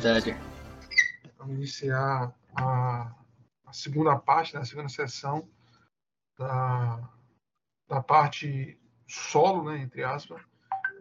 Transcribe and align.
Verdade. 0.00 0.34
Vamos 1.36 1.56
iniciar 1.56 2.34
a, 2.56 3.14
a 3.66 3.72
segunda 3.72 4.16
parte, 4.16 4.54
né, 4.54 4.62
a 4.62 4.64
segunda 4.64 4.88
sessão 4.88 5.46
da, 6.38 7.06
da 7.86 8.02
parte 8.02 8.80
solo, 9.06 9.70
né, 9.70 9.82
entre 9.82 10.02
aspas, 10.02 10.40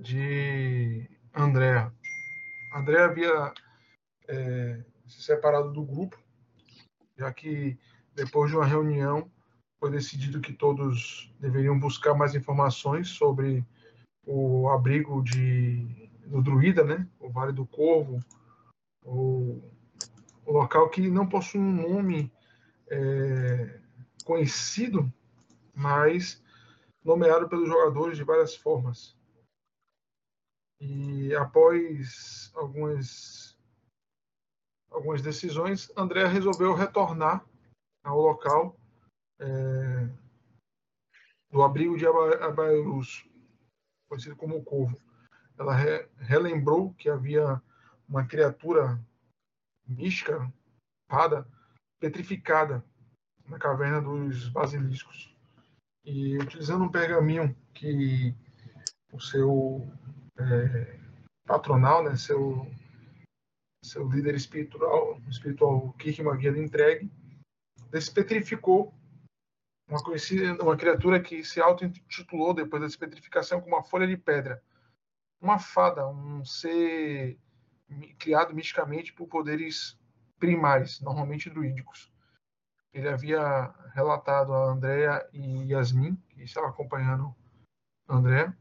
de 0.01 1.09
Andréa. 1.33 1.93
André 2.75 3.01
havia 3.01 3.53
é, 4.27 4.83
se 5.07 5.23
separado 5.23 5.71
do 5.71 5.85
grupo, 5.85 6.21
já 7.17 7.31
que 7.31 7.79
depois 8.13 8.51
de 8.51 8.57
uma 8.57 8.65
reunião 8.65 9.31
foi 9.79 9.91
decidido 9.91 10.41
que 10.41 10.51
todos 10.51 11.33
deveriam 11.39 11.79
buscar 11.79 12.13
mais 12.13 12.35
informações 12.35 13.07
sobre 13.07 13.65
o 14.27 14.67
abrigo 14.67 15.23
de, 15.23 16.11
do 16.25 16.41
Druida, 16.41 16.83
né? 16.83 17.07
o 17.17 17.29
Vale 17.29 17.53
do 17.53 17.65
Corvo, 17.65 18.19
o, 19.09 19.61
local 20.45 20.89
que 20.89 21.09
não 21.09 21.27
possui 21.27 21.59
um 21.59 21.89
nome 21.89 22.31
é, 22.89 23.79
conhecido, 24.23 25.11
mas 25.73 26.41
nomeado 27.03 27.47
pelos 27.47 27.67
jogadores 27.67 28.17
de 28.17 28.23
várias 28.23 28.55
formas. 28.55 29.17
E 30.79 31.35
após 31.35 32.51
algumas, 32.55 33.57
algumas 34.89 35.21
decisões, 35.21 35.91
André 35.95 36.25
resolveu 36.25 36.73
retornar 36.73 37.45
ao 38.03 38.19
local 38.19 38.79
é, 39.39 40.09
do 41.51 41.61
abrigo 41.63 41.97
de 41.97 42.05
Abairus, 42.07 43.27
conhecido 44.07 44.35
como 44.35 44.57
o 44.57 44.63
Corvo. 44.63 44.99
Ela 45.57 45.75
re, 45.75 46.07
relembrou 46.17 46.93
que 46.93 47.09
havia 47.09 47.61
uma 48.09 48.25
criatura 48.25 48.99
mística, 49.87 50.51
fada, 51.09 51.47
petrificada 51.99 52.83
na 53.47 53.59
caverna 53.59 54.01
dos 54.01 54.49
basiliscos. 54.49 55.35
E 56.03 56.37
utilizando 56.37 56.85
um 56.85 56.91
pergaminho 56.91 57.55
que 57.73 58.33
o 59.11 59.19
seu 59.19 59.87
é, 60.37 60.99
patronal, 61.45 62.03
né, 62.03 62.15
seu, 62.15 62.65
seu 63.83 64.09
líder 64.09 64.35
espiritual, 64.35 65.19
espiritual 65.29 65.93
Kirkman 65.93 66.33
havia 66.33 66.63
entregue, 66.63 67.11
despetrificou 67.91 68.93
uma, 69.87 70.01
conhecida, 70.03 70.63
uma 70.63 70.77
criatura 70.77 71.21
que 71.21 71.43
se 71.43 71.59
auto-intitulou 71.59 72.53
depois 72.53 72.81
da 72.81 72.87
despetrificação 72.87 73.59
como 73.59 73.75
uma 73.75 73.83
folha 73.83 74.07
de 74.07 74.17
pedra. 74.17 74.63
Uma 75.41 75.57
fada, 75.57 76.07
um 76.07 76.43
ser 76.45 77.39
criado 78.17 78.53
misticamente 78.53 79.13
por 79.13 79.27
poderes 79.27 79.99
primais, 80.39 80.99
normalmente 81.01 81.49
druídicos. 81.49 82.11
Ele 82.93 83.07
havia 83.07 83.73
relatado 83.93 84.53
a 84.53 84.71
Andrea 84.71 85.27
e 85.33 85.71
Yasmin, 85.71 86.15
que 86.29 86.43
estavam 86.43 86.69
acompanhando 86.69 87.35
André, 88.07 88.51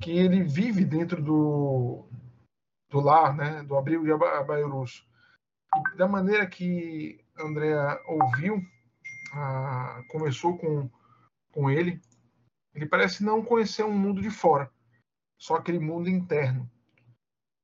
que 0.00 0.10
ele 0.10 0.42
vive 0.42 0.84
dentro 0.84 1.22
do, 1.22 2.08
do 2.88 3.00
lar, 3.00 3.36
né, 3.36 3.62
do 3.62 3.76
abrigo 3.76 4.04
de 4.04 4.12
Abairus. 4.12 5.06
Da 5.96 6.08
maneira 6.08 6.46
que 6.46 7.22
Andrea 7.38 8.00
ouviu, 8.06 8.60
ah, 9.34 10.02
conversou 10.10 10.56
com, 10.56 10.90
com 11.52 11.70
ele, 11.70 12.00
ele 12.74 12.86
parece 12.86 13.22
não 13.22 13.44
conhecer 13.44 13.84
um 13.84 13.96
mundo 13.96 14.22
de 14.22 14.30
fora, 14.30 14.70
só 15.38 15.56
aquele 15.56 15.78
mundo 15.78 16.08
interno. 16.08 16.70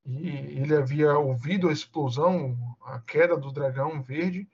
E 0.07 0.29
ele 0.29 0.75
havia 0.75 1.19
ouvido 1.19 1.69
a 1.69 1.73
explosão, 1.73 2.57
a 2.83 3.01
queda 3.01 3.37
do 3.37 3.53
dragão 3.53 4.01
verde, 4.01 4.49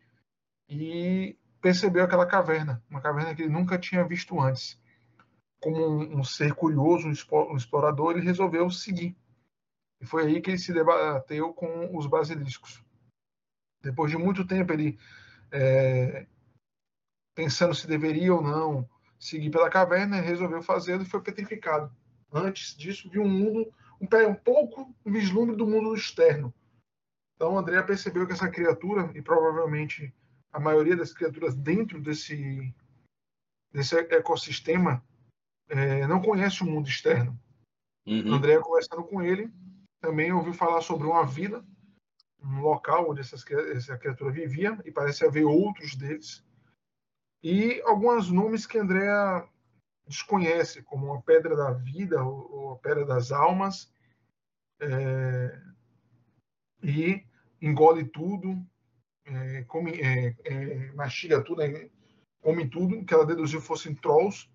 e 0.68 1.36
percebeu 1.60 2.04
aquela 2.04 2.26
caverna, 2.26 2.82
uma 2.88 3.00
caverna 3.00 3.34
que 3.34 3.42
ele 3.42 3.52
nunca 3.52 3.78
tinha 3.78 4.02
visto 4.04 4.40
antes 4.40 4.80
como 5.62 5.78
um, 5.86 6.18
um 6.18 6.24
ser 6.24 6.52
curioso, 6.54 7.06
um 7.06 7.56
explorador, 7.56 8.10
ele 8.10 8.26
resolveu 8.26 8.68
seguir. 8.68 9.16
E 10.00 10.04
foi 10.04 10.26
aí 10.26 10.40
que 10.40 10.50
ele 10.50 10.58
se 10.58 10.74
debateu 10.74 11.54
com 11.54 11.96
os 11.96 12.06
basiliscos. 12.08 12.82
Depois 13.80 14.10
de 14.10 14.18
muito 14.18 14.44
tempo, 14.44 14.72
ele 14.72 14.98
é, 15.52 16.26
pensando 17.34 17.74
se 17.74 17.86
deveria 17.86 18.34
ou 18.34 18.42
não 18.42 18.88
seguir 19.20 19.50
pela 19.50 19.70
caverna, 19.70 20.20
resolveu 20.20 20.60
fazê-lo 20.60 21.02
e 21.02 21.08
foi 21.08 21.22
petrificado. 21.22 21.94
Antes 22.32 22.76
disso, 22.76 23.08
viu 23.08 23.22
um 23.22 23.30
mundo, 23.30 23.72
um, 24.02 24.28
um 24.28 24.34
pouco 24.34 24.94
um 25.06 25.12
vislumbre 25.12 25.54
do 25.54 25.66
mundo 25.66 25.94
externo. 25.94 26.52
Então, 27.36 27.56
André 27.56 27.82
percebeu 27.82 28.26
que 28.26 28.32
essa 28.32 28.50
criatura, 28.50 29.10
e 29.14 29.22
provavelmente 29.22 30.14
a 30.52 30.60
maioria 30.60 30.96
das 30.96 31.12
criaturas 31.12 31.54
dentro 31.54 32.00
desse, 32.00 32.74
desse 33.72 33.96
ecossistema, 33.96 35.02
é, 35.68 36.06
não 36.06 36.20
conhece 36.20 36.62
o 36.62 36.66
mundo 36.66 36.88
externo. 36.88 37.38
Uhum. 38.06 38.34
André, 38.34 38.58
conversando 38.58 39.04
com 39.04 39.22
ele, 39.22 39.50
também 40.00 40.32
ouviu 40.32 40.52
falar 40.52 40.82
sobre 40.82 41.06
uma 41.06 41.24
vila, 41.24 41.64
um 42.42 42.60
local 42.60 43.10
onde 43.10 43.20
essas, 43.20 43.48
essa 43.50 43.96
criatura 43.96 44.32
vivia, 44.32 44.78
e 44.84 44.90
parece 44.90 45.24
haver 45.24 45.44
outros 45.44 45.94
deles. 45.94 46.44
E 47.42 47.80
alguns 47.82 48.30
nomes 48.30 48.66
que 48.66 48.78
André 48.78 49.08
desconhece, 50.06 50.82
como 50.82 51.14
a 51.14 51.22
Pedra 51.22 51.56
da 51.56 51.72
Vida 51.72 52.22
ou 52.22 52.72
a 52.72 52.76
Pedra 52.76 53.04
das 53.04 53.32
Almas, 53.32 53.91
é, 54.82 55.62
e 56.82 57.24
engole 57.60 58.04
tudo, 58.04 58.60
é, 59.24 59.62
come, 59.64 59.92
é, 60.00 60.34
é 60.44 60.92
mastiga 60.92 61.42
tudo, 61.42 61.62
né, 61.62 61.88
come 62.40 62.68
tudo, 62.68 63.04
que 63.04 63.14
ela 63.14 63.24
deduziu 63.24 63.60
fossem 63.60 63.94
trolls, 63.94 64.50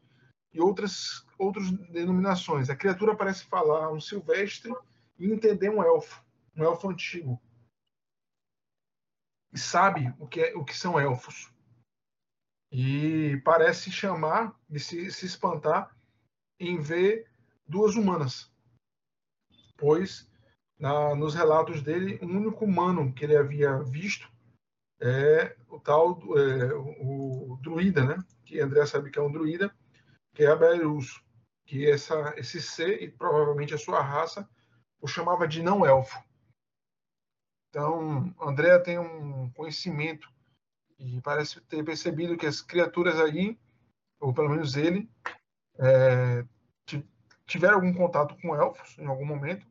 e 0.53 0.61
outras, 0.61 1.25
outras 1.38 1.69
denominações. 1.89 2.69
A 2.69 2.75
criatura 2.75 3.15
parece 3.15 3.45
falar 3.45 3.91
um 3.91 3.99
silvestre 3.99 4.73
e 5.17 5.31
entender 5.31 5.69
um 5.69 5.83
elfo, 5.83 6.23
um 6.55 6.63
elfo 6.63 6.89
antigo. 6.89 7.41
E 9.53 9.57
sabe 9.59 10.13
o 10.19 10.27
que, 10.27 10.41
é, 10.41 10.55
o 10.55 10.65
que 10.65 10.75
são 10.75 10.99
elfos. 10.99 11.51
E 12.71 13.39
parece 13.45 13.91
chamar 13.91 14.59
e 14.69 14.79
se, 14.79 15.09
se 15.11 15.25
espantar 15.25 15.95
em 16.59 16.79
ver 16.81 17.29
duas 17.65 17.95
humanas. 17.95 18.51
Pois, 19.77 20.29
na, 20.79 21.15
nos 21.15 21.35
relatos 21.35 21.81
dele, 21.81 22.19
o 22.21 22.25
único 22.25 22.65
humano 22.65 23.13
que 23.13 23.23
ele 23.23 23.38
havia 23.38 23.77
visto 23.83 24.29
é 24.99 25.55
o 25.69 25.79
tal 25.79 26.19
é, 26.38 26.73
o, 26.73 27.53
o 27.53 27.59
druida, 27.61 28.03
né? 28.03 28.23
Que 28.43 28.59
André 28.59 28.85
sabe 28.85 29.11
que 29.11 29.19
é 29.19 29.21
um 29.21 29.31
druida, 29.31 29.73
que 30.33 30.43
é 30.43 30.47
a 30.47 30.55
Beirus, 30.55 31.21
que 31.65 31.89
essa, 31.89 32.33
esse 32.38 32.61
ser, 32.61 33.01
e 33.03 33.11
provavelmente 33.11 33.73
a 33.73 33.77
sua 33.77 34.01
raça, 34.01 34.49
o 34.99 35.07
chamava 35.07 35.47
de 35.47 35.61
não-elfo. 35.61 36.17
Então, 37.69 38.33
André 38.41 38.79
tem 38.79 38.97
um 38.97 39.51
conhecimento 39.51 40.27
e 40.97 41.21
parece 41.21 41.61
ter 41.61 41.83
percebido 41.83 42.38
que 42.38 42.45
as 42.45 42.61
criaturas 42.61 43.19
aí, 43.19 43.59
ou 44.19 44.33
pelo 44.33 44.49
menos 44.49 44.75
ele, 44.75 45.07
é, 45.77 46.44
tiveram 47.47 47.75
algum 47.75 47.94
contato 47.94 48.38
com 48.41 48.55
elfos 48.55 48.97
em 48.99 49.05
algum 49.05 49.25
momento, 49.25 49.65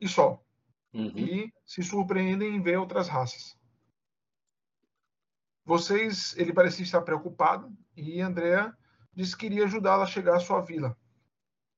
e 0.00 0.08
só. 0.08 0.42
Uhum. 0.92 1.12
E 1.16 1.52
se 1.64 1.82
surpreendem 1.82 2.56
em 2.56 2.60
ver 2.60 2.76
outras 2.76 3.08
raças. 3.08 3.56
Vocês, 5.64 6.36
ele 6.36 6.52
parecia 6.52 6.82
estar 6.84 7.00
preocupado, 7.02 7.74
e 7.96 8.20
André 8.20 8.70
disse 9.14 9.36
que 9.36 9.46
iria 9.46 9.64
ajudá-la 9.64 10.04
a 10.04 10.08
chegar 10.08 10.36
à 10.36 10.40
sua 10.40 10.60
vila, 10.60 10.96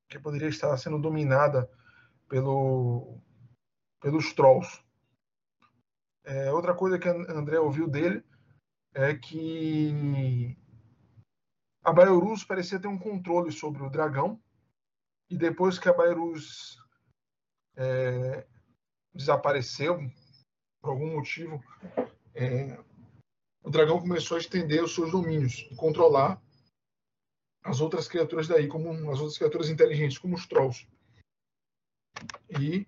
que 0.09 0.19
poderia 0.19 0.49
estar 0.49 0.75
sendo 0.77 0.99
dominada 0.99 1.71
pelo, 2.27 3.21
pelos 4.01 4.33
trolls. 4.33 4.83
É, 6.25 6.51
outra 6.51 6.73
coisa 6.73 6.99
que 6.99 7.07
André 7.07 7.59
ouviu 7.59 7.87
dele 7.87 8.23
é 8.93 9.15
que 9.15 10.57
a 11.83 11.93
Bairus 11.93 12.43
parecia 12.43 12.79
ter 12.79 12.87
um 12.87 12.97
controle 12.97 13.51
sobre 13.51 13.81
o 13.81 13.89
dragão, 13.89 14.41
e 15.29 15.37
depois 15.37 15.77
que 15.77 15.89
a 15.89 15.93
Bairus 15.93 16.77
é, 17.75 18.45
desapareceu, 19.13 19.99
por 20.81 20.91
algum 20.91 21.15
motivo, 21.15 21.63
é, 22.33 22.77
o 23.63 23.69
dragão 23.69 23.99
começou 23.99 24.37
a 24.37 24.39
estender 24.39 24.83
os 24.83 24.95
seus 24.95 25.11
domínios 25.11 25.67
e 25.71 25.75
controlar 25.75 26.41
as 27.63 27.81
outras 27.81 28.07
criaturas 28.07 28.47
daí, 28.47 28.67
como 28.67 28.89
as 29.11 29.19
outras 29.19 29.37
criaturas 29.37 29.69
inteligentes, 29.69 30.17
como 30.17 30.35
os 30.35 30.45
trolls. 30.45 30.87
E 32.59 32.87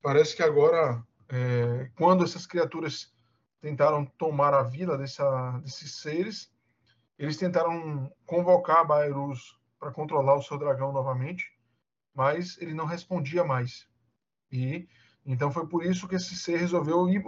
parece 0.00 0.34
que 0.34 0.42
agora, 0.42 1.06
é, 1.28 1.90
quando 1.96 2.24
essas 2.24 2.46
criaturas 2.46 3.12
tentaram 3.60 4.06
tomar 4.06 4.54
a 4.54 4.62
vila 4.62 4.96
dessa, 4.96 5.58
desses 5.58 5.96
seres, 5.96 6.50
eles 7.18 7.36
tentaram 7.36 8.10
convocar 8.24 8.86
Baerus 8.86 9.58
para 9.78 9.92
controlar 9.92 10.36
o 10.36 10.42
seu 10.42 10.58
dragão 10.58 10.92
novamente, 10.92 11.55
mas 12.16 12.56
ele 12.60 12.72
não 12.72 12.86
respondia 12.86 13.44
mais. 13.44 13.86
E 14.50 14.88
Então 15.24 15.52
foi 15.52 15.68
por 15.68 15.84
isso 15.84 16.08
que 16.08 16.14
esse 16.14 16.34
ser 16.34 16.56
resolveu 16.56 17.08
ir, 17.08 17.22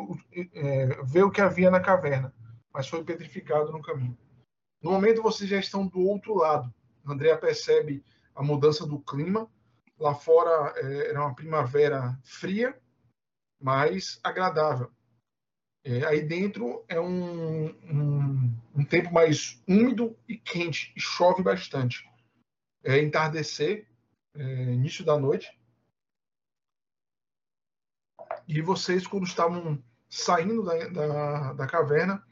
é, 0.54 1.02
ver 1.04 1.24
o 1.24 1.30
que 1.30 1.40
havia 1.40 1.70
na 1.70 1.80
caverna, 1.80 2.34
mas 2.72 2.88
foi 2.88 3.04
petrificado 3.04 3.70
no 3.70 3.82
caminho. 3.82 4.16
No 4.82 4.92
momento 4.92 5.22
vocês 5.22 5.50
já 5.50 5.58
estão 5.58 5.86
do 5.86 6.00
outro 6.00 6.34
lado. 6.34 6.72
Andrea 7.04 7.36
percebe 7.36 8.02
a 8.34 8.42
mudança 8.42 8.86
do 8.86 9.00
clima. 9.00 9.50
Lá 9.98 10.14
fora 10.14 10.72
é, 10.76 11.10
era 11.10 11.20
uma 11.20 11.34
primavera 11.34 12.18
fria, 12.22 12.78
mas 13.60 14.20
agradável. 14.22 14.90
É, 15.84 16.04
aí 16.06 16.22
dentro 16.22 16.84
é 16.88 17.00
um, 17.00 17.66
um, 17.66 18.54
um, 18.76 18.84
tempo 18.84 19.12
mais 19.12 19.60
úmido 19.66 20.16
e 20.28 20.36
quente, 20.36 20.92
e 20.96 21.00
chove 21.00 21.42
bastante. 21.42 22.08
É 22.84 23.02
entardecer, 23.02 23.87
é, 24.38 24.72
início 24.72 25.04
da 25.04 25.18
noite. 25.18 25.58
E 28.46 28.62
vocês, 28.62 29.06
quando 29.06 29.26
estavam 29.26 29.82
saindo 30.08 30.64
da, 30.64 30.88
da, 30.88 31.52
da 31.54 31.66
caverna, 31.66 32.24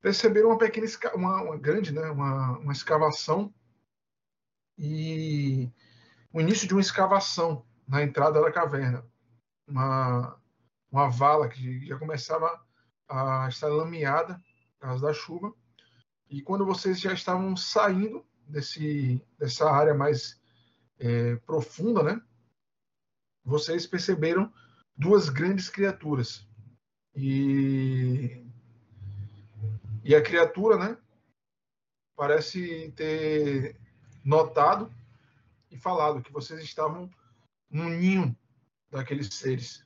perceberam 0.00 0.50
uma 0.50 0.58
pequena, 0.58 0.86
uma, 1.14 1.42
uma 1.42 1.58
grande, 1.58 1.92
né, 1.92 2.02
uma, 2.10 2.58
uma 2.58 2.72
escavação 2.72 3.52
e 4.78 5.70
o 6.32 6.40
início 6.40 6.68
de 6.68 6.74
uma 6.74 6.80
escavação 6.80 7.64
na 7.88 8.02
entrada 8.02 8.40
da 8.40 8.52
caverna. 8.52 9.04
Uma, 9.66 10.38
uma 10.90 11.08
vala 11.08 11.48
que 11.48 11.86
já 11.86 11.98
começava 11.98 12.60
a 13.08 13.48
estar 13.48 13.68
lameada 13.68 14.34
por 14.78 14.88
causa 14.88 15.06
da 15.06 15.14
chuva. 15.14 15.54
E 16.28 16.42
quando 16.42 16.66
vocês 16.66 17.00
já 17.00 17.12
estavam 17.12 17.56
saindo 17.56 18.26
desse, 18.46 19.24
dessa 19.38 19.70
área 19.70 19.94
mais 19.94 20.41
é, 21.02 21.36
profunda, 21.44 22.02
né, 22.02 22.22
vocês 23.44 23.86
perceberam 23.86 24.52
duas 24.96 25.28
grandes 25.28 25.68
criaturas. 25.68 26.46
E, 27.14 28.46
e 30.04 30.14
a 30.14 30.22
criatura, 30.22 30.78
né, 30.78 30.98
parece 32.16 32.92
ter 32.92 33.76
notado 34.24 34.92
e 35.70 35.76
falado 35.76 36.22
que 36.22 36.32
vocês 36.32 36.62
estavam 36.62 37.10
no 37.68 37.88
ninho 37.88 38.36
daqueles 38.90 39.34
seres. 39.34 39.84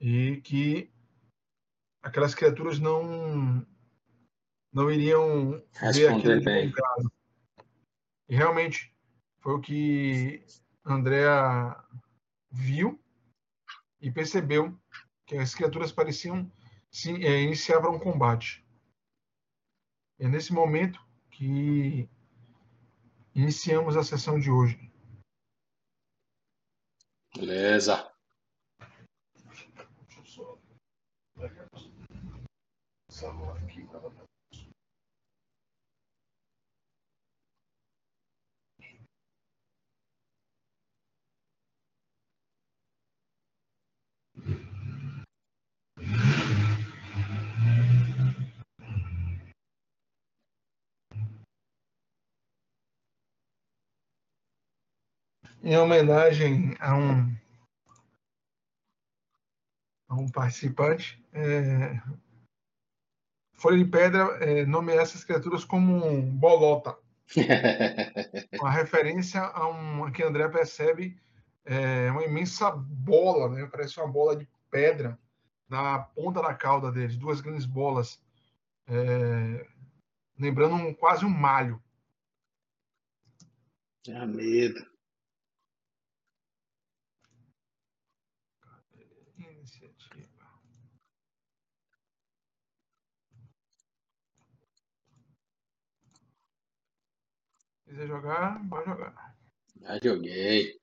E 0.00 0.40
que 0.40 0.90
aquelas 2.02 2.34
criaturas 2.34 2.78
não 2.78 3.66
não 4.72 4.90
iriam 4.90 5.62
Responder 5.74 6.40
ver 6.40 6.48
aquele 6.48 6.72
caso. 6.72 7.12
E 8.28 8.36
realmente 8.36 8.94
foi 9.40 9.54
o 9.54 9.60
que 9.60 10.44
Andrea 10.84 11.76
viu 12.50 13.00
e 14.00 14.10
percebeu 14.10 14.78
que 15.26 15.36
as 15.36 15.54
criaturas 15.54 15.92
pareciam 15.92 16.50
se, 16.90 17.24
é, 17.24 17.42
iniciar 17.42 17.80
para 17.80 17.90
um 17.90 17.98
combate. 17.98 18.64
É 20.18 20.28
nesse 20.28 20.52
momento 20.52 21.00
que 21.30 22.08
iniciamos 23.34 23.96
a 23.96 24.04
sessão 24.04 24.38
de 24.38 24.50
hoje. 24.50 24.90
Beleza. 27.34 28.12
Deixa 29.46 30.18
eu 30.18 30.26
só 30.26 30.58
pegar 31.36 31.66
aqui 33.56 33.86
para 33.86 34.19
em 55.62 55.76
homenagem 55.76 56.76
a 56.80 56.96
um, 56.96 57.36
a 60.08 60.14
um 60.14 60.28
participante, 60.28 61.22
é, 61.32 62.00
Folha 63.54 63.76
de 63.76 63.84
Pedra 63.84 64.22
é, 64.40 64.64
nomeia 64.64 65.02
essas 65.02 65.22
criaturas 65.22 65.64
como 65.64 66.06
um 66.06 66.22
bolota. 66.22 66.96
uma 68.58 68.70
referência 68.70 69.40
a 69.40 69.68
um 69.68 70.10
que 70.10 70.22
André 70.22 70.48
percebe 70.48 71.20
é, 71.64 72.10
uma 72.10 72.24
imensa 72.24 72.70
bola, 72.70 73.48
né? 73.50 73.68
parece 73.70 74.00
uma 74.00 74.08
bola 74.08 74.34
de 74.34 74.48
pedra 74.70 75.18
na 75.68 75.98
ponta 76.00 76.42
da 76.42 76.54
cauda 76.54 76.90
deles, 76.90 77.16
duas 77.16 77.40
grandes 77.40 77.66
bolas, 77.66 78.20
é, 78.88 79.66
lembrando 80.38 80.74
um, 80.74 80.92
quase 80.92 81.24
um 81.24 81.30
malho. 81.30 81.80
Tinha 84.02 84.26
medo. 84.26 84.89
Quiser 97.90 98.06
jogar, 98.06 98.68
pode 98.68 98.86
jogar. 98.86 99.36
Já 99.80 99.98
joguei. 100.02 100.80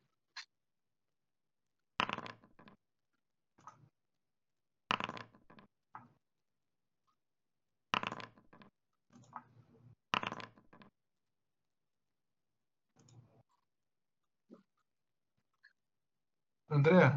André, 16.70 17.13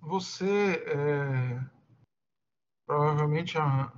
você 0.00 0.82
é 0.86 1.74
provavelmente 2.86 3.58
a, 3.58 3.92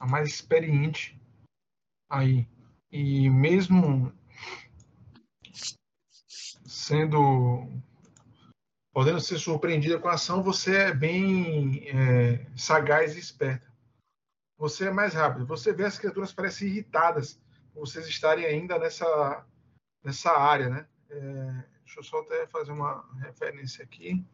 a 0.00 0.06
mais 0.08 0.28
experiente 0.28 1.16
aí. 2.10 2.48
E 2.90 3.30
mesmo 3.30 4.12
sendo 6.72 7.68
podendo 8.94 9.20
ser 9.20 9.38
surpreendida 9.38 9.98
com 9.98 10.08
a 10.08 10.14
ação, 10.14 10.42
você 10.42 10.76
é 10.76 10.94
bem 10.94 11.86
é, 11.88 12.46
sagaz 12.56 13.14
e 13.14 13.18
esperta. 13.18 13.70
Você 14.56 14.88
é 14.88 14.90
mais 14.90 15.14
rápido. 15.14 15.46
Você 15.46 15.72
vê 15.72 15.84
as 15.84 15.98
criaturas 15.98 16.32
parecem 16.32 16.68
irritadas 16.68 17.38
por 17.72 17.86
vocês 17.86 18.06
estarem 18.06 18.46
ainda 18.46 18.78
nessa, 18.78 19.44
nessa 20.02 20.30
área, 20.32 20.68
né? 20.68 20.86
É, 21.10 21.64
deixa 21.84 22.00
eu 22.00 22.04
só 22.04 22.20
até 22.20 22.46
fazer 22.46 22.72
uma 22.72 23.04
referência 23.20 23.84
aqui. 23.84 24.24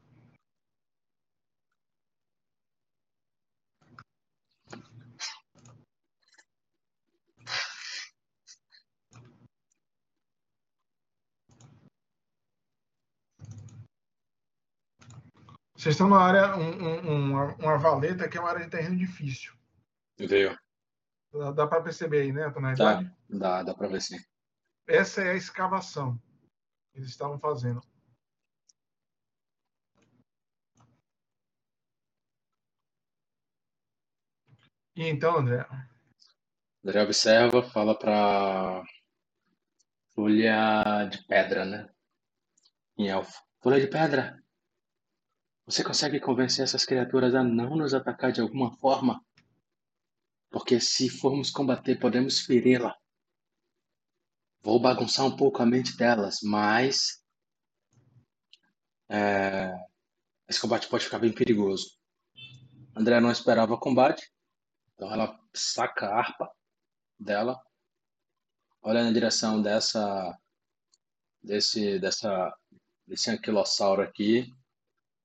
Vocês 15.79 15.95
estão 15.95 16.09
na 16.09 16.19
área, 16.19 16.57
um, 16.57 16.71
um, 16.83 17.31
uma, 17.31 17.55
uma, 17.55 17.79
valeta 17.79 18.29
que 18.29 18.37
é 18.37 18.41
uma 18.41 18.51
área 18.51 18.65
de 18.65 18.71
terreno 18.71 18.97
difícil. 18.97 19.55
Veio. 20.19 20.59
Dá, 21.33 21.53
dá 21.53 21.67
para 21.69 21.85
perceber 21.85 22.23
aí, 22.23 22.33
né, 22.33 22.51
tonalidade? 22.51 23.05
Dá, 23.29 23.39
dá, 23.39 23.63
dá 23.63 23.75
para 23.75 23.87
ver 23.87 24.03
sim. 24.03 24.19
Essa 24.89 25.23
é 25.23 25.31
a 25.31 25.37
escavação 25.37 26.21
que 26.91 26.99
eles 26.99 27.11
estavam 27.11 27.39
fazendo. 27.39 27.81
E 34.97 35.07
então, 35.07 35.39
André? 35.39 35.65
André 36.85 37.03
observa, 37.05 37.63
fala 37.63 37.97
para 37.97 38.83
folha 40.13 41.05
de 41.05 41.25
pedra, 41.25 41.65
né? 41.65 41.89
Em 42.97 43.09
elfo. 43.09 43.41
Folha 43.63 43.81
de 43.81 43.87
pedra, 43.87 44.43
você 45.69 45.85
consegue 45.85 46.19
convencer 46.19 46.65
essas 46.65 46.87
criaturas 46.87 47.35
a 47.35 47.45
não 47.45 47.77
nos 47.77 47.93
atacar 47.93 48.33
de 48.33 48.41
alguma 48.41 48.75
forma? 48.79 49.23
Porque 50.51 50.81
se 50.81 51.11
formos 51.11 51.51
combater, 51.51 52.01
podemos 52.01 52.41
feri-la. 52.41 52.97
Vou 54.63 54.81
bagunçar 54.81 55.27
um 55.27 55.37
pouco 55.37 55.63
a 55.63 55.67
mente 55.67 55.95
delas, 55.95 56.39
mas. 56.43 57.23
É, 59.11 59.71
esse 60.49 60.59
combate 60.59 60.89
pode 60.89 61.05
ficar 61.05 61.19
bem 61.19 61.35
perigoso. 61.35 61.99
André 62.97 63.21
não 63.21 63.31
esperava 63.31 63.77
combate, 63.77 64.27
então 64.95 65.13
ela 65.13 65.39
saca 65.53 66.07
a 66.07 66.19
harpa 66.19 66.51
dela, 67.21 67.61
olha 68.81 69.05
na 69.05 69.13
direção 69.13 69.61
dessa. 69.61 70.35
desse. 71.43 71.99
dessa. 71.99 72.57
desse 73.07 73.31
anquilossauro 73.31 74.01
aqui 74.01 74.51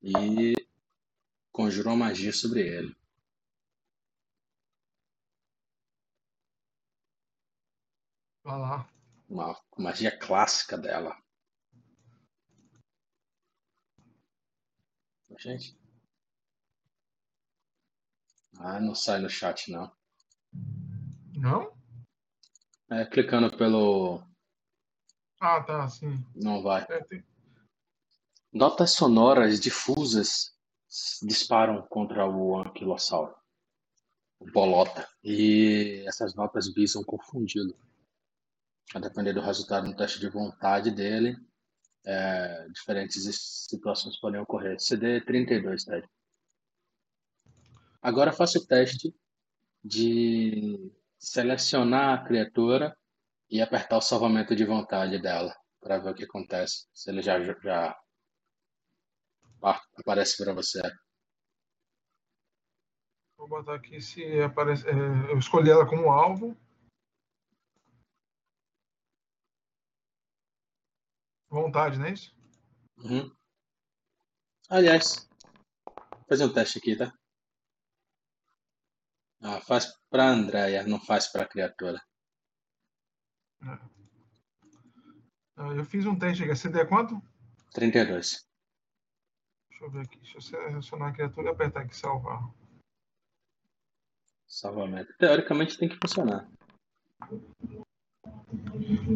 e 0.03 0.53
conjura 1.51 1.89
uma 1.89 1.95
magia 2.07 2.33
sobre 2.33 2.62
ele. 2.67 2.93
Vai 8.43 8.60
lá. 8.60 8.89
Uma 9.29 9.57
magia 9.77 10.15
clássica 10.15 10.77
dela. 10.77 11.17
Gente. 15.39 15.77
Ah, 18.60 18.79
não 18.79 18.93
sai 18.93 19.19
no 19.19 19.29
chat, 19.29 19.72
não. 19.72 19.91
Não? 21.36 21.74
É, 22.89 23.05
clicando 23.05 23.55
pelo. 23.57 24.22
Ah, 25.39 25.62
tá, 25.62 25.88
sim. 25.89 26.24
Não 26.36 26.62
vai. 26.62 26.86
É, 26.89 27.03
tem- 27.03 27.24
Notas 28.53 28.91
sonoras 28.91 29.60
difusas 29.60 30.53
disparam 31.24 31.81
contra 31.88 32.24
o 32.29 32.55
anquilossauro, 32.62 33.33
o 34.39 34.45
bolota, 34.51 35.10
e 35.24 36.03
essas 36.07 36.36
notas 36.36 36.72
visam 36.72 37.03
confundi-lo. 37.03 37.75
A 38.93 39.00
depender 39.00 39.33
do 39.33 39.41
resultado 39.41 39.89
do 39.89 39.95
teste 39.95 40.19
de 40.19 40.29
vontade 40.29 40.91
dele, 40.91 41.36
é, 42.05 42.67
diferentes 42.69 43.24
situações 43.67 44.19
podem 44.19 44.39
ocorrer. 44.39 44.79
CD 44.79 45.19
32, 45.22 45.86
Ted. 45.86 46.07
Agora 48.03 48.31
faça 48.31 48.60
o 48.60 48.67
teste 48.67 49.15
de 49.83 50.91
selecionar 51.17 52.19
a 52.19 52.24
criatura 52.24 52.95
e 53.50 53.63
apertar 53.63 53.98
o 53.98 54.01
salvamento 54.01 54.55
de 54.55 54.63
vontade 54.63 55.19
dela, 55.19 55.55
para 55.81 55.98
ver 55.98 56.12
o 56.12 56.13
que 56.13 56.25
acontece. 56.25 56.86
Se 56.93 57.10
ele 57.10 57.24
já, 57.24 57.41
já 57.41 57.98
aparece 59.98 60.38
para 60.43 60.53
você. 60.53 60.82
Vou 63.38 63.48
botar 63.48 63.75
aqui 63.75 64.01
se 64.01 64.41
aparece. 64.41 64.88
é, 64.88 64.91
eu 65.32 65.38
escolhi 65.38 65.70
ela 65.70 65.88
como 65.88 66.12
alvo. 66.12 66.55
Vontade, 71.50 72.00
não 72.00 72.05
é 72.08 72.13
isso? 72.13 72.36
Uhum. 72.98 73.36
Aliás, 74.70 75.27
vou 75.86 76.25
fazer 76.27 76.46
um 76.46 76.53
teste 76.53 76.79
aqui, 76.79 76.98
tá? 76.98 77.13
Ah, 79.41 79.60
faz 79.62 79.93
pra 80.10 80.29
Andréia, 80.29 80.84
não 80.88 81.00
faz 81.00 81.27
pra 81.32 81.48
criatura. 81.48 82.01
Ah, 83.62 83.89
Eu 85.77 85.86
fiz 85.86 86.05
um 86.05 86.17
teste 86.17 86.43
aqui. 86.43 86.51
A 86.51 86.55
CD 86.55 86.79
é 86.79 86.86
quanto? 86.86 87.22
32. 87.74 88.48
Deixa 89.83 89.85
eu 89.85 89.91
ver 89.91 90.01
aqui. 90.05 90.17
Deixa 90.19 90.37
eu 90.37 90.41
selecionar 90.41 91.09
a 91.09 91.11
criatura 91.13 91.47
e 91.47 91.51
apertar 91.51 91.81
aqui 91.81 91.95
salvar. 91.95 92.41
Salvamento. 94.47 95.13
Teoricamente 95.17 95.77
tem 95.77 95.89
que 95.89 95.97
funcionar. 95.97 96.49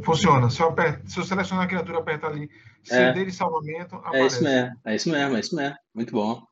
Funciona. 0.03 0.49
Se 0.49 0.61
eu, 0.61 0.67
aperto, 0.69 1.09
se 1.09 1.19
eu 1.19 1.23
selecionar 1.23 1.65
a 1.65 1.67
criatura 1.69 1.99
apertar 1.99 2.27
ali 2.31 2.49
É. 2.89 3.13
CD 3.13 3.25
de 3.25 3.31
salvamento, 3.31 3.95
É 3.95 3.99
aparece. 3.99 4.35
isso 4.35 4.43
mesmo, 4.43 4.81
é 4.83 4.95
isso 4.95 5.09
mesmo, 5.09 5.35
é 5.35 5.39
isso 5.39 5.55
mesmo. 5.55 5.77
Muito 5.93 6.11
bom. 6.11 6.45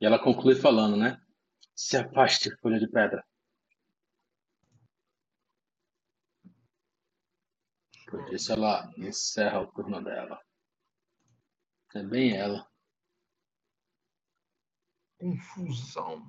E 0.00 0.06
ela 0.06 0.18
conclui 0.18 0.54
falando, 0.54 0.96
né? 0.96 1.20
Se 1.74 1.96
afaste, 1.96 2.50
folha 2.60 2.78
de 2.78 2.88
pedra. 2.88 3.24
Por 8.06 8.32
isso 8.32 8.52
ela 8.52 8.90
encerra 8.96 9.60
o 9.60 9.72
turno 9.72 10.02
dela. 10.02 10.40
É 11.94 12.02
bem 12.02 12.36
ela. 12.36 12.70
Confusão. 15.18 16.22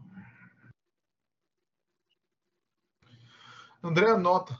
André 3.84 4.10
anota 4.10 4.60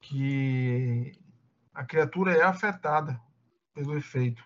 que 0.00 1.12
a 1.72 1.84
criatura 1.84 2.36
é 2.36 2.42
afetada 2.42 3.20
pelo 3.72 3.96
efeito. 3.96 4.42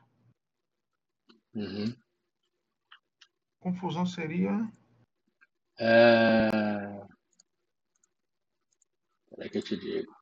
Uhum. 1.54 1.96
Confusão 3.61 4.04
seria. 4.04 4.50
É... 5.78 6.50
Peraí 9.30 9.50
que 9.50 9.58
eu 9.58 9.62
te 9.62 9.76
digo. 9.76 10.13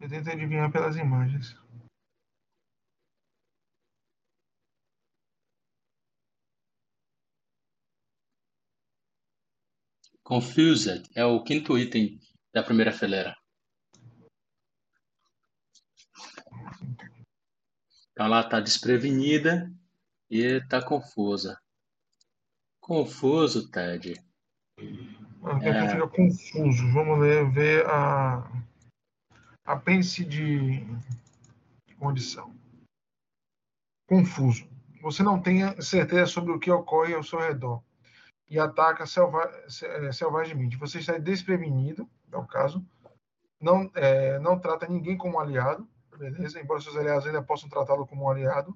Eu 0.00 0.08
tento 0.08 0.30
adivinhar 0.30 0.70
pelas 0.70 0.96
imagens. 0.96 1.56
Confused 10.22 11.08
é 11.16 11.24
o 11.24 11.42
quinto 11.42 11.76
item 11.76 12.20
da 12.52 12.62
primeira 12.62 12.92
fileira. 12.92 13.36
Então 18.12 18.26
ela 18.26 18.40
está 18.40 18.60
desprevenida 18.60 19.72
e 20.30 20.42
está 20.42 20.84
confusa. 20.84 21.58
Confuso, 22.78 23.70
Ted. 23.70 24.14
A 25.42 25.58
criatura 25.58 25.90
fica 25.90 26.08
confuso. 26.08 26.92
Vamos 26.92 27.20
ler, 27.20 27.50
ver 27.50 27.86
a. 27.86 28.67
Apêndice 29.68 30.24
de 30.24 30.80
de 31.86 31.94
condição. 31.96 32.54
Confuso. 34.08 34.66
Você 35.02 35.22
não 35.22 35.38
tem 35.42 35.78
certeza 35.82 36.24
sobre 36.24 36.52
o 36.52 36.58
que 36.58 36.70
ocorre 36.70 37.14
ao 37.14 37.22
seu 37.22 37.38
redor 37.38 37.82
e 38.48 38.58
ataca 38.58 39.04
selva, 39.04 39.46
selvagemente. 40.10 40.78
Você 40.78 41.00
está 41.00 41.18
desprevenido, 41.18 42.08
é 42.32 42.36
o 42.38 42.46
caso. 42.46 42.82
Não, 43.60 43.90
eh, 43.94 44.38
não 44.38 44.58
trata 44.58 44.88
ninguém 44.88 45.18
como 45.18 45.38
aliado, 45.38 45.86
beleza? 46.16 46.58
Embora 46.58 46.80
seus 46.80 46.96
aliados 46.96 47.26
ainda 47.26 47.42
possam 47.42 47.68
tratá-lo 47.68 48.06
como 48.06 48.30
aliado. 48.30 48.74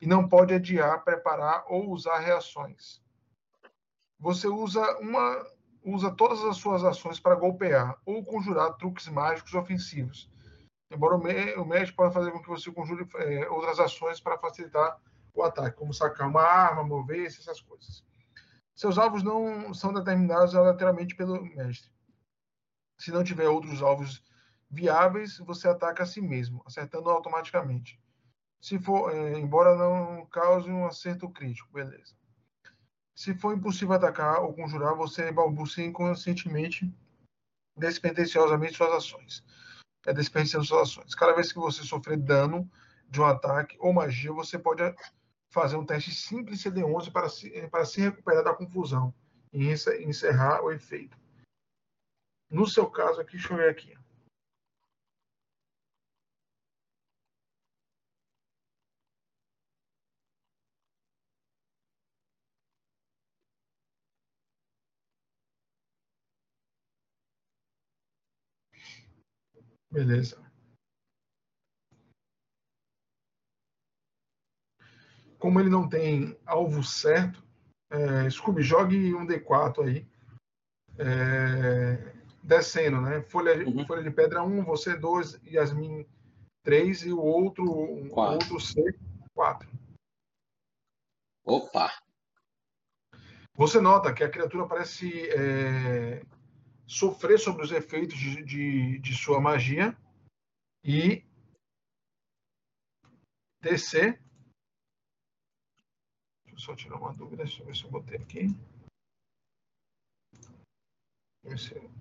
E 0.00 0.06
não 0.06 0.26
pode 0.26 0.54
adiar, 0.54 1.04
preparar 1.04 1.64
ou 1.68 1.90
usar 1.90 2.18
reações. 2.18 3.02
Você 4.18 4.48
usa 4.48 4.80
uma 5.00 5.46
usa 5.84 6.10
todas 6.10 6.42
as 6.44 6.56
suas 6.56 6.84
ações 6.84 7.18
para 7.18 7.34
golpear 7.34 7.98
ou 8.04 8.24
conjurar 8.24 8.76
truques 8.76 9.08
mágicos 9.08 9.54
ofensivos. 9.54 10.30
Embora 10.90 11.14
o, 11.14 11.64
médico 11.64 11.96
possa 11.96 12.12
fazer 12.12 12.32
com 12.32 12.42
que 12.42 12.48
você 12.48 12.70
conjure 12.72 13.08
é, 13.14 13.48
outras 13.48 13.78
ações 13.78 14.20
para 14.20 14.38
facilitar 14.38 14.98
o 15.32 15.42
ataque, 15.42 15.76
como 15.76 15.94
sacar 15.94 16.28
uma 16.28 16.42
arma, 16.42 16.82
mover-se, 16.82 17.40
essas 17.40 17.60
coisas. 17.60 18.04
Seus 18.74 18.98
alvos 18.98 19.22
não 19.22 19.72
são 19.72 19.92
determinados 19.92 20.54
aleatoriamente 20.54 21.14
pelo 21.14 21.44
mestre. 21.44 21.90
Se 22.98 23.12
não 23.12 23.22
tiver 23.22 23.48
outros 23.48 23.82
alvos 23.82 24.22
viáveis, 24.68 25.38
você 25.38 25.68
ataca 25.68 26.02
a 26.02 26.06
si 26.06 26.20
mesmo, 26.20 26.62
acertando 26.66 27.08
automaticamente. 27.08 28.00
Se 28.60 28.78
for, 28.78 29.14
é, 29.14 29.38
embora 29.38 29.76
não 29.76 30.26
cause 30.26 30.70
um 30.70 30.86
acerto 30.86 31.30
crítico, 31.30 31.72
beleza. 31.72 32.14
Se 33.20 33.34
for 33.34 33.54
impossível 33.54 33.92
atacar 33.92 34.40
ou 34.40 34.54
conjurar, 34.54 34.94
você 34.94 35.30
balbucia 35.30 35.84
inconscientemente, 35.84 36.90
despretensiosamente 37.76 38.78
suas 38.78 38.92
ações. 38.92 39.44
É 40.06 40.12
desperdiciando 40.14 40.64
suas 40.64 40.88
ações. 40.88 41.14
Cada 41.14 41.34
vez 41.34 41.52
que 41.52 41.58
você 41.58 41.82
sofrer 41.82 42.16
dano 42.16 42.66
de 43.10 43.20
um 43.20 43.26
ataque 43.26 43.76
ou 43.78 43.92
magia, 43.92 44.32
você 44.32 44.58
pode 44.58 44.82
fazer 45.50 45.76
um 45.76 45.84
teste 45.84 46.14
simples 46.14 46.62
CD11 46.62 47.12
para 47.12 47.28
se, 47.28 47.68
para 47.68 47.84
se 47.84 48.00
recuperar 48.00 48.42
da 48.42 48.54
confusão 48.54 49.12
e 49.52 49.68
encerrar 49.68 50.62
o 50.62 50.72
efeito. 50.72 51.14
No 52.50 52.66
seu 52.66 52.90
caso 52.90 53.20
aqui, 53.20 53.32
deixa 53.32 53.52
eu 53.52 53.58
ver 53.58 53.68
aqui. 53.68 53.98
Beleza. 69.90 70.38
Como 75.38 75.58
ele 75.58 75.70
não 75.70 75.88
tem 75.88 76.38
alvo 76.46 76.84
certo, 76.84 77.42
é, 77.90 78.28
Scooby, 78.30 78.62
jogue 78.62 79.14
um 79.14 79.26
D4 79.26 79.82
aí. 79.82 80.06
É, 80.98 81.96
descendo, 82.42 83.00
né? 83.00 83.22
Folha, 83.22 83.66
Uhum. 83.66 83.86
folha 83.86 84.02
de 84.02 84.10
pedra 84.10 84.42
1, 84.42 84.62
você 84.64 84.96
2, 84.96 85.40
Yasmin 85.44 86.06
3 86.62 87.06
e 87.06 87.12
o 87.12 87.18
outro, 87.18 87.64
Quatro. 88.10 88.34
outro 88.34 88.60
C 88.60 88.80
4. 89.34 89.68
Opa! 91.44 91.90
Você 93.54 93.80
nota 93.80 94.12
que 94.12 94.22
a 94.22 94.30
criatura 94.30 94.66
parece 94.66 95.28
é, 95.30 96.22
sofrer 96.90 97.38
sobre 97.38 97.64
os 97.64 97.70
efeitos 97.70 98.18
de, 98.18 98.44
de, 98.44 98.98
de 98.98 99.14
sua 99.16 99.40
magia 99.40 99.96
e 100.84 101.24
descer. 103.62 104.20
Deixa 106.44 106.56
eu 106.56 106.58
só 106.58 106.74
tirar 106.74 106.96
uma 106.96 107.14
dúvida, 107.14 107.44
deixa 107.44 107.62
eu 107.62 107.66
ver 107.66 107.76
se 107.76 107.84
eu 107.84 107.90
botei 107.90 108.16
aqui. 108.16 108.48
Deixa 111.44 111.44
eu 111.44 111.50
ver 111.50 111.58
se... 111.58 112.00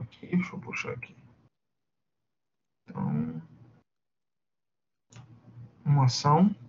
Aqui, 0.00 0.26
deixa 0.28 0.54
eu 0.54 0.60
puxar 0.60 0.92
aqui. 0.94 1.14
Então, 2.88 3.42
uma 5.84 6.06
ação. 6.06 6.65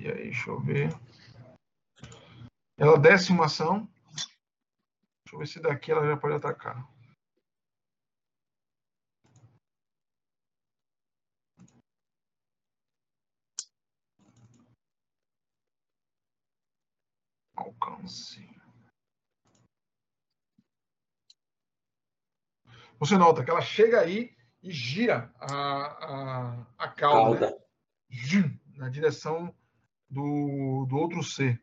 E 0.00 0.08
aí, 0.08 0.30
deixa 0.30 0.48
eu 0.48 0.58
ver. 0.58 0.88
Ela 2.78 2.98
desce 2.98 3.30
uma 3.32 3.44
ação. 3.44 3.86
Deixa 5.26 5.34
eu 5.34 5.38
ver 5.38 5.46
se 5.46 5.60
daqui 5.60 5.92
ela 5.92 6.06
já 6.06 6.16
pode 6.16 6.36
atacar. 6.36 6.88
Alcance. 17.54 18.48
Você 22.98 23.18
nota 23.18 23.44
que 23.44 23.50
ela 23.50 23.60
chega 23.60 24.00
aí 24.00 24.34
e 24.62 24.72
gira 24.72 25.30
a, 25.38 25.50
a, 25.50 26.66
a 26.78 26.88
cauda, 26.88 27.50
cauda. 27.50 27.50
Né? 27.50 28.60
na 28.78 28.88
direção 28.88 29.54
do, 30.10 30.86
do 30.88 30.96
outro 30.96 31.22
ser. 31.22 31.60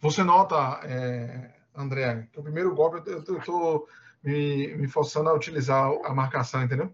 Você 0.00 0.22
nota, 0.22 0.80
é, 0.84 1.50
André, 1.74 2.28
que 2.32 2.38
o 2.38 2.42
primeiro 2.42 2.74
golpe 2.74 3.08
eu 3.10 3.38
estou 3.38 3.88
me, 4.22 4.76
me, 4.76 4.88
forçando 4.88 5.28
a 5.28 5.34
utilizar 5.34 5.90
a 6.04 6.14
marcação, 6.14 6.62
entendeu? 6.62 6.92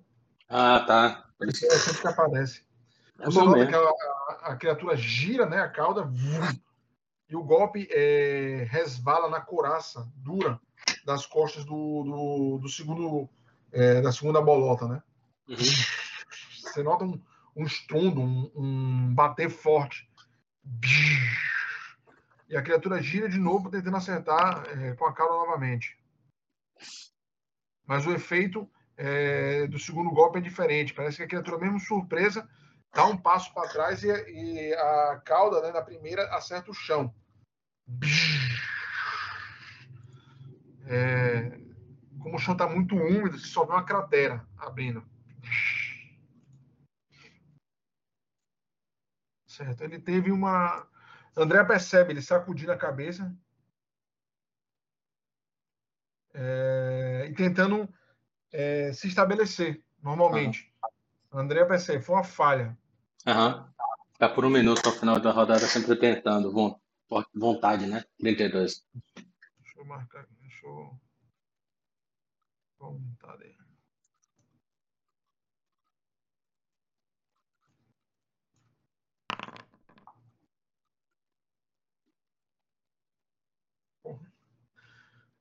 Ah, 0.49 0.81
tá. 0.87 1.25
Isso 1.43 1.67
é 1.67 1.71
sempre 1.71 2.01
que 2.01 2.09
aparece. 2.09 2.63
É 3.19 3.25
Você 3.27 3.39
nota 3.39 3.59
mesmo. 3.59 3.69
que 3.69 3.75
a, 3.75 3.79
a, 3.79 4.53
a, 4.53 4.57
criatura 4.57 4.97
gira, 4.97 5.47
né, 5.47 5.61
a 5.61 5.69
cauda, 5.69 6.03
vum, 6.03 6.59
e 7.29 7.37
o 7.37 7.43
golpe 7.43 7.89
é, 7.91 8.67
resvala 8.71 9.29
na 9.29 9.41
coraça 9.41 10.09
dura 10.17 10.61
das 11.05 11.27
costas 11.27 11.65
do, 11.65 12.03
do, 12.05 12.59
do 12.63 12.69
segundo, 12.69 13.29
é, 13.73 14.01
da 14.01 14.13
segunda 14.13 14.41
bolota, 14.41 14.87
né? 14.87 15.03
Uhum. 15.49 15.57
Você 15.57 16.83
nota 16.83 17.05
um, 17.05 17.21
um 17.55 17.65
estrondo, 17.65 18.21
um, 18.21 18.51
um 18.55 19.15
bater 19.15 19.51
forte. 19.51 20.09
E 22.55 22.57
a 22.57 22.63
criatura 22.63 23.03
gira 23.03 23.29
de 23.29 23.37
novo, 23.37 23.69
tentando 23.69 23.97
acertar 23.97 24.65
é, 24.69 24.95
com 24.95 25.07
a 25.07 25.13
cauda 25.13 25.35
novamente. 25.35 25.99
Mas 27.85 28.07
o 28.07 28.13
efeito 28.13 28.71
é, 28.97 29.67
do 29.67 29.77
segundo 29.77 30.13
golpe 30.13 30.39
é 30.39 30.41
diferente. 30.41 30.95
Parece 30.95 31.17
que 31.17 31.25
a 31.25 31.27
criatura, 31.27 31.59
mesmo 31.59 31.81
surpresa, 31.81 32.49
dá 32.95 33.07
um 33.07 33.17
passo 33.17 33.53
para 33.53 33.69
trás 33.69 34.05
e, 34.05 34.09
e, 34.09 34.73
a 34.73 35.21
cauda 35.25 35.63
né, 35.63 35.73
da 35.73 35.83
primeira 35.83 36.33
acerta 36.33 36.71
o 36.71 36.75
chão. 36.75 37.13
É, 40.87 41.59
como 42.21 42.37
o 42.37 42.39
chão 42.39 42.53
está 42.53 42.69
muito 42.69 42.95
úmido, 42.95 43.37
se 43.37 43.53
vê 43.53 43.59
uma 43.59 43.83
cratera 43.83 44.47
abrindo. 44.57 45.05
Certo. 49.49 49.83
Ele 49.83 49.99
teve 49.99 50.31
uma 50.31 50.87
André 51.37 51.65
percebe, 51.65 52.13
ele 52.13 52.23
sacudindo 52.23 52.73
a 52.73 52.77
cabeça 52.77 53.35
é, 56.33 57.27
e 57.29 57.35
tentando 57.35 57.89
é, 58.53 58.93
se 58.93 59.09
estabelecer 59.09 59.83
normalmente. 60.03 60.73
Uhum. 61.33 61.41
André 61.41 61.65
percebe, 61.65 62.03
foi 62.03 62.17
uma 62.17 62.25
falha. 62.25 62.77
Aham. 63.27 63.57
Uhum. 63.57 63.75
Ficar 64.13 64.29
por 64.29 64.45
um 64.45 64.51
minuto 64.51 64.87
ao 64.87 64.93
final 64.93 65.19
da 65.19 65.33
rodada 65.33 65.67
sempre 65.67 65.97
tentando. 65.97 66.53
Vontade, 67.35 67.87
né? 67.87 68.05
32. 68.19 68.87
Deixa 69.15 69.79
eu 69.79 69.85
marcar. 69.85 70.25
Deixa 70.41 70.67
eu. 70.67 71.01
Vontade. 72.79 73.57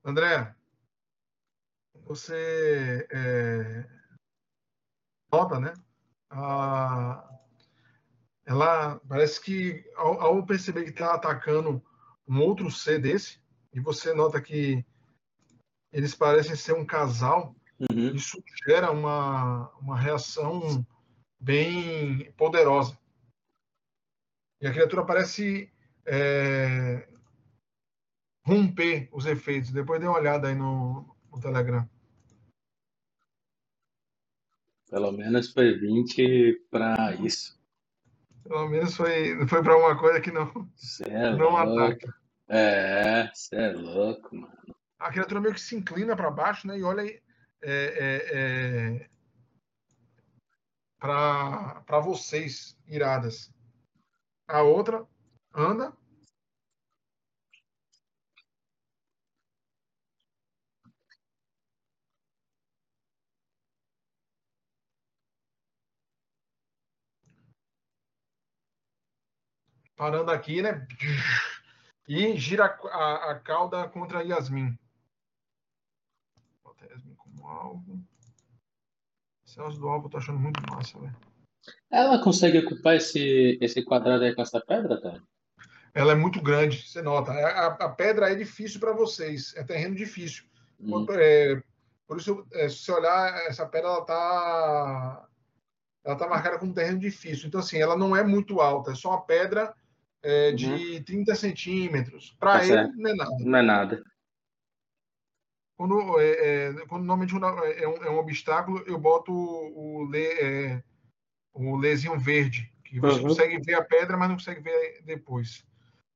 André, 0.04 0.54
você 2.06 3.08
é, 3.10 3.90
nota, 5.32 5.60
né? 5.60 5.74
Ah, 6.30 7.30
ela 8.46 9.00
parece 9.08 9.40
que 9.40 9.90
ao, 9.96 10.20
ao 10.20 10.46
perceber 10.46 10.84
que 10.84 10.90
está 10.90 11.14
atacando 11.14 11.82
um 12.28 12.42
outro 12.42 12.70
ser 12.70 13.00
desse, 13.00 13.42
e 13.74 13.80
você 13.80 14.14
nota 14.14 14.42
que 14.42 14.86
eles 15.92 16.14
parecem 16.14 16.56
ser 16.56 16.74
um 16.74 16.86
casal, 16.86 17.56
uhum. 17.80 18.14
isso 18.14 18.44
gera 18.66 18.92
uma, 18.92 19.70
uma 19.80 19.98
reação 19.98 20.86
bem 21.40 22.32
poderosa. 22.34 22.98
E 24.60 24.68
a 24.68 24.72
criatura 24.72 25.06
parece 25.06 25.72
é, 26.06 27.08
romper 28.46 29.10
os 29.12 29.26
efeitos. 29.26 29.72
Depois 29.72 30.00
dê 30.00 30.08
uma 30.08 30.18
olhada 30.18 30.48
aí 30.48 30.56
no, 30.56 31.16
no 31.32 31.40
Telegram. 31.40 31.88
Pelo 34.90 35.12
menos 35.12 35.52
foi 35.52 35.78
20 35.78 36.68
para 36.70 37.16
isso. 37.16 37.60
Pelo 38.44 38.68
menos 38.68 38.96
foi, 38.96 39.48
foi 39.48 39.64
para 39.64 39.78
uma 39.78 39.98
coisa 39.98 40.22
que 40.22 40.32
não, 40.32 40.70
é 41.06 41.36
não 41.36 41.50
louco. 41.50 41.84
ataca. 41.84 42.14
É, 42.48 43.32
você 43.34 43.56
é 43.56 43.72
louco, 43.72 44.36
mano. 44.36 44.54
A 45.00 45.12
criatura 45.12 45.42
meio 45.42 45.54
que 45.54 45.62
se 45.62 45.76
inclina 45.76 46.16
para 46.16 46.30
baixo, 46.30 46.68
né? 46.68 46.78
E 46.78 46.84
olha 46.84 47.02
é, 47.04 47.22
é, 47.64 49.00
é, 49.02 49.10
para 51.00 52.00
vocês, 52.00 52.78
iradas. 52.88 53.52
A 54.48 54.62
outra 54.62 55.06
anda, 55.54 55.94
parando 70.04 70.32
aqui, 70.32 70.62
né? 70.62 70.86
E 72.06 72.36
gira 72.36 72.66
a, 72.66 73.32
a 73.32 73.40
cauda 73.40 73.88
contra 73.88 74.22
Yasmin. 74.22 74.78
Bota 76.62 76.84
a 76.84 76.88
Yasmin 76.90 77.16
como 77.16 77.48
alvo. 77.48 78.04
Celso 79.46 79.80
do 79.80 79.88
alvo 79.88 80.08
eu 80.08 80.12
tô 80.12 80.18
achando 80.18 80.40
muito 80.40 80.62
massa, 80.70 81.00
velho. 81.00 81.16
Ela 81.90 82.22
consegue 82.22 82.58
ocupar 82.58 82.98
esse, 82.98 83.58
esse 83.62 83.82
quadrado 83.82 84.26
aí 84.26 84.36
com 84.36 84.42
essa 84.42 84.60
pedra, 84.60 85.00
cara? 85.00 85.24
Ela 85.94 86.12
é 86.12 86.16
muito 86.16 86.42
grande, 86.42 86.86
você 86.86 87.02
nota. 87.02 87.32
A, 87.32 87.68
a 87.68 87.90
pedra 87.90 88.30
é 88.30 88.36
difícil 88.36 88.82
para 88.82 88.92
vocês, 88.92 89.56
é 89.56 89.64
terreno 89.64 89.96
difícil. 89.96 90.44
Hum. 90.82 91.06
É, 91.12 91.64
por 92.06 92.18
isso, 92.18 92.46
é, 92.52 92.68
se 92.68 92.80
você 92.80 92.92
olhar, 92.92 93.34
essa 93.48 93.66
pedra 93.66 93.88
ela 93.88 94.04
tá, 94.04 95.30
ela 96.04 96.16
tá 96.18 96.28
marcada 96.28 96.60
como 96.60 96.74
terreno 96.74 97.00
difícil. 97.00 97.48
Então, 97.48 97.62
assim, 97.62 97.78
ela 97.78 97.96
não 97.96 98.14
é 98.14 98.22
muito 98.22 98.60
alta, 98.60 98.92
é 98.92 98.96
só 98.96 99.12
uma 99.12 99.22
pedra 99.22 99.74
é, 100.24 100.52
de 100.54 100.68
uhum. 100.68 101.04
30 101.04 101.36
centímetros. 101.36 102.36
Para 102.40 102.60
tá 102.60 102.66
ele, 102.66 102.74
certo. 102.74 102.96
não 102.96 103.10
é 103.10 103.14
nada. 103.14 103.38
Não 103.40 103.60
é 103.60 103.62
nada. 103.62 104.04
Quando, 105.76 106.20
é, 106.20 106.30
é, 106.32 106.74
quando 106.88 107.04
normalmente 107.04 107.36
é 107.36 107.88
um, 107.88 108.04
é 108.04 108.10
um, 108.10 108.18
obstáculo, 108.18 108.80
eu 108.88 108.98
boto 108.98 109.34
o, 109.34 110.08
o, 110.08 110.16
é, 110.16 110.82
o 111.54 111.76
lezinho 111.76 112.18
verde, 112.18 112.72
que 112.86 113.00
você 113.00 113.20
uhum. 113.20 113.28
consegue 113.28 113.60
ver 113.60 113.74
a 113.74 113.84
pedra, 113.84 114.16
mas 114.16 114.30
não 114.30 114.38
consegue 114.38 114.62
ver 114.62 115.02
depois. 115.04 115.66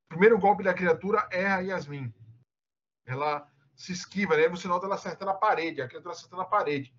primeiro 0.08 0.40
golpe 0.40 0.64
da 0.64 0.74
criatura 0.74 1.28
erra 1.32 1.62
Yasmin. 1.62 2.14
Ela 3.06 3.50
se 3.76 3.92
esquiva, 3.92 4.38
né? 4.38 4.48
Você 4.48 4.68
nota 4.68 4.86
ela 4.86 4.96
acertando 4.96 5.32
a 5.32 5.36
parede, 5.36 5.82
a 5.82 5.88
criatura 5.88 6.14
acertando 6.14 6.42
a 6.44 6.46
parede. 6.46 6.94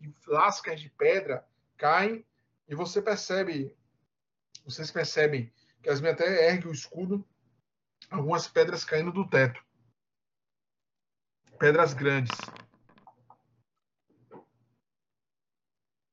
E 0.00 0.12
lascas 0.26 0.80
de 0.80 0.90
pedra 0.90 1.46
caem 1.76 2.24
e 2.68 2.74
você 2.74 3.00
percebe, 3.00 3.76
vocês 4.64 4.90
percebem 4.90 5.52
que 5.82 5.88
Yasmin 5.88 6.08
até 6.08 6.50
ergue 6.50 6.68
o 6.68 6.72
escudo, 6.72 7.26
algumas 8.10 8.48
pedras 8.48 8.84
caindo 8.84 9.12
do 9.12 9.28
teto. 9.28 9.64
Pedras 11.58 11.94
grandes. 11.94 12.36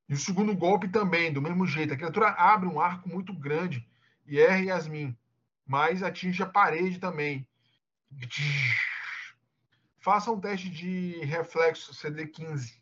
E 0.08 0.14
o 0.14 0.18
segundo 0.18 0.54
golpe 0.54 0.88
também, 0.88 1.32
do 1.32 1.42
mesmo 1.42 1.66
jeito. 1.66 1.92
A 1.92 1.96
criatura 1.96 2.28
abre 2.30 2.68
um 2.68 2.80
arco 2.80 3.08
muito 3.08 3.32
grande 3.32 3.86
e 4.26 4.38
erra 4.38 4.60
Yasmin 4.60 5.16
mas 5.66 6.02
atinge 6.02 6.42
a 6.42 6.46
parede 6.46 6.98
também. 6.98 7.46
Faça 9.98 10.30
um 10.30 10.40
teste 10.40 10.68
de 10.68 11.18
reflexo 11.24 11.92
CD15. 11.92 12.74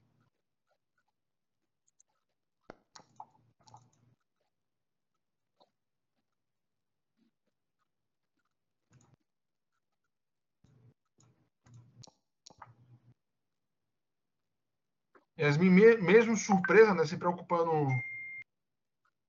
Yasmin, 15.43 15.97
mesmo 15.97 16.37
surpresa, 16.37 16.95
né, 16.95 17.05
se 17.05 17.17
preocupando 17.17 17.89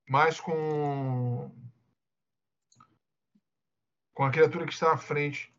mais 0.08 0.40
com 0.40 1.52
com 4.14 4.24
a 4.24 4.30
criatura 4.30 4.68
que 4.68 4.74
está 4.74 4.94
à 4.94 4.98
frente 4.98 5.52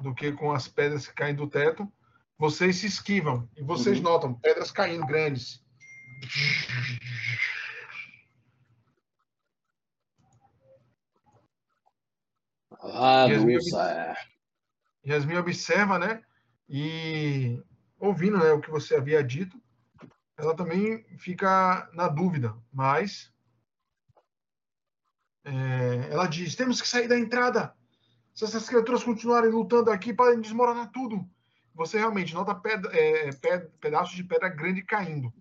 do 0.00 0.14
que 0.14 0.32
com 0.32 0.52
as 0.52 0.66
pedras 0.66 1.06
que 1.06 1.12
caem 1.12 1.34
do 1.34 1.46
teto, 1.46 1.86
vocês 2.38 2.76
se 2.76 2.86
esquivam 2.86 3.46
e 3.54 3.62
vocês 3.62 3.98
uhum. 3.98 4.04
notam 4.04 4.32
pedras 4.32 4.70
caindo 4.70 5.06
grandes. 5.06 5.62
Ah, 12.80 13.26
Yasmin. 13.26 13.58
Yasmin 15.06 15.36
observa, 15.36 15.98
né? 15.98 16.24
E 16.66 17.62
ouvindo 17.98 18.38
né, 18.38 18.50
o 18.52 18.60
que 18.62 18.70
você 18.70 18.96
havia 18.96 19.22
dito, 19.22 19.60
ela 20.40 20.56
também 20.56 21.04
fica 21.18 21.88
na 21.92 22.08
dúvida, 22.08 22.56
mas 22.72 23.30
é, 25.44 26.10
ela 26.10 26.26
diz: 26.26 26.54
temos 26.56 26.80
que 26.80 26.88
sair 26.88 27.08
da 27.08 27.18
entrada. 27.18 27.76
Se 28.34 28.44
essas 28.44 28.66
criaturas 28.68 29.04
continuarem 29.04 29.50
lutando 29.50 29.90
aqui, 29.90 30.14
podem 30.14 30.40
desmoronar 30.40 30.90
tudo. 30.92 31.28
Você 31.74 31.98
realmente 31.98 32.34
nota 32.34 32.54
pedra, 32.54 32.90
é, 32.96 33.32
ped 33.32 33.68
pedaços 33.80 34.16
de 34.16 34.24
pedra 34.24 34.48
grande 34.48 34.82
caindo. 34.82 35.32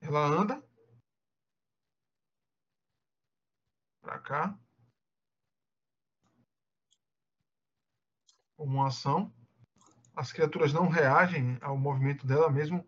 Ela 0.00 0.24
anda 0.24 0.62
para 4.00 4.18
cá. 4.20 4.58
Uma 8.56 8.88
ação. 8.88 9.32
As 10.18 10.32
criaturas 10.32 10.72
não 10.72 10.88
reagem 10.88 11.56
ao 11.60 11.78
movimento 11.78 12.26
dela, 12.26 12.50
mesmo 12.50 12.84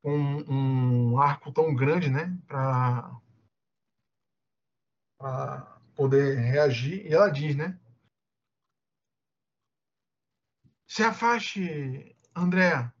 com 0.00 0.16
um, 0.16 1.10
um 1.14 1.18
arco 1.18 1.52
tão 1.52 1.74
grande, 1.74 2.08
né? 2.08 2.38
Para 5.18 5.80
poder 5.96 6.38
reagir. 6.38 7.04
E 7.04 7.12
ela 7.12 7.28
diz, 7.28 7.56
né? 7.56 7.76
Se 10.86 11.02
afaste, 11.02 12.16
Andréa. 12.36 12.94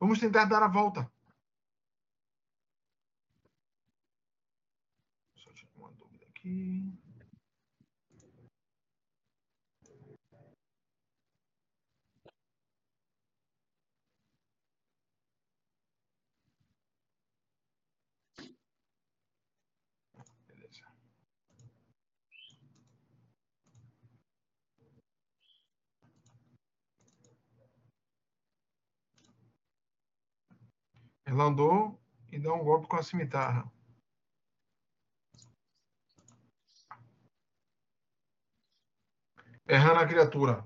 Vamos 0.00 0.18
tentar 0.18 0.46
dar 0.46 0.64
a 0.64 0.68
volta. 0.68 1.08
Só 5.36 5.52
tirar 5.52 5.70
uma 5.76 5.92
dúvida 5.92 6.26
aqui. 6.26 6.97
Ela 31.28 31.44
andou 31.44 32.00
e 32.32 32.38
deu 32.38 32.54
um 32.54 32.64
golpe 32.64 32.88
com 32.88 32.96
a 32.96 33.02
cimitarra. 33.02 33.70
Errando 39.68 40.00
a 40.00 40.06
criatura. 40.06 40.64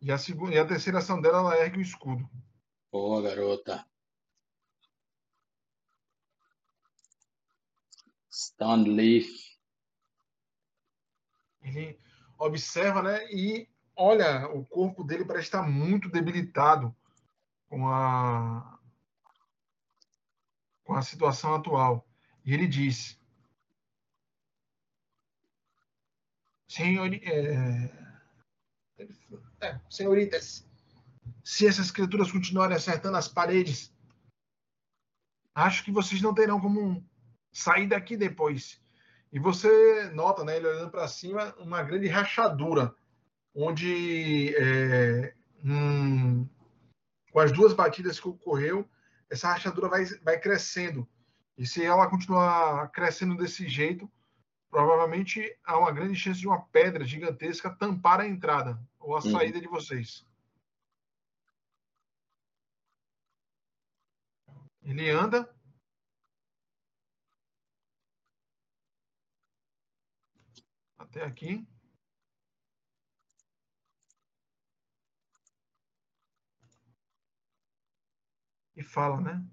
E 0.00 0.10
a, 0.10 0.16
segunda, 0.16 0.54
e 0.54 0.58
a 0.58 0.66
terceira 0.66 1.00
ação 1.00 1.20
dela, 1.20 1.40
ela 1.40 1.58
ergue 1.58 1.76
o 1.76 1.82
escudo. 1.82 2.26
Boa, 2.90 3.20
garota. 3.20 3.86
Stun 8.32 8.94
Leaf. 8.94 9.28
Ele 11.60 12.00
observa, 12.38 13.02
né? 13.02 13.30
E 13.30 13.68
olha, 13.94 14.48
o 14.48 14.64
corpo 14.64 15.04
dele 15.04 15.26
parece 15.26 15.48
estar 15.48 15.62
muito 15.62 16.08
debilitado 16.08 16.96
com 17.68 17.88
a, 17.88 18.78
com 20.84 20.94
a 20.94 21.02
situação 21.02 21.54
atual. 21.54 22.06
E 22.44 22.54
ele 22.54 22.66
diz: 22.66 23.18
Senhor, 26.68 27.12
é, 27.12 27.90
é, 29.60 29.80
senhoritas, 29.90 30.66
se 31.44 31.66
essas 31.66 31.90
criaturas 31.90 32.30
continuarem 32.30 32.76
acertando 32.76 33.16
as 33.16 33.28
paredes, 33.28 33.92
acho 35.54 35.84
que 35.84 35.92
vocês 35.92 36.20
não 36.20 36.34
terão 36.34 36.60
como 36.60 37.06
sair 37.52 37.86
daqui 37.86 38.16
depois. 38.16 38.80
E 39.32 39.38
você 39.38 40.10
nota, 40.14 40.42
né, 40.44 40.56
ele 40.56 40.66
olhando 40.66 40.90
para 40.90 41.06
cima, 41.06 41.54
uma 41.58 41.82
grande 41.82 42.06
rachadura, 42.06 42.94
onde 43.54 44.54
é, 44.56 45.34
um, 45.64 46.17
com 47.38 47.42
as 47.42 47.52
duas 47.52 47.72
batidas 47.72 48.18
que 48.18 48.26
ocorreu, 48.26 48.84
essa 49.30 49.46
rachadura 49.46 49.88
vai, 49.88 50.04
vai 50.24 50.40
crescendo. 50.40 51.08
E 51.56 51.64
se 51.64 51.84
ela 51.84 52.10
continuar 52.10 52.90
crescendo 52.90 53.36
desse 53.36 53.68
jeito, 53.68 54.10
provavelmente 54.68 55.56
há 55.62 55.78
uma 55.78 55.92
grande 55.92 56.16
chance 56.16 56.40
de 56.40 56.48
uma 56.48 56.60
pedra 56.60 57.04
gigantesca 57.04 57.70
tampar 57.70 58.18
a 58.18 58.26
entrada 58.26 58.76
ou 58.98 59.14
a 59.14 59.22
uhum. 59.22 59.30
saída 59.30 59.60
de 59.60 59.68
vocês. 59.68 60.26
Ele 64.82 65.08
anda. 65.08 65.48
Até 70.98 71.22
aqui. 71.22 71.64
E 78.78 78.82
fala, 78.82 79.20
né? 79.20 79.44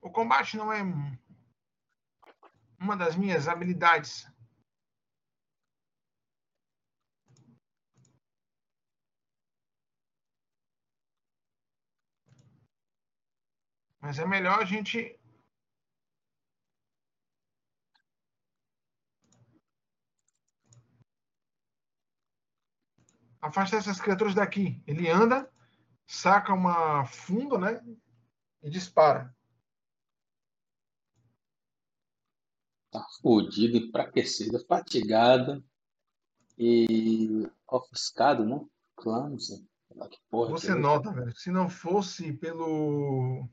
O 0.00 0.10
combate 0.10 0.56
não 0.56 0.72
é 0.72 0.80
uma 2.78 2.96
das 2.96 3.16
minhas 3.16 3.48
habilidades. 3.48 4.30
Mas 14.00 14.20
é 14.20 14.24
melhor 14.24 14.60
a 14.60 14.64
gente 14.64 15.15
afasta 23.46 23.76
essas 23.76 24.00
criaturas 24.00 24.34
daqui. 24.34 24.82
Ele 24.86 25.08
anda, 25.08 25.50
saca 26.06 26.52
uma 26.52 27.04
funda, 27.06 27.58
né? 27.58 27.84
E 28.62 28.70
dispara. 28.70 29.34
Tá 32.90 33.04
fudido, 33.20 33.76
enfraquecido, 33.76 34.64
fatigado 34.66 35.64
e 36.58 37.48
ofuscado, 37.66 38.44
né? 38.44 38.64
Clumsy. 38.96 39.68
porra 40.30 40.50
Você 40.50 40.72
é 40.72 40.74
nota, 40.74 41.12
velho, 41.12 41.36
se 41.36 41.50
não 41.50 41.68
fosse 41.68 42.32
pelo 42.32 43.48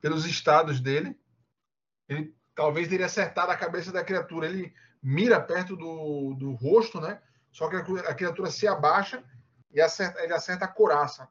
pelos 0.00 0.24
estados 0.24 0.80
dele, 0.80 1.18
ele 2.08 2.34
talvez 2.54 2.88
teria 2.88 3.06
acertado 3.06 3.50
a 3.50 3.56
cabeça 3.56 3.92
da 3.92 4.04
criatura. 4.04 4.46
Ele 4.46 4.72
mira 5.02 5.40
perto 5.40 5.76
do, 5.76 6.34
do 6.34 6.52
rosto, 6.52 7.00
né? 7.00 7.20
Só 7.52 7.68
que 7.68 7.76
a, 7.76 7.84
cri- 7.84 8.06
a 8.06 8.14
criatura 8.14 8.50
se 8.50 8.66
abaixa 8.68 9.22
e 9.70 9.80
acerta, 9.80 10.20
ele 10.22 10.32
acerta 10.34 10.64
a 10.64 10.68
coraça. 10.68 11.28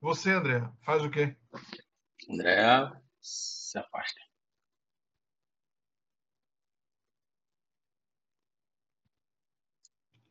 Você, 0.00 0.30
André, 0.30 0.62
faz 0.82 1.02
o 1.02 1.10
quê? 1.10 1.36
André 2.30 2.92
se 3.20 3.78
afasta. 3.78 4.20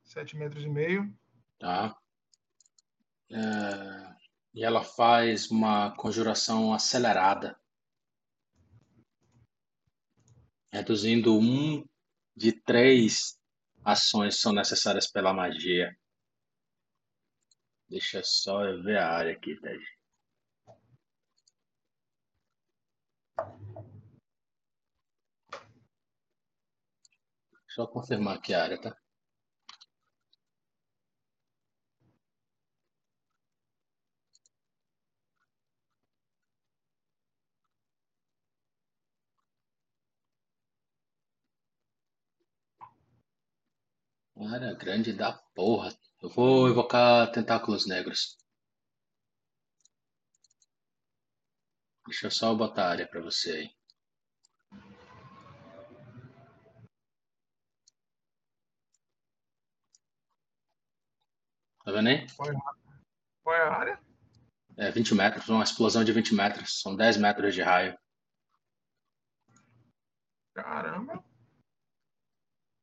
Sete 0.04 0.36
metros 0.38 0.64
e 0.64 0.70
meio. 0.70 1.14
Tá? 1.60 1.96
É, 3.30 4.16
E 4.54 4.64
ela 4.64 4.84
faz 4.84 5.50
uma 5.52 5.96
conjuração 5.96 6.74
acelerada, 6.74 7.60
reduzindo 10.76 11.34
um 11.34 11.88
de 12.36 12.52
três 12.52 13.40
ações 13.84 14.42
são 14.42 14.52
necessárias 14.52 15.08
pela 15.08 15.34
magia. 15.34 15.98
Deixa 17.88 18.22
só 18.24 18.66
eu 18.66 18.84
ver 18.84 18.98
a 18.98 19.10
área 19.10 19.32
aqui, 19.32 19.56
Ted. 19.62 19.84
Só 27.70 27.88
confirmar 27.88 28.38
aqui 28.38 28.54
a 28.54 28.64
área, 28.64 28.82
tá? 28.82 29.05
Área 44.38 44.74
grande 44.74 45.14
da 45.14 45.34
porra. 45.54 45.94
Eu 46.22 46.30
vou 46.30 46.68
evocar 46.68 47.32
tentáculos 47.32 47.88
negros. 47.88 48.38
Deixa 52.06 52.28
eu 52.28 52.32
só 52.32 52.54
botar 52.54 52.86
a 52.86 52.90
área 52.90 53.08
pra 53.08 53.22
você 53.22 53.52
aí. 53.52 53.76
Tá 61.84 61.92
vendo 61.92 62.10
aí? 62.10 62.28
Qual 63.44 63.56
é 63.56 63.62
a 63.62 63.74
área? 63.74 64.00
É 64.78 64.92
20 64.92 65.16
metros, 65.16 65.48
uma 65.48 65.64
explosão 65.64 66.04
de 66.04 66.12
20 66.12 66.34
metros. 66.36 66.82
São 66.82 66.96
10 66.96 67.18
metros 67.18 67.54
de 67.54 67.62
raio. 67.62 67.98
Caramba. 70.54 71.24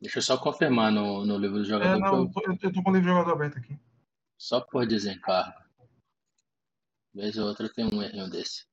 Deixa 0.03 0.19
eu 0.19 0.23
só 0.23 0.37
confirmar 0.37 0.91
no, 0.91 1.25
no 1.25 1.39
livro 1.39 1.59
do 1.59 1.63
É, 1.63 1.69
jogador. 1.69 2.01
não, 2.01 2.29
que 2.29 2.39
eu 2.41 2.59
tô, 2.59 2.67
eu 2.67 2.73
tô 2.73 2.83
com 2.83 2.91
o 2.91 2.93
livro 2.93 3.09
de 3.09 3.15
jogador 3.15 3.33
aberto 3.35 3.59
aqui. 3.59 3.79
Só 4.37 4.61
por 4.61 4.85
desencargo. 4.85 5.63
Vez 7.15 7.39
ou 7.39 7.47
outra 7.47 7.73
tem 7.73 7.87
um 7.87 8.03
errinho 8.03 8.29
desse. 8.29 8.65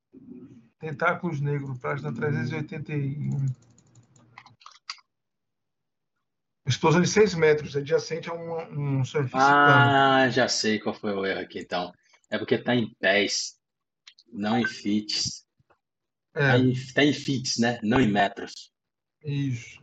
Tentáculos 0.80 1.40
Negro, 1.40 1.78
página 1.78 2.12
381. 2.12 3.46
Explosão 6.66 7.02
de 7.02 7.08
6 7.08 7.36
metros, 7.36 7.76
adjacente 7.76 8.30
a 8.30 8.34
um, 8.34 9.00
um 9.00 9.04
plano. 9.04 9.32
Ah, 9.34 10.30
já 10.32 10.48
sei 10.48 10.80
qual 10.80 10.96
foi 10.96 11.14
o 11.14 11.26
erro 11.26 11.42
aqui 11.42 11.60
então. 11.60 11.92
É 12.30 12.38
porque 12.40 12.58
tá 12.58 12.76
em 12.76 12.92
pés, 12.96 13.60
não 14.32 14.58
em 14.58 14.66
fits. 14.66 15.46
Tá 16.34 16.56
É, 16.56 16.58
em, 16.58 16.74
tá 16.94 17.04
em 17.04 17.14
fits, 17.14 17.58
né? 17.60 17.80
Não 17.84 18.00
em 18.00 18.12
metros. 18.12 18.72
isso. 19.24 19.80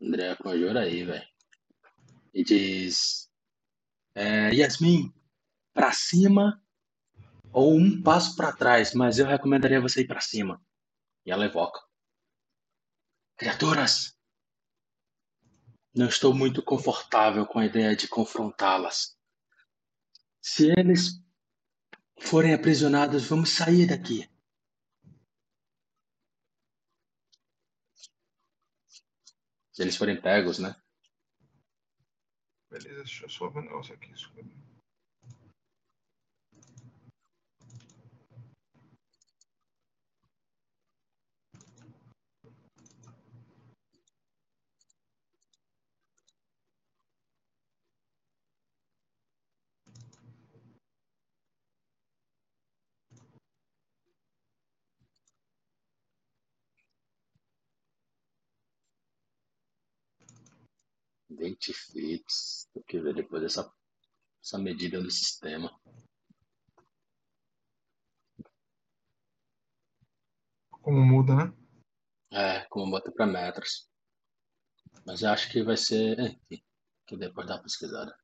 André, 0.00 0.36
conjura 0.36 0.80
aí, 0.80 1.04
velho. 1.04 1.26
E 2.32 2.44
diz: 2.44 3.28
é, 4.14 4.54
Yasmin, 4.54 5.12
pra 5.74 5.92
cima 5.92 6.62
ou 7.52 7.76
um 7.76 8.02
passo 8.02 8.36
pra 8.36 8.52
trás, 8.52 8.94
mas 8.94 9.18
eu 9.18 9.26
recomendaria 9.26 9.80
você 9.80 10.02
ir 10.02 10.06
pra 10.06 10.20
cima. 10.20 10.62
E 11.26 11.30
ela 11.30 11.46
evoca: 11.46 11.80
Criaturas! 13.36 14.16
Não 15.94 16.06
estou 16.06 16.34
muito 16.34 16.62
confortável 16.62 17.44
com 17.46 17.58
a 17.58 17.66
ideia 17.66 17.96
de 17.96 18.06
confrontá-las. 18.06 19.16
Se 20.40 20.68
eles 20.78 21.20
forem 22.20 22.54
aprisionados, 22.54 23.24
vamos 23.26 23.50
sair 23.50 23.86
daqui. 23.86 24.28
Eles 29.82 29.96
forem 29.96 30.20
pegos, 30.20 30.58
né? 30.58 30.74
Beleza, 32.70 32.96
deixa 32.96 33.24
eu 33.24 33.30
só 33.30 33.48
ver 33.48 33.60
um 33.60 33.62
negócio 33.62 33.94
aqui. 33.94 34.12
Dente 34.34 34.67
fits. 61.74 62.68
Tem 62.72 62.82
que 62.86 63.00
ver 63.00 63.14
depois 63.14 63.42
essa, 63.44 63.70
essa 64.44 64.58
medida 64.58 65.00
do 65.02 65.10
sistema. 65.10 65.70
Como 70.82 71.00
muda, 71.04 71.34
né? 71.36 71.52
É, 72.32 72.66
como 72.70 72.90
bota 72.92 73.12
para 73.12 73.26
metros. 73.26 73.88
Mas 75.04 75.22
eu 75.22 75.30
acho 75.30 75.50
que 75.50 75.60
vai 75.64 75.76
ser. 75.76 76.38
que- 76.48 76.62
que 77.06 77.16
depois 77.16 77.46
dá 77.48 77.54
uma 77.56 77.62
pesquisada. 77.62 78.14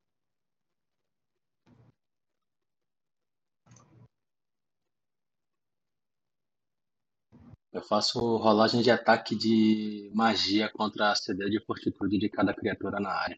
Eu 7.75 7.83
faço 7.83 8.21
rolagem 8.37 8.83
de 8.83 8.91
ataque 8.93 9.35
de 9.35 10.09
magia 10.15 10.71
contra 10.73 11.11
a 11.11 11.15
CD 11.17 11.51
de 11.51 11.61
fortitude 11.67 12.19
de 12.19 12.29
cada 12.29 12.55
criatura 12.55 13.01
na 13.01 13.11
área. 13.11 13.37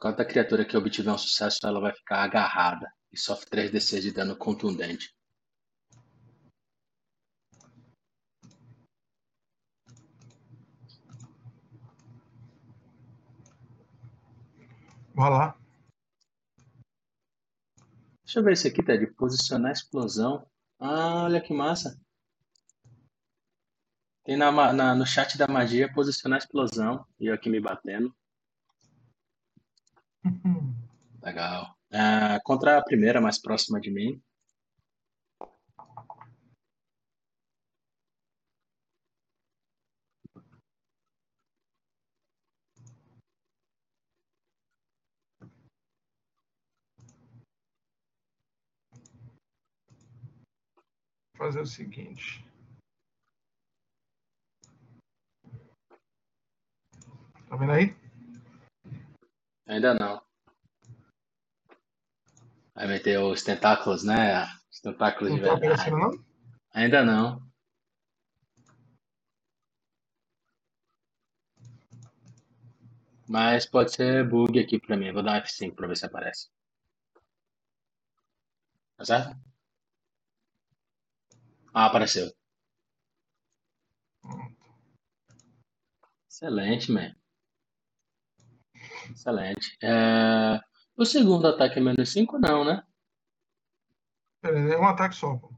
Cada 0.00 0.24
criatura 0.24 0.64
que 0.64 0.76
obtiver 0.76 1.12
um 1.12 1.18
sucesso, 1.18 1.58
ela 1.64 1.80
vai 1.80 1.92
ficar 1.92 2.22
agarrada 2.22 2.88
e 3.12 3.18
sofre 3.18 3.50
3d6 3.50 4.00
de 4.02 4.12
dano 4.12 4.36
contundente. 4.36 5.12
Vai 15.12 15.30
lá. 15.30 15.58
Deixa 18.24 18.38
eu 18.38 18.44
ver 18.44 18.52
esse 18.52 18.68
aqui, 18.68 18.80
Ted. 18.80 19.08
Posicionar 19.14 19.72
explosão. 19.72 20.47
Ah, 20.80 21.24
olha 21.24 21.40
que 21.40 21.52
massa. 21.52 22.00
Tem 24.24 24.36
na, 24.36 24.50
na- 24.72 24.94
no 24.94 25.06
chat 25.06 25.36
da 25.38 25.46
magia 25.48 25.92
posicionar 25.92 26.38
explosão. 26.38 27.04
E 27.18 27.26
eu 27.26 27.34
aqui 27.34 27.48
me 27.48 27.60
batendo. 27.60 28.14
Legal. 31.22 31.74
Ah, 31.92 32.38
contra 32.44 32.78
a 32.78 32.82
primeira 32.84 33.20
mais 33.20 33.40
próxima 33.40 33.80
de 33.80 33.90
mim. 33.90 34.22
Fazer 51.38 51.60
o 51.60 51.66
seguinte. 51.66 52.44
Tá 57.48 57.56
vendo 57.56 57.70
aí? 57.72 57.96
Ainda 59.68 59.94
não. 59.94 60.20
Vai 62.74 62.88
meter 62.88 63.20
os 63.20 63.44
tentáculos, 63.44 64.02
né? 64.02 64.44
Os 64.70 64.80
tentáculos 64.80 65.30
Não 65.30 65.38
de 65.38 65.44
tá 65.44 65.54
verdade. 65.54 65.72
aparecendo, 65.72 65.98
não? 65.98 66.24
Ainda 66.74 67.04
não. 67.04 67.48
Mas 73.28 73.64
pode 73.64 73.92
ser 73.92 74.28
bug 74.28 74.58
aqui 74.58 74.80
pra 74.80 74.96
mim. 74.96 75.12
Vou 75.12 75.22
dar 75.22 75.40
um 75.40 75.44
F5 75.44 75.74
pra 75.76 75.86
ver 75.86 75.96
se 75.96 76.04
aparece. 76.04 76.48
Tá 78.96 79.04
certo? 79.04 79.47
Ah, 81.78 81.86
apareceu. 81.86 82.28
Excelente, 86.28 86.90
man. 86.90 87.14
Excelente. 89.12 89.78
É, 89.80 90.60
O 90.96 91.04
segundo 91.04 91.46
ataque 91.46 91.78
é 91.78 91.80
menos 91.80 92.12
5, 92.12 92.36
não, 92.36 92.64
né? 92.64 92.82
É 94.42 94.76
um 94.76 94.88
ataque 94.88 95.14
só, 95.14 95.36
pô. 95.36 95.52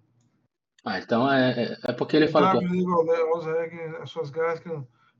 Ah, 0.84 0.98
então 0.98 1.32
é, 1.32 1.52
é, 1.52 1.78
é 1.84 1.92
porque 1.94 2.18
ele 2.18 2.28
fala. 2.28 2.50
Trago 2.50 2.74
igual 2.74 3.10
aos 3.32 3.46
regras, 3.46 4.02
as 4.02 4.10
suas 4.10 4.28
garras 4.28 4.60
que 4.60 4.68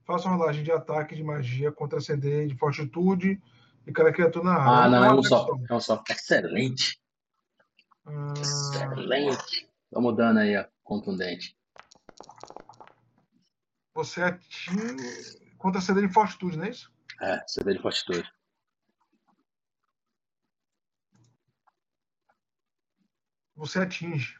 faça 0.05 0.29
uma 0.29 0.37
rolagem 0.37 0.63
de 0.63 0.71
ataque 0.71 1.17
de 1.17 1.25
magia 1.25 1.73
contra 1.73 1.99
de 1.99 2.55
fortitude 2.59 3.41
e 3.87 3.93
cada 3.93 4.13
criatura 4.13 4.45
na 4.45 4.55
área. 4.55 4.85
Ah, 4.85 4.89
não, 4.91 5.05
é 5.05 5.09
um 5.09 5.13
ataque 5.21 5.29
só. 5.29 5.47
É 5.71 5.75
um 5.75 5.81
só. 5.81 6.05
Excelente. 6.11 7.01
Ah, 8.05 8.35
Excelente. 8.37 9.67
Vamos 9.91 10.15
dando 10.15 10.41
aí, 10.41 10.57
ó. 10.59 10.65
Contundente. 10.91 11.57
você 13.95 14.21
atinge 14.21 15.39
contra 15.57 15.81
CD 15.81 16.05
de 16.05 16.13
fortitude, 16.13 16.59
não 16.59 16.65
é 16.65 16.71
isso? 16.71 16.93
É, 17.21 17.47
CD 17.47 17.75
de 17.75 17.81
fortitude. 17.81 18.29
Você 23.55 23.79
atinge. 23.79 24.37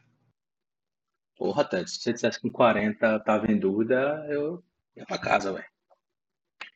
Porra, 1.37 1.63
Ted, 1.63 1.89
se 1.89 2.01
você 2.01 2.11
dissesse 2.11 2.41
que 2.41 2.49
com 2.49 2.53
40 2.53 3.17
tava 3.21 3.49
em 3.49 3.57
dúvida, 3.57 4.27
eu 4.29 4.61
ia 4.93 5.05
pra 5.05 5.17
casa, 5.17 5.53
velho. 5.53 5.71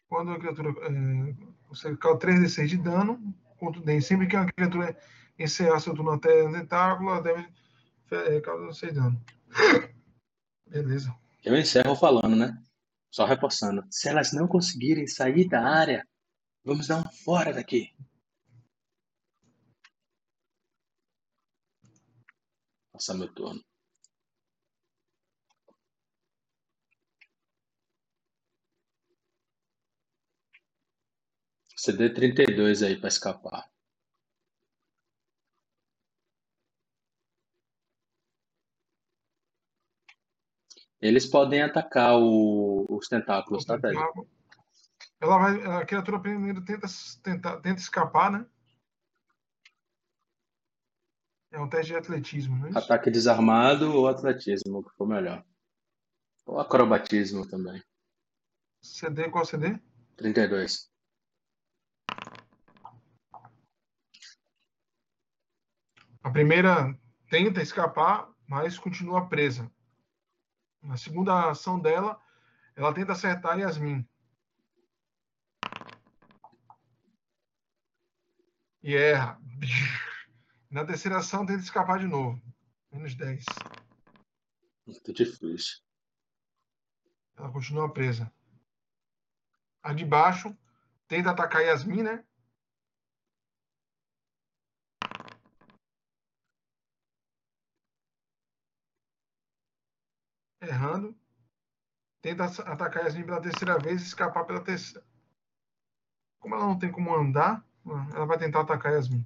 Quando 0.08 0.32
a 0.32 0.40
criatura. 0.40 0.70
é, 0.70 1.36
você 1.68 1.98
causa 1.98 2.20
3d6 2.20 2.70
de 2.70 2.78
dano 2.78 3.20
contundente. 3.58 4.06
Sempre 4.06 4.28
que 4.28 4.38
uma 4.38 4.46
criatura 4.46 4.98
encerrar 5.38 5.82
seu 5.82 5.94
turno 5.94 6.12
até 6.12 6.44
o 6.44 6.54
tentáculo, 6.54 7.10
ela 7.10 7.22
deve 7.22 7.46
é, 8.12 8.40
causar 8.40 8.72
6 8.72 8.94
de 8.94 9.00
dano. 9.02 9.35
Beleza. 10.68 11.16
Eu 11.44 11.56
encerro 11.58 11.96
falando, 11.96 12.36
né? 12.36 12.58
Só 13.10 13.26
reforçando. 13.26 13.84
Se 13.90 14.10
elas 14.10 14.34
não 14.34 14.48
conseguirem 14.48 15.08
sair 15.08 15.48
da 15.48 15.62
área, 15.62 16.06
vamos 16.64 16.88
dar 16.88 17.00
um 17.00 17.10
fora 17.24 17.54
daqui. 17.54 17.96
Passar 22.92 23.14
meu 23.14 23.34
turno. 23.34 23.62
CD 31.78 32.10
32 32.14 32.82
aí 32.84 33.00
pra 33.00 33.08
escapar. 33.10 33.70
Eles 41.06 41.28
podem 41.28 41.62
atacar 41.62 42.16
o- 42.18 42.88
os 42.90 43.08
tentáculos, 43.08 43.64
tá, 43.64 43.80
Ted? 43.80 43.96
Ela 45.22 45.38
vai, 45.38 45.62
a 45.82 45.86
criatura 45.86 46.20
primeiro 46.20 46.66
tenta, 46.66 46.88
tenta, 47.22 47.62
tenta 47.62 47.80
escapar, 47.80 48.32
né? 48.32 48.46
É 51.52 51.60
um 51.60 51.70
teste 51.70 51.92
de 51.92 51.98
atletismo, 51.98 52.58
não 52.58 52.66
é 52.66 52.70
isso? 52.70 52.80
Ataque 52.80 53.12
desarmado 53.12 53.96
ou 53.96 54.08
atletismo, 54.08 54.80
o 54.80 54.84
que 54.84 54.96
for 54.98 55.08
melhor. 55.08 55.46
Ou 56.44 56.60
acrobatismo 56.60 57.48
também. 57.48 57.82
CD, 58.82 59.30
qual 59.30 59.46
CD? 59.46 59.80
32. 60.18 60.90
A 66.24 66.32
primeira 66.32 66.98
tenta 67.30 67.62
escapar, 67.62 68.28
mas 68.48 68.80
continua 68.80 69.30
presa. 69.30 69.72
Na 70.86 70.98
segunda 70.98 71.50
ação 71.50 71.80
dela, 71.80 72.22
ela 72.76 72.94
tenta 72.94 73.14
acertar 73.14 73.58
Yasmin. 73.58 74.08
E 78.84 78.96
erra. 78.96 79.40
Na 80.70 80.86
terceira 80.86 81.18
ação, 81.18 81.46
tenta 81.46 81.64
escapar 81.64 82.00
de 82.00 82.08
novo. 82.08 82.40
Menos 82.92 83.16
10. 83.16 83.46
Muito 84.86 85.14
difícil. 85.14 85.80
Ela 87.36 87.52
continua 87.52 87.92
presa. 87.92 88.32
A 89.82 89.92
de 89.92 90.06
baixo 90.06 90.56
tenta 91.08 91.32
atacar 91.32 91.64
Yasmin, 91.64 92.04
né? 92.04 92.24
Errando. 100.66 101.16
Tenta 102.22 102.46
atacar 102.46 103.04
Yasmin 103.04 103.24
pela 103.26 103.42
terceira 103.42 103.78
vez 103.78 104.02
e 104.02 104.06
escapar 104.06 104.46
pela 104.46 104.64
terceira. 104.64 105.06
Como 106.40 106.56
ela 106.56 106.66
não 106.66 106.80
tem 106.80 106.92
como 106.92 107.16
andar, 107.16 107.64
ela 108.14 108.26
vai 108.26 108.38
tentar 108.38 108.62
atacar 108.62 108.94
Yasmin. 108.94 109.26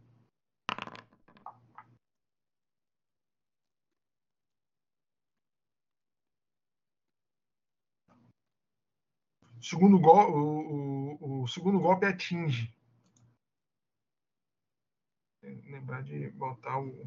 Segundo, 9.62 9.98
o, 9.98 11.18
o- 11.22 11.44
o 11.44 11.48
segundo 11.48 11.80
golpe 11.80 12.06
atinge. 12.06 12.74
Lembrar 15.42 16.04
de 16.04 16.30
botar 16.32 16.80
o. 16.80 17.06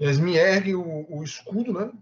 Yasmin 0.00 0.34
ergue 0.34 0.74
o, 0.74 1.06
o 1.14 1.22
escudo, 1.22 1.72
né? 1.74 1.92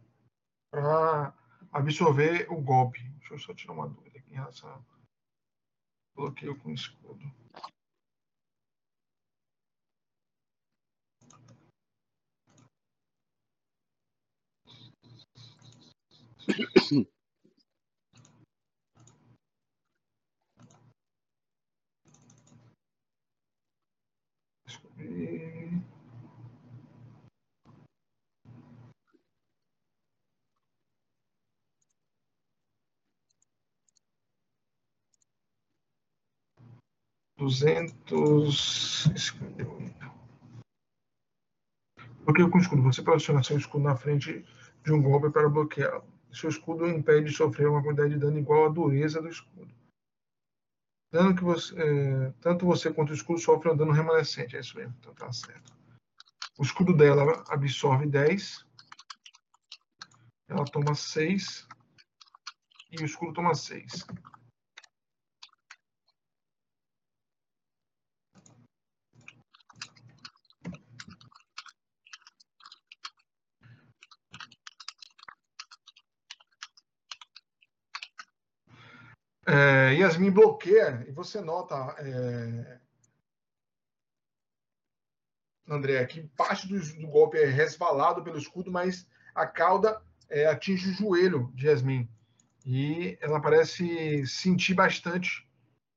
Para 0.71 1.35
absorver 1.73 2.47
o 2.49 2.61
golpe. 2.61 3.03
Deixa 3.19 3.35
eu 3.35 3.39
só 3.39 3.53
tirar 3.53 3.73
uma 3.73 3.89
dúvida 3.89 4.19
aqui 4.19 4.31
em 4.31 4.37
relação 4.37 4.71
a 4.71 4.81
bloqueio 6.15 6.57
com 6.59 6.73
escudo. 6.73 7.25
Descobrir. 24.67 25.58
Duzentos 37.39 39.05
cinquenta 39.17 39.63
e 39.63 39.65
oito. 39.65 40.13
Bloqueio 42.25 42.51
com 42.51 42.59
escudo. 42.59 42.83
Você 42.83 43.01
posiciona 43.01 43.45
seu 43.45 43.57
escudo 43.57 43.85
na 43.85 43.95
frente 43.95 44.45
de 44.85 44.93
um 44.93 45.01
golpe 45.01 45.31
para 45.31 45.49
bloqueá-lo. 45.49 46.05
Seu 46.33 46.51
escudo 46.51 46.89
impede 46.89 47.31
de 47.31 47.37
sofrer 47.37 47.69
uma 47.69 47.81
quantidade 47.81 48.15
de 48.15 48.19
dano 48.19 48.41
igual 48.41 48.67
à 48.67 48.69
dureza 48.69 49.23
do 49.23 49.29
escudo. 49.29 49.73
Dano 51.13 51.37
que 51.37 51.45
você, 51.45 51.81
é, 51.81 52.33
tanto 52.41 52.67
você 52.67 52.93
quanto 52.93 53.11
o 53.11 53.15
escudo 53.15 53.39
sofrem 53.39 53.73
um 53.73 53.77
dano 53.77 53.93
remanescente. 53.93 54.57
É 54.57 54.61
isso 54.61 54.77
mesmo, 54.77 54.97
então 54.99 55.15
tá 55.15 55.33
certo. 55.33 55.73
O 56.59 56.65
escudo 56.65 56.93
dela 56.93 57.45
absorve 57.49 58.05
10. 58.05 58.67
Ela 60.49 60.65
toma 60.65 60.93
6. 60.97 61.69
E 62.91 63.01
o 63.01 63.07
escudo 63.07 63.33
toma 63.33 63.55
6. 63.55 64.05
É, 79.51 79.95
Yasmin 79.95 80.31
bloqueia 80.31 81.07
e 81.09 81.11
você 81.11 81.41
nota, 81.41 81.75
é, 81.99 82.81
André, 85.67 86.05
que 86.05 86.23
parte 86.37 86.69
do, 86.69 86.79
do 87.01 87.09
golpe 87.09 87.39
é 87.39 87.47
resvalado 87.47 88.23
pelo 88.23 88.37
escudo, 88.37 88.71
mas 88.71 89.09
a 89.35 89.47
cauda 89.47 90.03
é, 90.29 90.47
atinge 90.47 90.91
o 90.91 90.93
joelho 90.93 91.51
de 91.55 91.67
Yasmin. 91.67 92.07
E 92.67 93.17
ela 93.23 93.41
parece 93.41 94.27
sentir 94.27 94.75
bastante 94.75 95.49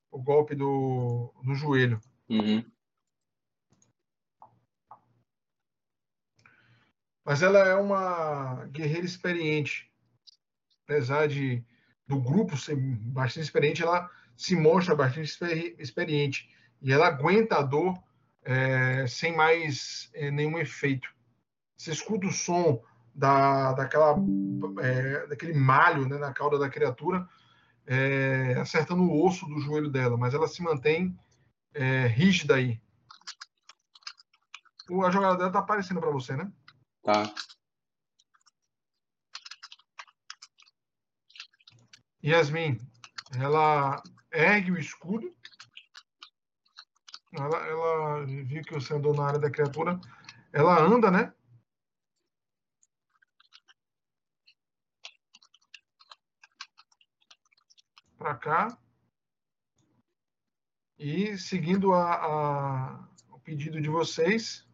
o 0.09 0.17
golpe 0.17 0.55
do, 0.55 1.33
do 1.43 1.53
joelho. 1.53 1.99
Uhum. 2.29 2.63
Mas 7.25 7.41
ela 7.41 7.59
é 7.59 7.75
uma 7.75 8.65
guerreira 8.67 9.05
experiente. 9.05 9.91
Apesar 10.85 11.27
de 11.27 11.65
do 12.11 12.19
grupo 12.19 12.57
ser 12.57 12.75
bastante 12.75 13.45
experiente, 13.45 13.81
ela 13.81 14.09
se 14.35 14.53
mostra 14.55 14.93
bastante 14.93 15.31
experiente. 15.79 16.49
E 16.81 16.91
ela 16.91 17.07
aguenta 17.07 17.57
a 17.57 17.61
dor 17.61 17.97
é, 18.43 19.05
sem 19.07 19.33
mais 19.35 20.09
é, 20.13 20.29
nenhum 20.29 20.59
efeito. 20.59 21.07
Você 21.77 21.91
escuta 21.91 22.27
o 22.27 22.31
som 22.31 22.83
da, 23.15 23.71
daquela, 23.73 24.15
é, 24.81 25.27
daquele 25.27 25.53
malho 25.53 26.07
né, 26.07 26.17
na 26.17 26.33
cauda 26.33 26.59
da 26.59 26.69
criatura, 26.69 27.25
é, 27.87 28.55
acertando 28.59 29.03
o 29.03 29.25
osso 29.25 29.45
do 29.45 29.59
joelho 29.59 29.89
dela, 29.89 30.17
mas 30.17 30.33
ela 30.33 30.47
se 30.47 30.61
mantém 30.61 31.17
é, 31.73 32.07
rígida 32.07 32.55
aí. 32.55 32.81
A 35.05 35.11
jogada 35.11 35.37
dela 35.37 35.51
tá 35.51 35.59
aparecendo 35.59 36.01
para 36.01 36.11
você, 36.11 36.35
né? 36.35 36.51
Tá. 37.03 37.33
Yasmin, 42.23 42.77
ela 43.39 44.01
ergue 44.31 44.71
o 44.71 44.77
escudo. 44.77 45.35
Ela, 47.33 47.57
ela 47.65 48.25
viu 48.25 48.61
que 48.61 48.73
você 48.73 48.93
andou 48.93 49.13
na 49.13 49.25
área 49.25 49.39
da 49.39 49.49
criatura. 49.49 49.99
Ela 50.53 50.79
anda, 50.79 51.09
né? 51.09 51.33
Para 58.17 58.35
cá. 58.35 58.77
E 60.99 61.35
seguindo 61.39 61.93
a, 61.93 62.13
a, 62.13 63.09
o 63.29 63.39
pedido 63.39 63.81
de 63.81 63.89
vocês, 63.89 64.67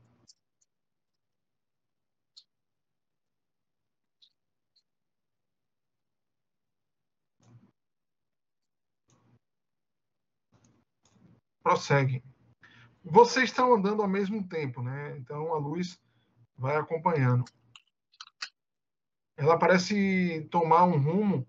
prossegue. 11.68 12.24
Vocês 13.04 13.50
estão 13.50 13.74
andando 13.74 14.02
ao 14.02 14.08
mesmo 14.08 14.48
tempo, 14.48 14.82
né? 14.82 15.18
Então 15.18 15.54
a 15.54 15.58
luz 15.58 16.02
vai 16.56 16.78
acompanhando. 16.78 17.44
Ela 19.36 19.60
parece 19.60 20.48
tomar 20.50 20.86
um 20.86 20.98
rumo 20.98 21.46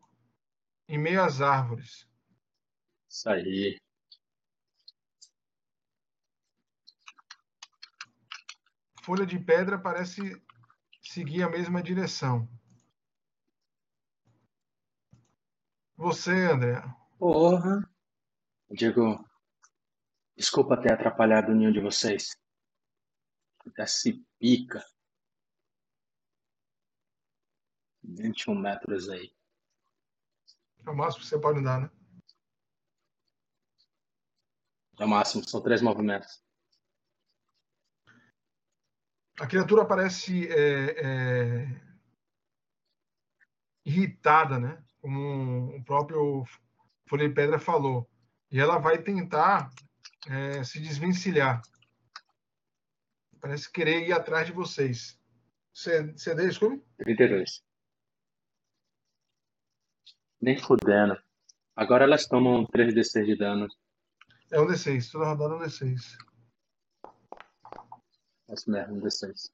em 0.88 0.98
meio 0.98 1.22
às 1.22 1.40
árvores. 1.40 2.08
Isso 3.08 3.30
aí. 3.30 3.78
Folha 9.04 9.24
de 9.24 9.38
pedra 9.38 9.78
parece 9.78 10.20
seguir 11.00 11.44
a 11.44 11.48
mesma 11.48 11.80
direção. 11.80 12.48
Você, 15.96 16.32
André. 16.32 16.82
Porra. 17.18 17.88
Diego, 18.70 19.27
Desculpa 20.38 20.80
ter 20.80 20.92
atrapalhado 20.92 21.50
o 21.50 21.54
ninho 21.54 21.72
de 21.72 21.80
vocês. 21.80 22.40
Até 23.66 23.84
se 23.86 24.24
pica. 24.38 24.80
21 28.04 28.54
metros 28.54 29.08
aí. 29.08 29.34
É 30.86 30.90
o 30.90 30.94
máximo 30.94 31.24
que 31.24 31.28
você 31.28 31.40
pode 31.40 31.60
dar, 31.60 31.80
né? 31.80 31.90
É 35.00 35.04
o 35.04 35.08
máximo, 35.08 35.46
são 35.48 35.60
três 35.60 35.82
movimentos. 35.82 36.40
A 39.40 39.46
criatura 39.48 39.84
parece 39.84 40.46
é, 40.52 41.04
é, 41.04 41.66
irritada, 43.84 44.56
né? 44.56 44.84
Como 45.00 45.76
o 45.76 45.84
próprio 45.84 46.44
Folha 47.08 47.28
de 47.28 47.34
Pedra 47.34 47.58
falou. 47.58 48.08
E 48.52 48.60
ela 48.60 48.78
vai 48.78 49.02
tentar 49.02 49.68
é, 50.28 50.62
se 50.62 50.78
desvencilhar. 50.80 51.62
Parece 53.40 53.70
querer 53.70 54.06
ir 54.06 54.12
atrás 54.12 54.46
de 54.46 54.52
vocês. 54.52 55.18
CD, 55.72 56.46
desculpe? 56.48 56.84
32. 56.98 57.62
Nem 60.40 60.58
fudendo. 60.58 61.16
Agora 61.74 62.04
elas 62.04 62.26
tomam 62.26 62.66
3d6 62.66 63.24
de 63.24 63.36
dano. 63.36 63.68
É 64.50 64.60
um 64.60 64.66
D6, 64.66 65.10
toda 65.12 65.26
rodada 65.26 65.54
é 65.54 65.56
um 65.56 65.60
D6. 65.60 66.16
É 68.48 68.54
isso 68.54 68.70
mesmo, 68.70 68.96
um 68.96 69.00
D6. 69.00 69.50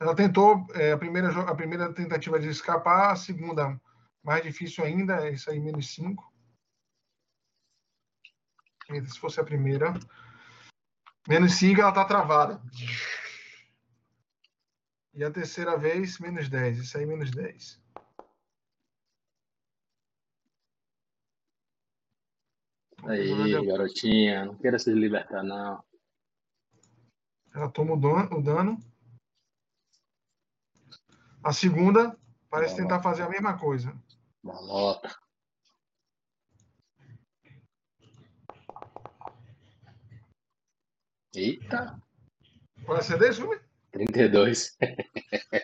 Ela 0.00 0.14
tentou, 0.14 0.66
é, 0.74 0.92
a, 0.92 0.98
primeira, 0.98 1.28
a 1.28 1.54
primeira 1.54 1.92
tentativa 1.92 2.38
de 2.38 2.48
escapar, 2.48 3.12
a 3.12 3.16
segunda 3.16 3.80
mais 4.22 4.42
difícil 4.42 4.84
ainda, 4.84 5.26
é 5.26 5.32
isso 5.32 5.50
aí, 5.50 5.60
menos 5.60 5.94
5 5.94 6.37
se 9.06 9.18
fosse 9.18 9.40
a 9.40 9.44
primeira. 9.44 9.92
Menos 11.28 11.54
5, 11.54 11.80
ela 11.80 11.90
está 11.90 12.04
travada. 12.04 12.60
E 15.12 15.22
a 15.22 15.30
terceira 15.30 15.76
vez, 15.76 16.18
menos 16.18 16.48
10. 16.48 16.78
Isso 16.78 16.96
aí, 16.96 17.04
menos 17.04 17.30
10. 17.30 17.82
Aí, 23.04 23.66
garotinha, 23.66 24.46
não 24.46 24.56
queira 24.56 24.78
se 24.78 24.92
libertar, 24.92 25.42
não. 25.42 25.84
Ela 27.54 27.70
toma 27.70 27.94
o 27.94 28.42
dano. 28.42 28.78
A 31.42 31.52
segunda 31.52 32.18
parece 32.50 32.76
tentar 32.76 33.02
fazer 33.02 33.22
a 33.22 33.28
mesma 33.28 33.58
coisa. 33.58 33.94
Malota. 34.42 35.14
Eita! 41.34 42.00
Qual 42.84 42.96
é 42.96 43.00
a 43.00 43.04
CD, 43.04 43.32
filme? 43.32 43.60
32. 43.92 44.76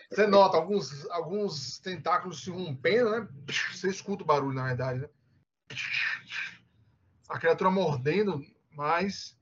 Você 0.09 0.27
nota 0.27 0.57
alguns, 0.57 1.09
alguns 1.09 1.79
tentáculos 1.79 2.43
se 2.43 2.49
rompendo, 2.49 3.11
né? 3.11 3.27
Você 3.71 3.89
escuta 3.89 4.23
o 4.23 4.25
barulho, 4.25 4.55
na 4.55 4.67
verdade, 4.67 4.99
né? 4.99 5.09
A 7.29 7.39
criatura 7.39 7.71
mordendo, 7.71 8.45
mas 8.71 9.37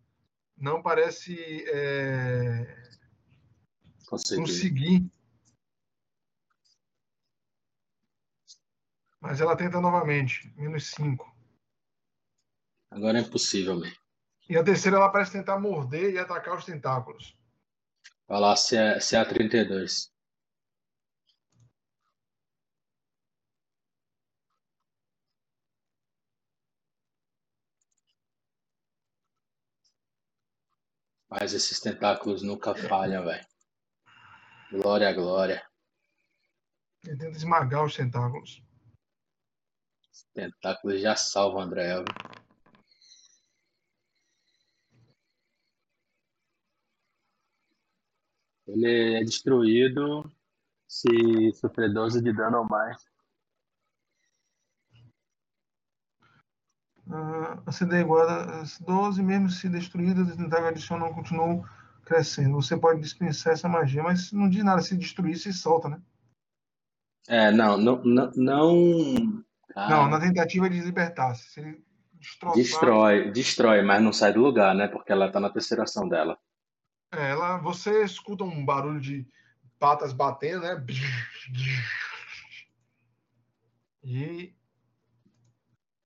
não 0.57 0.81
parece 0.81 1.65
é... 1.67 2.89
conseguir. 4.07 5.09
Mas 9.19 9.39
ela 9.39 9.55
tenta 9.55 9.79
novamente. 9.79 10.53
Menos 10.55 10.87
5. 10.91 11.33
Agora 12.91 13.17
é 13.17 13.21
impossível, 13.21 13.79
mesmo. 13.79 14.02
E 14.49 14.57
a 14.57 14.63
terceira 14.63 14.97
ela 14.97 15.11
parece 15.11 15.31
tentar 15.31 15.59
morder 15.59 16.13
e 16.13 16.19
atacar 16.19 16.57
os 16.57 16.65
tentáculos. 16.65 17.35
Vai 18.27 18.39
lá, 18.39 18.55
CA, 18.55 18.97
CA32. 18.99 20.11
Mas 31.29 31.53
esses 31.53 31.79
tentáculos 31.79 32.43
nunca 32.43 32.75
falham, 32.75 33.25
velho. 33.25 33.45
Glória 34.71 35.09
a 35.09 35.13
glória. 35.13 35.67
Ele 37.05 37.17
tenta 37.17 37.37
esmagar 37.37 37.83
os 37.83 37.95
tentáculos. 37.95 38.63
Os 40.11 40.23
tentáculos 40.33 41.01
já 41.01 41.15
salvam 41.15 41.59
o 41.59 41.63
André. 41.63 41.87
Véio. 41.87 42.05
Ele 48.67 49.17
é 49.17 49.23
destruído 49.23 50.31
se 50.87 51.51
sofrer 51.55 51.93
12 51.93 52.21
de 52.21 52.33
dano 52.33 52.59
ou 52.59 52.65
mais. 52.65 52.97
Uh, 57.07 57.61
a 57.65 57.71
CD 57.71 57.97
é 57.97 58.01
igual 58.01 58.27
a 58.27 58.63
12, 58.79 59.21
mesmo 59.21 59.49
se 59.49 59.67
destruída, 59.67 60.21
as 60.21 60.35
tentáculos 60.35 60.69
adicionam 60.69 61.13
continuam 61.13 61.65
crescendo. 62.05 62.55
Você 62.55 62.77
pode 62.77 63.01
dispensar 63.01 63.53
essa 63.53 63.67
magia, 63.67 64.03
mas 64.03 64.31
não 64.31 64.49
diz 64.49 64.63
nada. 64.63 64.81
Se 64.81 64.95
destruir, 64.95 65.37
se 65.37 65.51
solta, 65.51 65.89
né? 65.89 66.01
É, 67.27 67.51
não, 67.51 67.77
não, 67.77 68.01
não. 68.03 68.33
Não, 68.35 69.89
não 69.89 70.09
na 70.09 70.19
tentativa 70.19 70.69
de 70.69 70.79
libertar. 70.79 71.35
Se 71.35 71.59
ele 71.59 71.83
destroçar... 72.13 72.57
Destrói, 72.57 73.31
destrói, 73.31 73.81
mas 73.81 74.01
não 74.01 74.13
sai 74.13 74.33
do 74.33 74.41
lugar, 74.41 74.73
né? 74.75 74.87
Porque 74.87 75.11
ela 75.11 75.31
tá 75.31 75.39
na 75.39 75.49
terceira 75.49 75.83
ação 75.83 76.07
dela. 76.07 76.37
É, 77.15 77.29
ela, 77.29 77.57
você 77.57 78.03
escuta 78.03 78.43
um 78.43 78.65
barulho 78.65 78.99
de 78.99 79.27
patas 79.77 80.11
batendo, 80.11 80.61
né? 80.61 80.83
E 84.03 84.53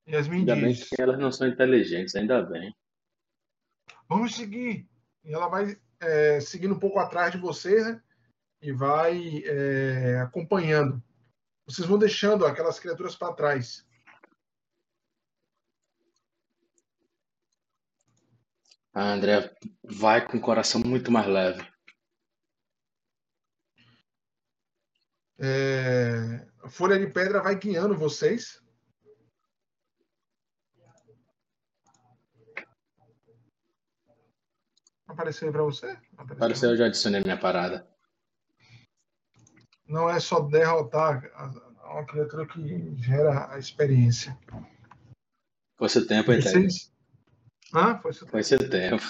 Yasmin 0.07 0.39
Ainda 0.39 0.55
bem 0.55 0.75
que 0.75 1.01
elas 1.01 1.17
não 1.17 1.31
são 1.31 1.47
inteligentes, 1.47 2.15
ainda 2.15 2.43
bem. 2.43 2.75
Vamos 4.09 4.35
seguir. 4.35 4.87
E 5.23 5.33
ela 5.33 5.47
vai 5.47 5.79
é, 5.99 6.39
seguindo 6.41 6.75
um 6.75 6.79
pouco 6.79 6.99
atrás 6.99 7.31
de 7.31 7.37
vocês, 7.37 7.85
né? 7.85 8.01
E 8.61 8.71
vai 8.71 9.43
é, 9.45 10.19
acompanhando. 10.19 11.01
Vocês 11.65 11.87
vão 11.87 11.97
deixando 11.97 12.45
aquelas 12.45 12.79
criaturas 12.79 13.15
para 13.15 13.33
trás. 13.33 13.86
A 18.97 19.11
André 19.11 19.55
vai 19.83 20.27
com 20.27 20.37
o 20.37 20.41
coração 20.41 20.81
muito 20.81 21.11
mais 21.11 21.27
leve. 21.27 21.61
É, 25.37 26.47
a 26.63 26.67
Folha 26.67 26.97
de 26.97 27.05
Pedra 27.05 27.43
vai 27.43 27.55
guiando 27.59 27.95
vocês. 27.95 28.59
Apareceu 35.05 35.47
aí 35.47 35.51
para 35.51 35.61
você? 35.61 35.85
Apareceu. 36.13 36.35
Apareceu, 36.35 36.69
eu 36.71 36.77
já 36.77 36.85
adicionei 36.87 37.21
minha 37.21 37.39
parada. 37.39 37.87
Não 39.85 40.09
é 40.09 40.19
só 40.19 40.39
derrotar 40.39 41.21
uma 41.83 42.03
criatura 42.03 42.47
que 42.47 42.95
gera 42.95 43.53
a 43.53 43.59
experiência. 43.59 44.35
Foi 45.77 45.87
seu 45.87 46.07
tempo? 46.07 46.33
Vocês... 46.33 46.96
Hã? 47.73 47.97
Foi 47.99 48.13
seu 48.13 48.27
Foi 48.27 48.43
seu 48.43 48.69
tempo. 48.69 49.03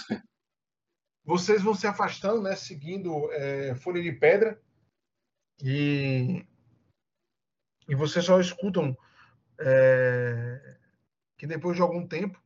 vocês 1.24 1.62
vão 1.62 1.76
se 1.76 1.86
afastando, 1.86 2.42
né, 2.42 2.56
seguindo 2.56 3.32
é, 3.32 3.76
Folha 3.76 4.02
de 4.02 4.12
Pedra 4.12 4.62
e 5.62 6.46
e 7.90 7.96
vocês 7.96 8.26
só 8.26 8.40
escutam 8.40 8.98
é, 9.60 10.78
que 11.38 11.48
depois 11.48 11.76
de 11.76 11.82
algum 11.82 12.06
tempo 12.06 12.42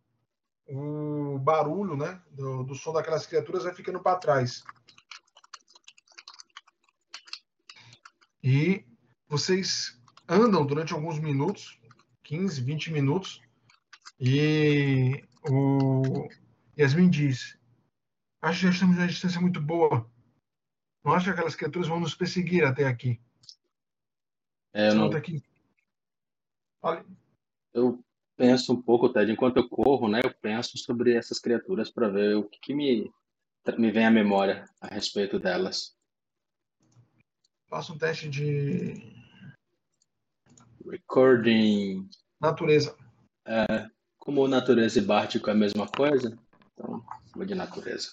o 0.67 1.39
barulho, 1.39 1.97
né, 1.97 2.21
do, 2.29 2.63
do 2.63 2.75
som 2.75 2.93
daquelas 2.93 3.25
criaturas 3.25 3.63
vai 3.63 3.73
ficando 3.73 3.99
para 4.01 4.19
trás 4.19 4.63
e 8.43 8.85
vocês 9.27 9.99
andam 10.27 10.65
durante 10.65 10.93
alguns 10.93 11.19
minutos, 11.19 11.79
15, 12.23 12.61
20 12.61 12.91
minutos 12.91 13.41
e 14.19 15.23
o 15.49 16.27
Yasmin 16.77 17.09
diz 17.09 17.59
Acho 18.41 18.61
que 18.61 18.65
já 18.65 18.71
estamos 18.71 18.95
numa 18.95 19.07
distância 19.07 19.39
muito 19.39 19.61
boa. 19.61 20.09
Não 21.03 21.13
acho 21.13 21.25
que 21.25 21.31
aquelas 21.31 21.55
criaturas 21.55 21.87
vão 21.87 21.99
nos 21.99 22.15
perseguir 22.15 22.65
até 22.65 22.85
aqui. 22.85 23.21
É, 24.73 24.89
eu, 24.89 24.95
não, 24.95 25.11
aqui. 25.11 25.43
Olha, 26.81 27.05
eu 27.73 28.03
penso 28.35 28.73
um 28.73 28.81
pouco, 28.81 29.09
Ted, 29.09 29.31
enquanto 29.31 29.57
eu 29.57 29.69
corro, 29.69 30.07
né? 30.07 30.21
Eu 30.23 30.33
penso 30.33 30.77
sobre 30.77 31.13
essas 31.13 31.39
criaturas 31.39 31.91
para 31.91 32.09
ver 32.09 32.35
o 32.35 32.43
que, 32.49 32.59
que 32.59 32.73
me, 32.73 33.11
me 33.77 33.91
vem 33.91 34.05
à 34.05 34.11
memória 34.11 34.65
a 34.79 34.87
respeito 34.87 35.39
delas. 35.39 35.95
faça 37.69 37.93
um 37.93 37.97
teste 37.97 38.27
de 38.27 38.95
Recording. 40.89 42.09
natureza. 42.39 42.97
Como 44.21 44.47
natureza 44.47 44.99
e 44.99 45.01
Bártico 45.01 45.49
é 45.49 45.53
a 45.53 45.55
mesma 45.55 45.87
coisa, 45.87 46.37
então 46.73 47.03
vou 47.33 47.43
de 47.43 47.55
natureza. 47.55 48.11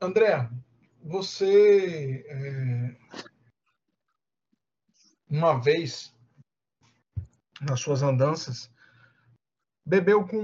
André, 0.00 0.50
você 1.00 2.26
é, 2.28 2.96
uma 5.28 5.56
vez 5.60 6.12
nas 7.60 7.78
suas 7.78 8.02
andanças 8.02 8.68
bebeu 9.86 10.26
com 10.26 10.42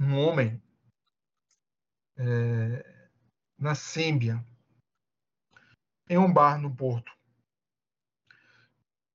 um 0.00 0.18
homem 0.18 0.62
é, 2.16 2.97
na 3.58 3.74
Sêmbia 3.74 4.44
em 6.08 6.16
um 6.16 6.32
bar 6.32 6.58
no 6.58 6.74
Porto. 6.74 7.12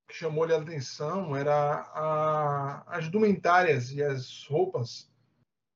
O 0.04 0.08
que 0.08 0.14
chamou-lhe 0.14 0.54
a 0.54 0.60
atenção 0.60 1.36
era 1.36 1.54
a, 1.54 2.98
as 2.98 3.06
indumentárias 3.06 3.92
e 3.92 4.04
as 4.04 4.46
roupas 4.46 5.12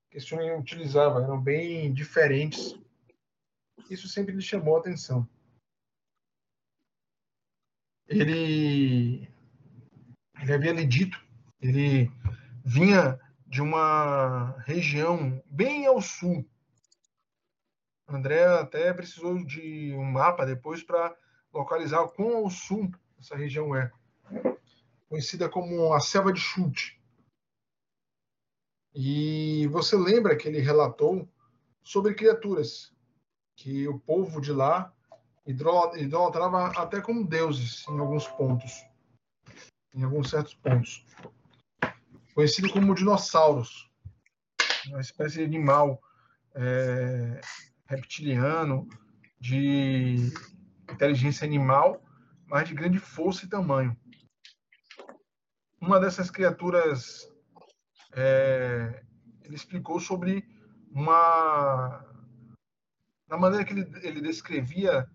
que 0.09 0.17
esse 0.17 0.33
homem 0.33 0.57
utilizava, 0.57 1.21
eram 1.21 1.41
bem 1.41 1.93
diferentes. 1.93 2.79
Isso 3.89 4.07
sempre 4.07 4.33
lhe 4.33 4.41
chamou 4.41 4.75
a 4.75 4.79
atenção. 4.79 5.27
Ele, 8.07 9.27
ele 10.41 10.53
havia 10.53 10.71
lhe 10.71 10.85
dito, 10.85 11.21
ele 11.59 12.09
vinha 12.63 13.19
de 13.45 13.61
uma 13.61 14.57
região 14.59 15.41
bem 15.45 15.85
ao 15.85 16.01
sul. 16.01 16.47
André 18.07 18.45
até 18.45 18.93
precisou 18.93 19.43
de 19.43 19.93
um 19.93 20.03
mapa 20.03 20.45
depois 20.45 20.81
para 20.81 21.15
localizar 21.53 22.01
o 22.01 22.09
quão 22.09 22.37
ao 22.37 22.49
sul 22.49 22.89
essa 23.19 23.35
região 23.35 23.75
é. 23.75 23.91
Conhecida 25.09 25.49
como 25.49 25.93
a 25.93 25.99
Selva 25.99 26.31
de 26.31 26.39
Chute. 26.39 27.01
E 28.93 29.67
você 29.67 29.95
lembra 29.95 30.35
que 30.35 30.47
ele 30.47 30.59
relatou 30.59 31.27
sobre 31.83 32.15
criaturas 32.15 32.93
que 33.55 33.87
o 33.87 33.99
povo 33.99 34.39
de 34.39 34.51
lá 34.51 34.93
idolatrava 35.45 36.67
até 36.79 37.01
como 37.01 37.27
deuses 37.27 37.87
em 37.87 37.99
alguns 37.99 38.27
pontos, 38.27 38.85
em 39.93 40.03
alguns 40.03 40.29
certos 40.29 40.53
pontos. 40.55 41.05
Conhecido 42.33 42.71
como 42.71 42.93
dinossauros, 42.93 43.89
uma 44.87 45.01
espécie 45.01 45.37
de 45.37 45.43
animal 45.43 46.01
é, 46.53 47.41
reptiliano, 47.87 48.87
de 49.39 50.31
inteligência 50.91 51.45
animal, 51.45 52.03
mas 52.45 52.67
de 52.67 52.73
grande 52.73 52.99
força 52.99 53.45
e 53.45 53.49
tamanho. 53.49 53.95
Uma 55.79 55.99
dessas 55.99 56.29
criaturas 56.31 57.31
é, 58.13 59.03
ele 59.43 59.55
explicou 59.55 59.99
sobre 59.99 60.43
uma 60.91 62.03
na 63.27 63.37
maneira 63.37 63.65
que 63.65 63.73
ele, 63.73 63.91
ele 64.01 64.21
descrevia 64.21 65.09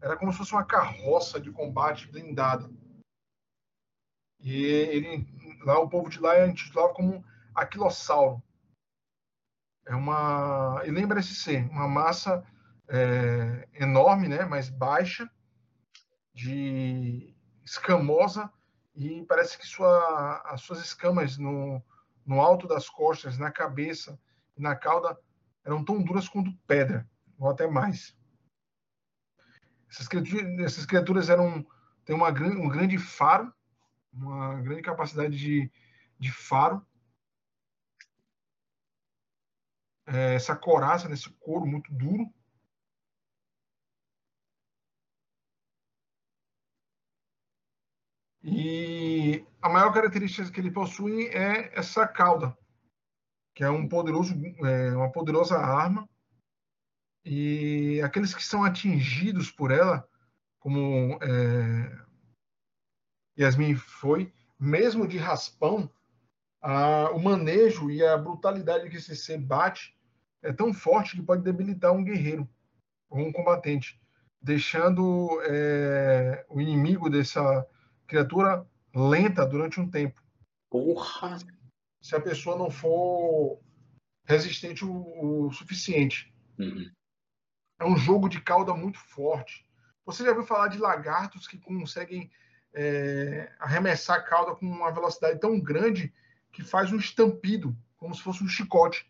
era 0.00 0.16
como 0.16 0.30
se 0.32 0.38
fosse 0.38 0.52
uma 0.52 0.64
carroça 0.64 1.40
de 1.40 1.50
combate 1.50 2.06
blindada 2.10 2.70
e 4.40 4.64
ele 4.64 5.26
lá 5.64 5.78
o 5.80 5.88
povo 5.88 6.08
de 6.08 6.20
lá 6.20 6.46
intitulava 6.46 6.94
como 6.94 7.24
aquilossauro 7.54 8.42
é 9.86 9.94
uma 9.94 10.82
e 10.84 10.90
lembra-se 10.90 11.34
ser 11.34 11.68
uma 11.70 11.88
massa 11.88 12.44
é, 12.88 13.68
enorme 13.74 14.28
né 14.28 14.44
mais 14.44 14.68
baixa 14.68 15.30
de 16.34 17.34
escamosa 17.64 18.52
e 18.96 19.24
parece 19.24 19.58
que 19.58 19.66
sua, 19.66 20.42
as 20.46 20.62
suas 20.62 20.80
escamas 20.80 21.36
no, 21.36 21.82
no 22.24 22.40
alto 22.40 22.66
das 22.66 22.88
costas, 22.88 23.38
na 23.38 23.50
cabeça 23.50 24.18
e 24.56 24.62
na 24.62 24.74
cauda 24.74 25.18
eram 25.64 25.84
tão 25.84 26.02
duras 26.02 26.28
quanto 26.28 26.56
pedra, 26.66 27.06
ou 27.38 27.50
até 27.50 27.66
mais. 27.66 28.16
Essas 29.90 30.08
criaturas, 30.08 30.58
essas 30.60 30.86
criaturas 30.86 31.28
eram 31.28 31.64
têm 32.04 32.16
uma, 32.16 32.28
um 32.28 32.68
grande 32.68 32.96
faro, 32.96 33.52
uma 34.12 34.54
grande 34.62 34.82
capacidade 34.82 35.36
de, 35.36 35.70
de 36.18 36.32
faro. 36.32 36.84
É, 40.06 40.34
essa 40.34 40.54
coraça 40.54 41.08
nesse 41.08 41.28
couro 41.30 41.66
muito 41.66 41.92
duro. 41.92 42.32
E 48.42 49.44
a 49.60 49.68
maior 49.68 49.92
característica 49.92 50.50
que 50.50 50.60
ele 50.60 50.70
possui 50.70 51.26
é 51.28 51.76
essa 51.76 52.06
cauda, 52.06 52.56
que 53.52 53.64
é 53.64 53.70
um 53.70 53.88
poderoso, 53.88 54.34
é, 54.64 54.94
uma 54.94 55.10
poderosa 55.10 55.58
arma. 55.58 56.08
E 57.24 58.00
aqueles 58.04 58.32
que 58.32 58.44
são 58.44 58.62
atingidos 58.62 59.50
por 59.50 59.72
ela, 59.72 60.08
como 60.60 61.18
é, 61.20 62.06
Yasmin 63.36 63.74
foi, 63.74 64.32
mesmo 64.58 65.08
de 65.08 65.18
raspão, 65.18 65.90
a, 66.62 67.10
o 67.10 67.18
manejo 67.18 67.90
e 67.90 68.04
a 68.04 68.16
brutalidade 68.16 68.88
que 68.88 68.96
esse 68.96 69.16
ser 69.16 69.38
bate 69.38 69.95
é 70.46 70.52
tão 70.52 70.72
forte 70.72 71.16
que 71.16 71.22
pode 71.22 71.42
debilitar 71.42 71.92
um 71.92 72.04
guerreiro 72.04 72.48
ou 73.10 73.18
um 73.18 73.32
combatente, 73.32 74.00
deixando 74.40 75.40
é, 75.42 76.46
o 76.48 76.60
inimigo 76.60 77.10
dessa 77.10 77.66
criatura 78.06 78.66
lenta 78.94 79.44
durante 79.44 79.80
um 79.80 79.90
tempo. 79.90 80.22
Porra! 80.70 81.38
Se 82.00 82.14
a 82.14 82.20
pessoa 82.20 82.56
não 82.56 82.70
for 82.70 83.60
resistente 84.24 84.84
o, 84.84 85.46
o 85.46 85.52
suficiente. 85.52 86.32
Uhum. 86.58 86.90
é 87.78 87.84
um 87.84 87.98
jogo 87.98 88.30
de 88.30 88.40
cauda 88.40 88.72
muito 88.72 88.98
forte. 88.98 89.66
Você 90.06 90.24
já 90.24 90.30
ouviu 90.30 90.46
falar 90.46 90.68
de 90.68 90.78
lagartos 90.78 91.46
que 91.46 91.58
conseguem 91.58 92.30
é, 92.72 93.52
arremessar 93.58 94.18
a 94.18 94.22
cauda 94.22 94.54
com 94.54 94.64
uma 94.64 94.90
velocidade 94.90 95.38
tão 95.38 95.60
grande 95.60 96.14
que 96.50 96.64
faz 96.64 96.92
um 96.92 96.96
estampido, 96.96 97.76
como 97.98 98.14
se 98.14 98.22
fosse 98.22 98.42
um 98.42 98.48
chicote, 98.48 99.06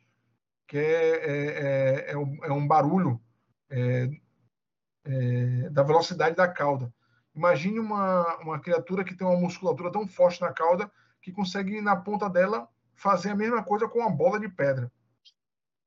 que 0.66 0.76
é, 0.76 0.82
é, 0.82 2.10
é, 2.10 2.12
é 2.12 2.16
um, 2.16 2.44
é 2.44 2.52
um, 2.52 2.66
barulho 2.66 3.20
é, 3.70 4.10
é, 5.04 5.70
da 5.70 5.82
velocidade 5.82 6.36
da 6.36 6.48
cauda. 6.48 6.92
Imagine 7.34 7.78
uma, 7.78 8.36
uma 8.38 8.60
criatura 8.60 9.04
que 9.04 9.14
tem 9.14 9.26
uma 9.26 9.38
musculatura 9.38 9.92
tão 9.92 10.08
forte 10.08 10.40
na 10.40 10.52
cauda 10.52 10.90
que 11.20 11.32
consegue, 11.32 11.80
na 11.80 11.94
ponta 11.94 12.28
dela, 12.28 12.68
fazer 12.94 13.30
a 13.30 13.36
mesma 13.36 13.62
coisa 13.62 13.88
com 13.88 14.00
uma 14.00 14.10
bola 14.10 14.40
de 14.40 14.48
pedra. 14.48 14.90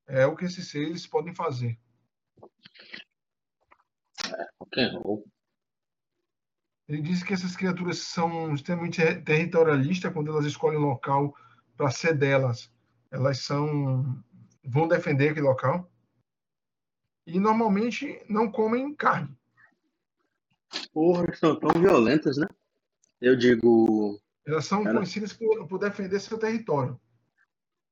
É 0.07 0.25
o 0.25 0.35
que 0.35 0.45
esses 0.45 0.69
seres 0.69 1.05
podem 1.07 1.33
fazer. 1.33 1.77
Ele 6.87 7.01
diz 7.01 7.23
que 7.23 7.33
essas 7.33 7.55
criaturas 7.55 7.99
são 7.99 8.53
extremamente 8.53 8.99
territorialistas 9.21 10.11
quando 10.11 10.31
elas 10.31 10.45
escolhem 10.45 10.79
um 10.79 10.87
local 10.87 11.35
para 11.77 11.91
ser 11.91 12.15
delas. 12.15 12.71
Elas 13.11 13.39
são 13.39 14.23
vão 14.63 14.87
defender 14.87 15.29
aquele 15.29 15.47
local 15.47 15.89
e 17.25 17.39
normalmente 17.39 18.23
não 18.27 18.51
comem 18.51 18.93
carne. 18.95 19.37
Porra, 20.93 21.33
são 21.35 21.59
tão 21.59 21.79
violentas, 21.79 22.37
né? 22.37 22.47
Eu 23.21 23.35
digo. 23.35 24.19
Elas 24.45 24.65
são 24.65 24.81
Ela... 24.81 24.95
conhecidas 24.95 25.33
por, 25.33 25.67
por 25.67 25.79
defender 25.79 26.19
seu 26.19 26.37
território. 26.37 26.99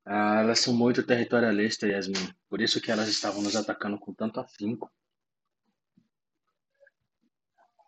Ah, 0.05 0.39
elas 0.39 0.59
são 0.59 0.73
muito 0.73 1.03
territorialistas, 1.03 1.89
Yasmin. 1.89 2.33
Por 2.49 2.61
isso 2.61 2.79
que 2.79 2.89
elas 2.89 3.09
estavam 3.09 3.41
nos 3.41 3.55
atacando 3.55 3.99
com 3.99 4.13
tanto 4.13 4.39
afinco. 4.39 4.89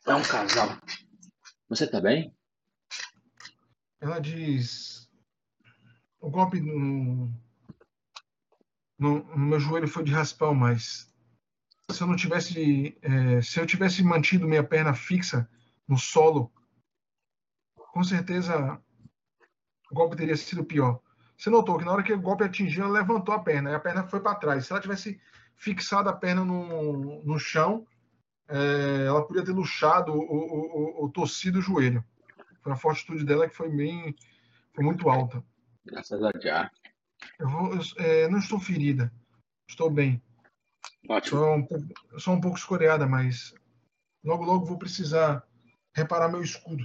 É 0.05 0.13
um 0.13 0.23
casal. 0.23 0.77
Você 1.69 1.87
tá 1.87 2.01
bem? 2.01 2.35
Ela 4.01 4.19
diz. 4.19 5.09
O 6.19 6.29
golpe 6.29 6.59
no, 6.59 7.31
no, 8.99 9.23
meu 9.37 9.59
joelho 9.59 9.87
foi 9.87 10.03
de 10.03 10.11
raspão, 10.11 10.53
mas 10.53 11.09
se 11.89 12.01
eu 12.01 12.07
não 12.07 12.15
tivesse, 12.15 12.97
é, 13.01 13.41
se 13.41 13.59
eu 13.59 13.65
tivesse 13.65 14.03
mantido 14.03 14.47
minha 14.47 14.63
perna 14.63 14.93
fixa 14.93 15.49
no 15.87 15.97
solo, 15.97 16.51
com 17.75 18.03
certeza 18.03 18.79
o 19.89 19.95
golpe 19.95 20.17
teria 20.17 20.35
sido 20.35 20.63
pior. 20.63 20.99
Você 21.37 21.49
notou 21.49 21.77
que 21.77 21.85
na 21.85 21.93
hora 21.93 22.03
que 22.03 22.13
o 22.13 22.21
golpe 22.21 22.43
atingiu, 22.43 22.83
ela 22.83 22.99
levantou 22.99 23.33
a 23.33 23.39
perna, 23.39 23.71
e 23.71 23.73
a 23.73 23.79
perna 23.79 24.05
foi 24.07 24.19
para 24.19 24.35
trás. 24.35 24.65
Se 24.65 24.73
ela 24.73 24.81
tivesse 24.81 25.19
fixado 25.55 26.09
a 26.09 26.13
perna 26.13 26.43
no, 26.43 27.23
no 27.23 27.39
chão, 27.39 27.87
é, 28.49 29.05
ela 29.07 29.25
podia 29.25 29.45
ter 29.45 29.51
luxado 29.51 30.11
ou, 30.11 30.29
ou, 30.29 31.01
ou, 31.01 31.09
torcido 31.09 31.59
o 31.59 31.61
joelho. 31.61 32.03
Foi 32.61 32.73
a 32.73 32.75
fortitude 32.75 33.23
dela 33.23 33.47
que 33.47 33.55
foi 33.55 33.69
bem, 33.69 34.13
foi 34.73 34.83
muito 34.83 35.09
alta. 35.09 35.41
Graças 35.85 36.21
a 36.21 36.31
Deus. 36.31 36.69
Eu, 37.39 37.47
vou, 37.47 37.73
eu 37.73 37.81
é, 37.97 38.27
não 38.27 38.37
estou 38.39 38.59
ferida, 38.59 39.11
estou 39.67 39.89
bem. 39.89 40.21
Ótimo. 41.09 41.39
Sou 41.39 41.55
um, 41.55 41.65
pouco, 41.65 42.19
sou 42.19 42.33
um 42.33 42.41
pouco 42.41 42.57
escoreada, 42.57 43.07
mas 43.07 43.53
logo, 44.23 44.43
logo 44.43 44.65
vou 44.65 44.77
precisar 44.77 45.47
reparar 45.95 46.27
meu 46.27 46.41
escudo. 46.41 46.83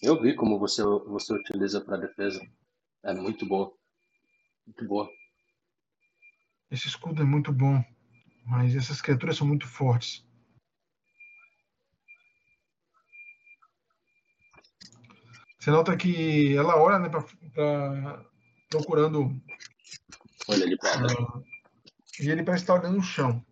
Eu 0.00 0.20
vi 0.20 0.34
como 0.34 0.58
você, 0.58 0.82
você 0.82 1.34
utiliza 1.34 1.82
para 1.82 1.98
defesa. 1.98 2.40
É 3.04 3.12
muito 3.12 3.46
boa. 3.46 3.72
Muito 4.66 4.88
boa. 4.88 5.08
Esse 6.70 6.88
escudo 6.88 7.20
é 7.20 7.26
muito 7.26 7.52
bom, 7.52 7.84
mas 8.46 8.74
essas 8.74 9.02
criaturas 9.02 9.36
são 9.36 9.46
muito 9.46 9.68
fortes. 9.68 10.26
Você 15.58 15.70
nota 15.70 15.96
que 15.96 16.56
ela 16.56 16.76
olha 16.76 16.98
né, 16.98 17.08
pra 17.08 18.31
procurando. 18.72 19.40
Olha 20.48 20.64
ali 20.64 20.76
para 20.78 21.06
uh, 21.06 21.44
E 22.20 22.30
ele 22.30 22.42
parece 22.42 22.64
estar 22.64 22.74
olhando 22.74 22.96
no 22.96 23.02
chão. 23.02 23.44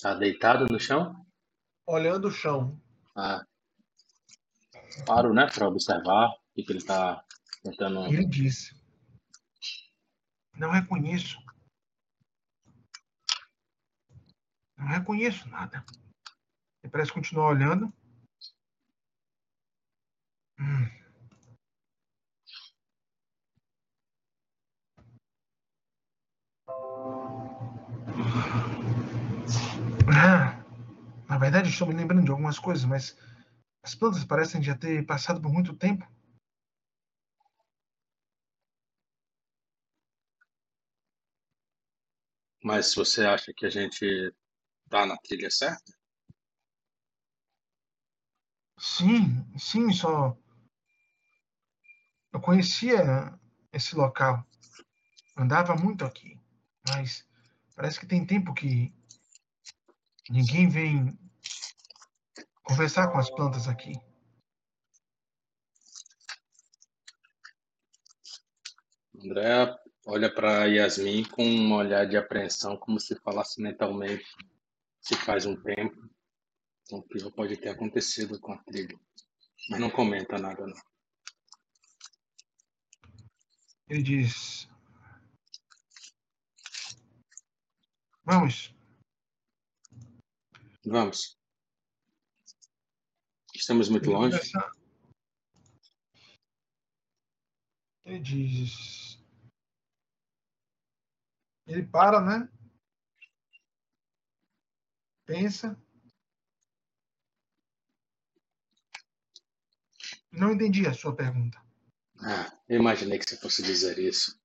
Tá 0.00 0.14
deitado 0.14 0.66
no 0.70 0.80
chão? 0.80 1.26
Olhando 1.86 2.28
o 2.28 2.32
chão. 2.32 2.80
Ah. 3.14 3.44
Paro, 5.06 5.34
né, 5.34 5.46
para 5.46 5.68
observar 5.68 6.30
o 6.30 6.64
que 6.64 6.72
ele 6.72 6.78
está 6.78 7.22
tentando. 7.62 8.06
Ele 8.06 8.24
disse: 8.24 8.74
Não 10.56 10.70
reconheço. 10.70 11.38
Não 14.76 14.86
reconheço 14.86 15.48
nada. 15.48 15.84
Ele 16.82 16.90
parece 16.90 17.12
continuar 17.12 17.48
olhando. 17.48 17.92
Hum. 20.58 20.97
Verdade, 31.50 31.70
estou 31.70 31.88
me 31.88 31.94
lembrando 31.94 32.24
de 32.24 32.30
algumas 32.30 32.58
coisas, 32.58 32.84
mas 32.84 33.16
as 33.82 33.94
plantas 33.94 34.22
parecem 34.22 34.62
já 34.62 34.76
ter 34.76 35.06
passado 35.06 35.40
por 35.40 35.50
muito 35.50 35.74
tempo. 35.74 36.06
Mas 42.62 42.94
você 42.94 43.24
acha 43.24 43.52
que 43.56 43.64
a 43.64 43.70
gente 43.70 44.04
está 44.84 45.06
na 45.06 45.16
trilha 45.16 45.50
certa? 45.50 45.90
Sim, 48.78 49.46
sim, 49.58 49.90
só. 49.92 50.36
Eu 52.30 52.40
conhecia 52.40 53.32
esse 53.72 53.96
local. 53.96 54.46
Andava 55.36 55.74
muito 55.74 56.04
aqui. 56.04 56.38
Mas 56.88 57.26
parece 57.74 57.98
que 57.98 58.06
tem 58.06 58.26
tempo 58.26 58.52
que 58.52 58.92
ninguém 60.28 60.68
vem 60.68 61.18
conversar 62.68 63.10
com 63.10 63.18
as 63.18 63.30
plantas 63.30 63.66
aqui. 63.66 63.92
André 69.16 69.74
olha 70.06 70.32
para 70.32 70.66
Yasmin 70.66 71.24
com 71.24 71.44
um 71.44 71.74
olhar 71.74 72.06
de 72.06 72.16
apreensão, 72.16 72.76
como 72.76 73.00
se 73.00 73.18
falasse 73.20 73.60
mentalmente 73.60 74.26
se 75.00 75.16
faz 75.16 75.46
um 75.46 75.56
tempo. 75.56 75.96
Então, 76.82 76.98
o 76.98 77.08
pior 77.08 77.30
pode 77.32 77.56
ter 77.56 77.70
acontecido 77.70 78.38
com 78.38 78.52
a 78.52 78.58
trilha. 78.58 78.98
Mas 79.70 79.80
não 79.80 79.90
comenta 79.90 80.38
nada, 80.38 80.66
não. 80.66 80.76
Ele 83.88 84.02
diz: 84.02 84.68
Vamos. 88.24 88.74
Vamos. 90.84 91.37
Estamos 93.68 93.90
muito 93.90 94.10
longe. 94.10 94.40
Ele 98.02 98.18
diz. 98.18 99.22
Ele 101.66 101.86
para, 101.86 102.18
né? 102.22 102.48
Pensa. 105.26 105.78
Não 110.32 110.54
entendi 110.54 110.86
a 110.86 110.94
sua 110.94 111.14
pergunta. 111.14 111.62
Ah, 112.20 112.50
eu 112.70 112.80
imaginei 112.80 113.18
que 113.18 113.28
você 113.28 113.36
fosse 113.36 113.62
dizer 113.62 113.98
isso. 113.98 114.40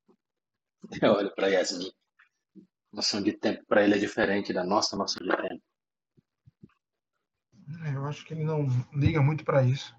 Eu 1.02 1.14
olho 1.14 1.34
para 1.34 1.48
Yasmin 1.48 1.94
noção 2.92 3.24
de 3.24 3.32
tempo 3.32 3.66
para 3.68 3.86
ele 3.86 3.96
é 3.96 4.00
diferente 4.00 4.52
da 4.52 4.66
nossa 4.66 4.98
noção 4.98 5.26
de 5.26 5.34
tempo. 5.34 5.64
É, 7.82 7.96
eu 7.96 8.06
acho 8.06 8.26
que 8.26 8.34
ele 8.34 8.44
não 8.44 8.68
liga 8.94 9.22
muito 9.22 9.44
para 9.44 9.64
isso. 9.64 9.96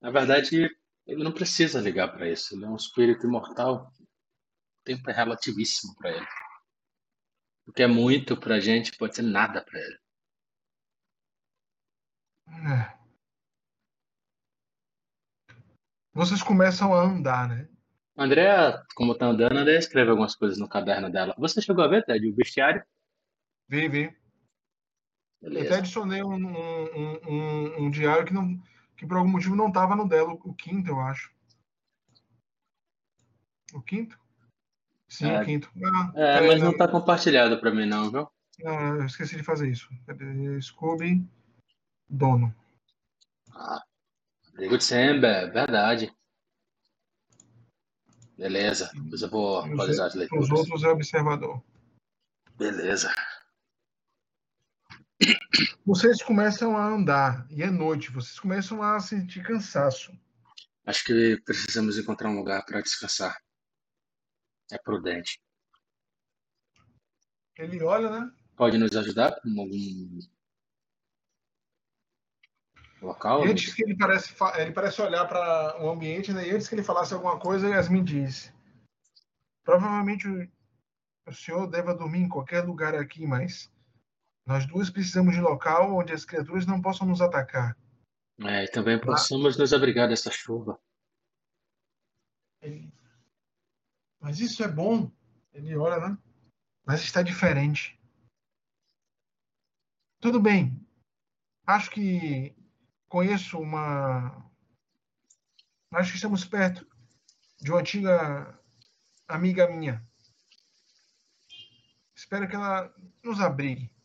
Na 0.00 0.10
verdade, 0.10 0.68
ele 1.06 1.24
não 1.24 1.32
precisa 1.32 1.80
ligar 1.80 2.12
para 2.12 2.28
isso. 2.28 2.54
Ele 2.54 2.64
é 2.64 2.68
um 2.68 2.76
espírito 2.76 3.26
imortal. 3.26 3.92
O 4.00 4.84
tempo 4.84 5.10
é 5.10 5.12
relativíssimo 5.12 5.94
para 5.96 6.10
ele. 6.10 6.26
O 7.66 7.72
que 7.72 7.82
é 7.82 7.86
muito 7.86 8.38
para 8.38 8.56
a 8.56 8.60
gente 8.60 8.96
pode 8.96 9.16
ser 9.16 9.22
nada 9.22 9.62
para 9.62 9.78
ele. 9.78 9.98
É. 12.48 12.98
Vocês 16.12 16.42
começam 16.42 16.94
a 16.94 17.02
andar, 17.02 17.48
né? 17.48 17.68
Andréa, 18.16 18.82
como 18.96 19.16
tá 19.16 19.26
andando, 19.26 19.56
Andréa 19.56 19.78
escreve 19.78 20.10
algumas 20.10 20.34
coisas 20.34 20.58
no 20.58 20.68
caderno 20.68 21.10
dela. 21.10 21.34
Você 21.38 21.62
chegou 21.62 21.84
a 21.84 21.88
ver, 21.88 22.04
Ted, 22.04 22.26
o 22.26 22.34
bestiário? 22.34 22.84
Vi, 23.68 23.88
vi. 23.88 24.17
Eu 25.40 25.62
até 25.62 25.76
adicionei 25.76 26.22
um, 26.22 26.34
um, 26.34 27.20
um, 27.28 27.84
um, 27.84 27.90
diário 27.90 28.26
que, 28.26 28.34
não, 28.34 28.60
que 28.96 29.06
por 29.06 29.16
algum 29.16 29.30
motivo 29.30 29.54
não 29.54 29.68
estava 29.68 29.94
no 29.94 30.08
dela, 30.08 30.32
o 30.32 30.54
quinto, 30.54 30.90
eu 30.90 31.00
acho. 31.00 31.32
O 33.72 33.80
quinto? 33.80 34.18
Sim, 35.08 35.30
É, 35.30 35.40
o 35.40 35.44
quinto. 35.44 35.70
Ah, 35.84 36.12
é, 36.14 36.34
peraí, 36.34 36.48
mas 36.48 36.60
não, 36.60 36.70
não 36.72 36.78
tá 36.78 36.88
compartilhado 36.88 37.58
pra 37.60 37.70
mim 37.70 37.86
não, 37.86 38.10
viu? 38.10 38.28
não, 38.58 38.96
eu 38.96 39.06
esqueci 39.06 39.36
de 39.36 39.42
fazer 39.44 39.70
isso. 39.70 39.88
Scooby, 40.60 41.24
dono. 42.08 42.54
Ah, 43.54 43.82
Abrigo 44.58 44.76
de 44.76 44.84
Sember, 44.84 45.52
verdade. 45.52 46.12
Beleza, 48.36 48.90
depois 48.94 49.22
eu 49.22 49.30
vou 49.30 49.58
os, 49.60 49.70
atualizar 49.72 50.06
as 50.06 50.14
os 50.14 50.18
leituras. 50.18 50.50
outros 50.50 50.82
é 50.82 50.88
observador. 50.88 51.62
Beleza. 52.56 53.12
Vocês 55.88 56.22
começam 56.22 56.76
a 56.76 56.84
andar 56.84 57.46
e 57.48 57.62
é 57.62 57.70
noite. 57.70 58.12
Vocês 58.12 58.38
começam 58.38 58.82
a 58.82 59.00
sentir 59.00 59.42
cansaço. 59.42 60.12
Acho 60.84 61.02
que 61.02 61.40
precisamos 61.46 61.96
encontrar 61.96 62.28
um 62.28 62.36
lugar 62.36 62.62
para 62.66 62.82
descansar. 62.82 63.34
É 64.70 64.76
prudente. 64.76 65.40
Ele 67.56 67.82
olha, 67.82 68.10
né? 68.10 68.30
Pode 68.54 68.76
nos 68.76 68.94
ajudar 68.94 69.40
com 69.40 69.48
algum 69.58 70.18
local? 73.00 73.46
E 73.46 73.50
antes 73.50 73.72
que 73.72 73.82
ele 73.82 73.96
parece, 73.96 74.34
ele 74.58 74.72
parece 74.72 75.00
olhar 75.00 75.24
para 75.24 75.82
o 75.82 75.88
ambiente, 75.88 76.34
né? 76.34 76.46
E 76.46 76.50
antes 76.50 76.68
que 76.68 76.74
ele 76.74 76.84
falasse 76.84 77.14
alguma 77.14 77.40
coisa, 77.40 77.66
Yasmin 77.66 78.04
diz: 78.04 78.52
Provavelmente 79.64 80.28
o, 80.28 80.46
o 81.26 81.32
senhor 81.32 81.66
deva 81.66 81.94
dormir 81.94 82.18
em 82.18 82.28
qualquer 82.28 82.62
lugar 82.62 82.94
aqui, 82.94 83.26
mas 83.26 83.72
nós 84.48 84.66
duas 84.66 84.88
precisamos 84.88 85.34
de 85.34 85.42
local 85.42 85.94
onde 85.94 86.14
as 86.14 86.24
criaturas 86.24 86.64
não 86.64 86.80
possam 86.80 87.06
nos 87.06 87.20
atacar. 87.20 87.76
É, 88.40 88.64
e 88.64 88.70
também 88.70 88.98
possamos 88.98 89.58
nos 89.58 89.74
abrigar 89.74 90.08
dessa 90.08 90.30
chuva. 90.30 90.80
Ele, 92.62 92.90
mas 94.18 94.40
isso 94.40 94.64
é 94.64 94.68
bom. 94.68 95.12
Ele 95.52 95.76
olha, 95.76 95.98
né? 95.98 96.18
Mas 96.86 97.02
está 97.02 97.22
diferente. 97.22 98.00
Tudo 100.18 100.40
bem. 100.40 100.80
Acho 101.66 101.90
que 101.90 102.56
conheço 103.06 103.58
uma. 103.58 104.50
Acho 105.92 106.10
que 106.12 106.16
estamos 106.16 106.46
perto 106.46 106.88
de 107.60 107.70
uma 107.70 107.80
antiga 107.80 108.58
amiga 109.28 109.68
minha. 109.68 110.02
Espero 112.16 112.48
que 112.48 112.56
ela 112.56 112.90
nos 113.22 113.40
abrigue. 113.40 113.97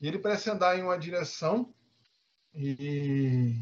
E 0.00 0.06
ele 0.06 0.18
parece 0.18 0.50
andar 0.50 0.78
em 0.78 0.82
uma 0.82 0.98
direção 0.98 1.72
e, 2.54 3.54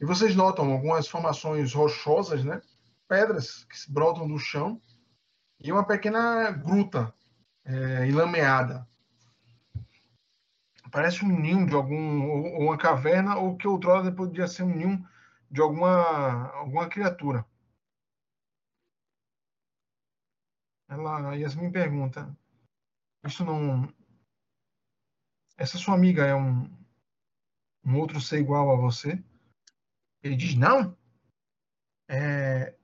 e 0.00 0.04
vocês 0.04 0.34
notam 0.34 0.70
algumas 0.72 1.08
formações 1.08 1.72
rochosas, 1.72 2.44
né? 2.44 2.62
Pedras 3.08 3.64
que 3.64 3.78
se 3.78 3.90
brotam 3.92 4.28
do 4.28 4.38
chão 4.38 4.80
e 5.58 5.72
uma 5.72 5.84
pequena 5.84 6.50
gruta 6.50 7.12
é, 7.64 8.06
enlameada. 8.06 8.86
Parece 10.90 11.24
um 11.24 11.28
ninho 11.28 11.66
de 11.66 11.74
algum 11.74 12.28
ou 12.28 12.62
uma 12.62 12.78
caverna 12.78 13.36
ou 13.36 13.56
que 13.56 13.66
outrora 13.66 14.10
podia 14.10 14.46
ser 14.46 14.62
um 14.62 14.74
ninho 14.74 15.06
de 15.50 15.60
alguma 15.60 16.50
alguma 16.52 16.88
criatura. 16.88 17.44
Ela 20.88 21.34
Yasmin 21.36 21.70
pergunta: 21.70 22.34
Isso 23.24 23.44
não 23.44 23.92
essa 25.58 25.76
sua 25.76 25.94
amiga 25.94 26.24
é 26.24 26.34
um, 26.34 26.70
um 27.84 27.98
outro 27.98 28.20
ser 28.20 28.38
igual 28.38 28.70
a 28.72 28.76
você? 28.76 29.22
Ele 30.22 30.36
diz, 30.36 30.54
não. 30.54 30.96
É, 32.08 32.74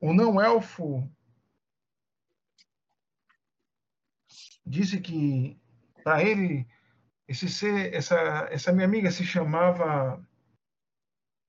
o 0.00 0.12
não-elfo 0.12 1.08
disse 4.66 5.00
que, 5.00 5.58
para 6.02 6.22
ele, 6.22 6.66
esse 7.28 7.48
ser, 7.48 7.94
essa, 7.94 8.16
essa 8.50 8.72
minha 8.72 8.84
amiga 8.84 9.10
se 9.12 9.24
chamava... 9.24 10.20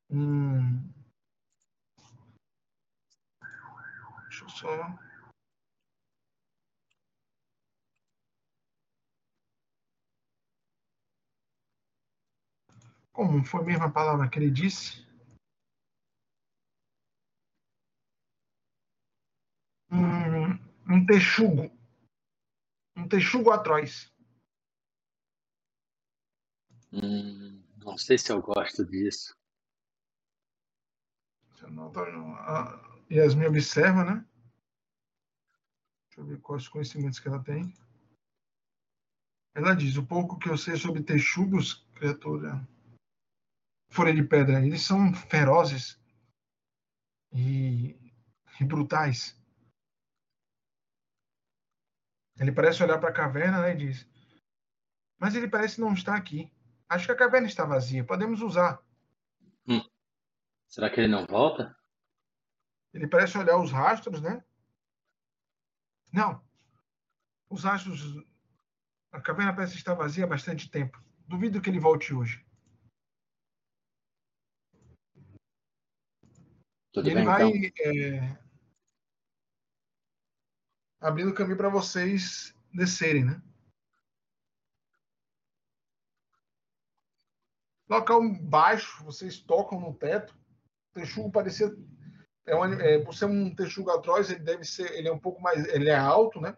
Hum, 0.10 0.88
deixa 4.30 4.46
eu 4.46 4.50
só... 4.50 5.05
Como 13.16 13.46
foi 13.46 13.62
a 13.62 13.64
mesma 13.64 13.90
palavra 13.90 14.30
que 14.30 14.38
ele 14.38 14.52
disse? 14.52 15.08
Um, 19.90 20.52
um 20.94 21.06
texugo. 21.06 21.72
Um 22.94 23.08
texugo 23.08 23.52
atroz. 23.52 24.14
Hum, 26.92 27.64
não 27.78 27.98
sei 27.98 28.18
se 28.18 28.34
eu 28.34 28.42
gosto 28.42 28.86
disso. 28.86 29.34
Você 31.54 31.68
nota, 31.68 32.02
a 32.02 33.02
Yasmin 33.10 33.46
observa, 33.46 34.04
né? 34.04 34.28
Deixa 36.10 36.20
eu 36.20 36.26
ver 36.26 36.42
quais 36.42 36.64
os 36.64 36.68
conhecimentos 36.68 37.20
que 37.20 37.30
ela 37.30 37.42
tem. 37.42 37.74
Ela 39.54 39.74
diz: 39.74 39.96
o 39.96 40.06
pouco 40.06 40.38
que 40.38 40.50
eu 40.50 40.58
sei 40.58 40.76
sobre 40.76 41.02
texugos, 41.02 41.76
criatura 41.96 42.75
folha 43.90 44.14
de 44.14 44.24
pedra, 44.24 44.66
eles 44.66 44.82
são 44.82 45.14
ferozes 45.14 46.00
e, 47.32 47.98
e 48.60 48.64
brutais. 48.64 49.40
Ele 52.38 52.52
parece 52.52 52.84
olhar 52.84 53.00
para 53.00 53.10
a 53.10 53.14
caverna 53.14 53.62
né, 53.62 53.74
e 53.74 53.78
diz: 53.78 54.08
Mas 55.18 55.36
ele 55.36 55.48
parece 55.48 55.80
não 55.80 55.94
estar 55.94 56.16
aqui. 56.16 56.52
Acho 56.88 57.06
que 57.06 57.12
a 57.12 57.18
caverna 57.18 57.48
está 57.48 57.66
vazia. 57.66 58.04
Podemos 58.04 58.42
usar. 58.42 58.82
Será 60.68 60.90
que 60.90 61.00
ele 61.00 61.08
não 61.08 61.26
volta? 61.26 61.76
Ele 62.94 63.08
parece 63.08 63.38
olhar 63.38 63.58
os 63.58 63.72
rastros, 63.72 64.22
né? 64.22 64.44
Não. 66.12 66.44
Os 67.50 67.64
rastros. 67.64 68.02
A 69.12 69.22
caverna 69.22 69.56
parece 69.56 69.76
estar 69.76 69.94
vazia 69.94 70.26
há 70.26 70.28
bastante 70.28 70.70
tempo. 70.70 71.02
Duvido 71.28 71.62
que 71.62 71.70
ele 71.70 71.80
volte 71.80 72.14
hoje. 72.14 72.45
Tudo 76.96 77.10
ele 77.10 77.16
bem, 77.16 77.26
vai 77.26 77.44
então? 77.44 77.72
é, 77.92 78.40
abrindo 81.02 81.34
caminho 81.34 81.58
para 81.58 81.68
vocês 81.68 82.56
descerem, 82.74 83.26
né? 83.26 83.42
Local 87.90 88.22
baixo, 88.42 89.04
vocês 89.04 89.42
tocam 89.42 89.78
no 89.78 89.94
teto. 89.94 90.34
O 90.92 90.94
texugo 90.94 91.30
parecia 91.30 91.70
é 92.46 92.56
um, 92.56 92.64
é, 92.80 93.04
por 93.04 93.14
ser 93.14 93.26
um 93.26 93.54
texugo 93.54 93.92
atroz, 93.92 94.30
ele 94.30 94.40
deve 94.40 94.64
ser, 94.64 94.90
ele 94.94 95.10
é 95.10 95.12
um 95.12 95.20
pouco 95.20 95.42
mais, 95.42 95.66
ele 95.68 95.90
é 95.90 95.98
alto, 95.98 96.40
né? 96.40 96.58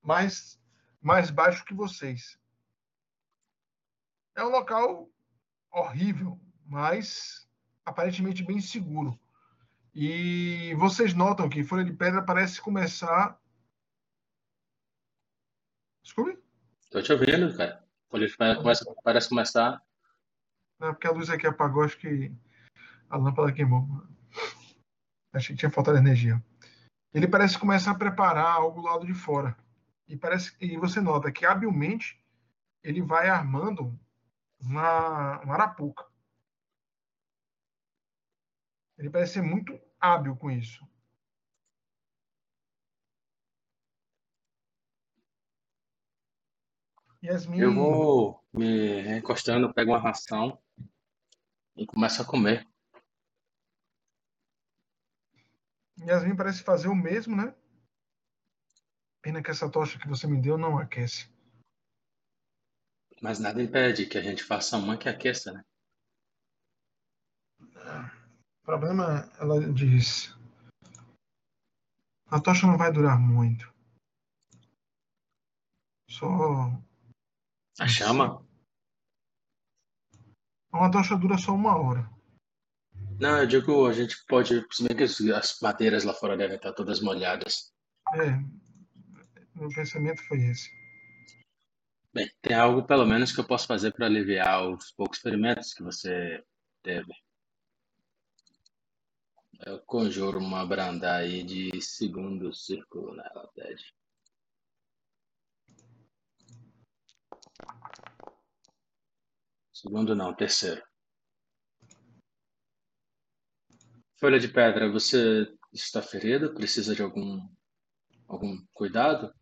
Mais 0.00 0.58
mais 0.98 1.28
baixo 1.28 1.62
que 1.66 1.74
vocês. 1.74 2.38
É 4.34 4.42
um 4.42 4.48
local 4.48 5.10
horrível, 5.70 6.40
mas 6.64 7.46
aparentemente 7.84 8.42
bem 8.42 8.62
seguro. 8.62 9.20
E 9.94 10.74
vocês 10.74 11.14
notam 11.14 11.48
que 11.48 11.62
Folha 11.62 11.84
de 11.84 11.92
Pedra 11.92 12.20
parece 12.20 12.60
começar. 12.60 13.40
Desculpe? 16.02 16.42
Tô 16.90 17.00
te 17.00 17.12
ouvindo, 17.12 17.56
cara. 17.56 17.86
Folha 18.10 18.26
de 18.26 18.36
Pedra 18.36 18.56
começa, 18.56 18.84
parece 19.04 19.28
começar. 19.28 19.80
Não, 20.80 20.92
porque 20.92 21.06
a 21.06 21.12
luz 21.12 21.30
aqui 21.30 21.46
apagou, 21.46 21.84
acho 21.84 21.96
que 21.96 22.32
a 23.08 23.16
lâmpada 23.16 23.52
queimou. 23.52 23.86
Achei 25.32 25.54
que 25.54 25.60
tinha 25.60 25.70
faltado 25.70 25.98
energia. 25.98 26.42
Ele 27.12 27.28
parece 27.28 27.56
começar 27.56 27.92
a 27.92 27.98
preparar 27.98 28.46
algo 28.46 28.80
do 28.80 28.86
lado 28.88 29.06
de 29.06 29.14
fora. 29.14 29.56
E, 30.08 30.16
parece, 30.16 30.56
e 30.60 30.76
você 30.76 31.00
nota 31.00 31.30
que 31.30 31.46
habilmente 31.46 32.20
ele 32.82 33.00
vai 33.00 33.28
armando 33.28 33.96
uma, 34.60 35.40
uma 35.40 35.54
arapuca. 35.54 36.04
Ele 38.96 39.10
parece 39.10 39.34
ser 39.34 39.42
muito 39.42 39.78
hábil 40.00 40.36
com 40.36 40.50
isso. 40.50 40.86
Yasmin, 47.22 47.58
Eu 47.58 47.74
vou 47.74 48.44
me 48.52 49.16
encostando, 49.16 49.72
pego 49.72 49.92
uma 49.92 49.98
ração 49.98 50.62
e 51.74 51.86
começo 51.86 52.20
a 52.20 52.24
comer. 52.24 52.68
Yasmin 55.98 56.36
parece 56.36 56.62
fazer 56.62 56.88
o 56.88 56.94
mesmo, 56.94 57.34
né? 57.34 57.54
Pena 59.22 59.42
que 59.42 59.50
essa 59.50 59.70
tocha 59.70 59.98
que 59.98 60.06
você 60.06 60.26
me 60.26 60.38
deu 60.38 60.58
não 60.58 60.78
aquece. 60.78 61.32
Mas 63.22 63.38
nada 63.38 63.62
impede 63.62 64.04
que 64.04 64.18
a 64.18 64.22
gente 64.22 64.44
faça 64.44 64.76
uma 64.76 64.98
que 64.98 65.08
aqueça, 65.08 65.50
né? 65.50 65.64
Problema, 68.64 69.30
ela 69.38 69.60
diz. 69.72 70.34
A 72.26 72.40
tocha 72.40 72.66
não 72.66 72.76
vai 72.76 72.90
durar 72.92 73.18
muito. 73.18 73.72
Só. 76.10 76.72
A 77.78 77.86
chama? 77.86 78.44
Uma 80.72 80.90
tocha 80.90 81.16
dura 81.16 81.38
só 81.38 81.54
uma 81.54 81.76
hora. 81.76 82.10
Não, 83.20 83.38
eu 83.38 83.46
digo, 83.46 83.86
a 83.86 83.92
gente 83.92 84.16
pode. 84.26 84.66
Se 84.72 84.86
bem 84.86 84.96
que 84.96 85.04
as 85.04 85.60
madeiras 85.60 86.04
lá 86.04 86.12
fora 86.12 86.36
devem 86.36 86.56
estar 86.56 86.72
todas 86.72 87.00
molhadas. 87.00 87.72
É. 88.14 88.30
Meu 89.54 89.68
pensamento 89.68 90.20
foi 90.26 90.38
esse. 90.46 90.68
Bem, 92.12 92.30
tem 92.42 92.56
algo 92.56 92.84
pelo 92.84 93.06
menos 93.06 93.32
que 93.32 93.40
eu 93.40 93.46
posso 93.46 93.66
fazer 93.66 93.92
para 93.92 94.06
aliviar 94.06 94.68
os 94.68 94.92
poucos 94.92 95.18
ferimentos 95.18 95.74
que 95.74 95.82
você 95.82 96.44
teve. 96.82 97.12
Eu 99.60 99.80
conjuro 99.80 100.38
uma 100.38 100.66
branda 100.66 101.16
aí 101.16 101.42
de 101.44 101.80
segundo 101.80 102.52
círculo 102.54 103.14
nela, 103.14 103.50
Ted. 103.54 103.94
Segundo 109.72 110.16
não, 110.16 110.34
terceiro. 110.34 110.82
Folha 114.18 114.38
de 114.38 114.48
pedra, 114.48 114.90
você 114.90 115.46
está 115.72 116.00
ferido? 116.00 116.54
Precisa 116.54 116.94
de 116.94 117.02
algum 117.02 117.46
algum 118.26 118.64
cuidado? 118.72 119.34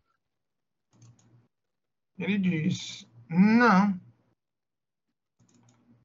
Ele 2.17 2.37
diz: 2.37 3.07
Não. 3.29 3.99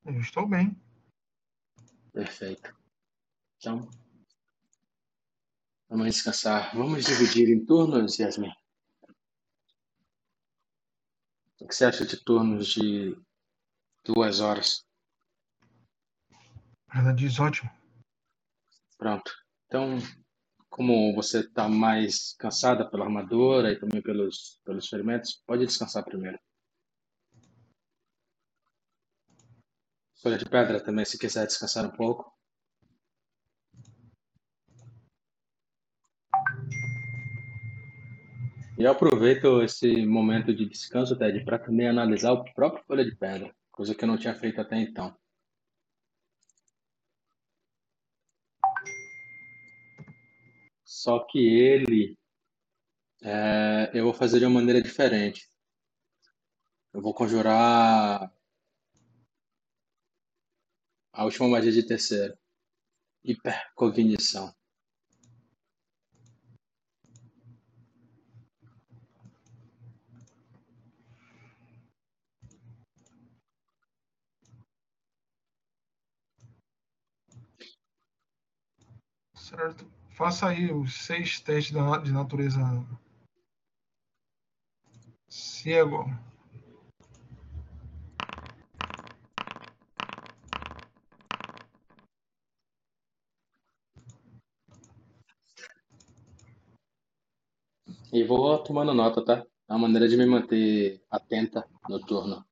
Eu 0.04 0.20
estou 0.20 0.48
bem. 0.48 0.74
Perfeito. 2.12 2.77
Então, 3.59 3.90
vamos 5.88 6.06
descansar. 6.06 6.74
Vamos 6.76 7.04
dividir 7.04 7.48
em 7.48 7.64
turnos, 7.66 8.18
Yasmin. 8.18 8.52
O 11.61 11.66
que 11.66 11.74
você 11.74 11.86
acha 11.86 12.06
de 12.06 12.16
turnos 12.16 12.68
de 12.68 13.20
duas 14.04 14.38
horas? 14.38 14.86
Ela 16.94 17.12
diz: 17.12 17.40
Ótimo. 17.40 17.68
Pronto. 18.96 19.32
Então, 19.66 19.98
como 20.68 21.12
você 21.16 21.40
está 21.40 21.68
mais 21.68 22.34
cansada 22.38 22.88
pela 22.88 23.06
armadura 23.06 23.72
e 23.72 23.80
também 23.80 24.00
pelos, 24.00 24.61
pelos 24.64 24.88
ferimentos, 24.88 25.42
pode 25.44 25.66
descansar 25.66 26.04
primeiro. 26.04 26.38
Folha 30.22 30.38
de 30.38 30.48
pedra 30.48 30.82
também, 30.82 31.04
se 31.04 31.18
quiser 31.18 31.46
descansar 31.46 31.84
um 31.84 31.96
pouco. 31.96 32.38
E 38.78 38.84
eu 38.84 38.92
aproveito 38.92 39.60
esse 39.60 40.06
momento 40.06 40.54
de 40.54 40.64
descanso, 40.64 41.18
Ted, 41.18 41.44
para 41.44 41.58
também 41.58 41.88
analisar 41.88 42.30
o 42.32 42.44
próprio 42.54 42.84
Folha 42.84 43.04
de 43.04 43.16
Pedra, 43.16 43.52
coisa 43.72 43.92
que 43.92 44.04
eu 44.04 44.06
não 44.06 44.16
tinha 44.16 44.36
feito 44.36 44.60
até 44.60 44.76
então. 44.78 45.18
Só 50.84 51.18
que 51.26 51.40
ele, 51.40 52.16
é, 53.22 53.90
eu 53.92 54.04
vou 54.04 54.14
fazer 54.14 54.38
de 54.38 54.44
uma 54.44 54.60
maneira 54.60 54.80
diferente. 54.80 55.50
Eu 56.94 57.02
vou 57.02 57.12
conjurar 57.12 58.32
a 61.12 61.24
última 61.24 61.48
magia 61.48 61.72
de 61.72 61.84
terceiro. 61.84 62.38
Hipercognição. 63.24 64.57
Certo. 79.49 79.90
Faça 80.11 80.49
aí 80.49 80.70
os 80.70 80.92
seis 81.07 81.40
testes 81.40 81.74
de 82.05 82.12
natureza 82.12 82.61
cego. 85.26 86.05
E 98.12 98.22
vou 98.24 98.59
tomando 98.62 98.92
nota, 98.92 99.24
tá? 99.24 99.46
É 99.66 99.72
uma 99.72 99.78
maneira 99.78 100.07
de 100.07 100.18
me 100.18 100.26
manter 100.26 101.03
atenta 101.11 101.66
no 101.88 101.99
turno. 102.05 102.47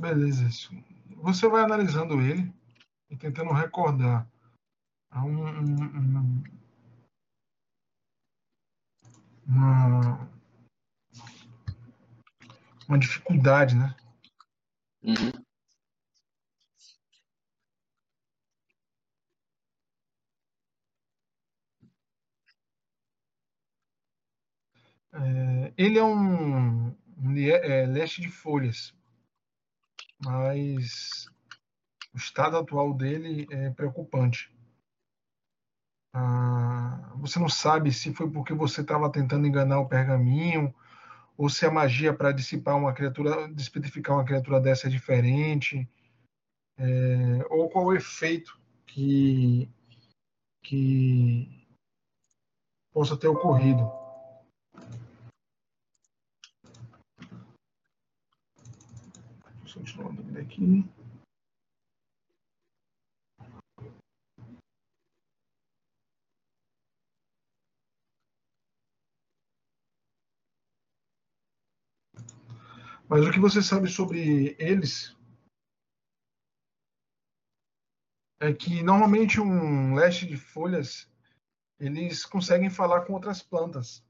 Beleza, 0.00 0.46
isso. 0.48 0.70
Você 1.18 1.46
vai 1.46 1.62
analisando 1.62 2.22
ele 2.22 2.50
e 3.10 3.16
tentando 3.18 3.52
recordar 3.52 4.26
Há 5.10 5.24
um, 5.24 5.44
um, 5.44 6.42
uma, 9.46 10.30
uma 12.88 12.98
dificuldade, 12.98 13.74
né? 13.76 13.94
Uhum. 15.02 15.32
É, 25.12 25.74
ele 25.76 25.98
é 25.98 26.04
um, 26.04 26.96
um 27.18 27.36
é, 27.36 27.84
leste 27.84 28.22
de 28.22 28.30
folhas 28.30 28.94
mas 30.24 31.26
o 32.14 32.16
estado 32.16 32.56
atual 32.56 32.94
dele 32.94 33.46
é 33.50 33.70
preocupante. 33.70 34.52
Ah, 36.12 37.12
você 37.16 37.38
não 37.38 37.48
sabe 37.48 37.92
se 37.92 38.12
foi 38.12 38.30
porque 38.30 38.52
você 38.52 38.80
estava 38.80 39.10
tentando 39.10 39.46
enganar 39.46 39.80
o 39.80 39.88
pergaminho 39.88 40.74
ou 41.36 41.48
se 41.48 41.64
a 41.64 41.70
magia 41.70 42.12
para 42.12 42.32
dissipar 42.32 42.76
uma 42.76 42.92
criatura, 42.92 43.48
despedificar 43.48 44.16
uma 44.16 44.24
criatura 44.24 44.60
dessa 44.60 44.88
é 44.88 44.90
diferente, 44.90 45.88
é, 46.76 47.46
ou 47.48 47.68
qual 47.70 47.86
o 47.86 47.94
efeito 47.94 48.60
que 48.86 49.70
que 50.62 51.66
possa 52.92 53.16
ter 53.16 53.28
ocorrido. 53.28 53.99
Continuando 59.74 60.38
aqui. 60.38 60.84
Mas 73.08 73.26
o 73.26 73.32
que 73.32 73.40
você 73.40 73.60
sabe 73.60 73.88
sobre 73.88 74.54
eles 74.56 75.16
é 78.38 78.52
que 78.52 78.82
normalmente 78.82 79.40
um 79.40 79.94
leste 79.94 80.26
de 80.26 80.36
folhas 80.36 81.10
eles 81.80 82.24
conseguem 82.24 82.70
falar 82.70 83.04
com 83.04 83.14
outras 83.14 83.42
plantas. 83.42 84.04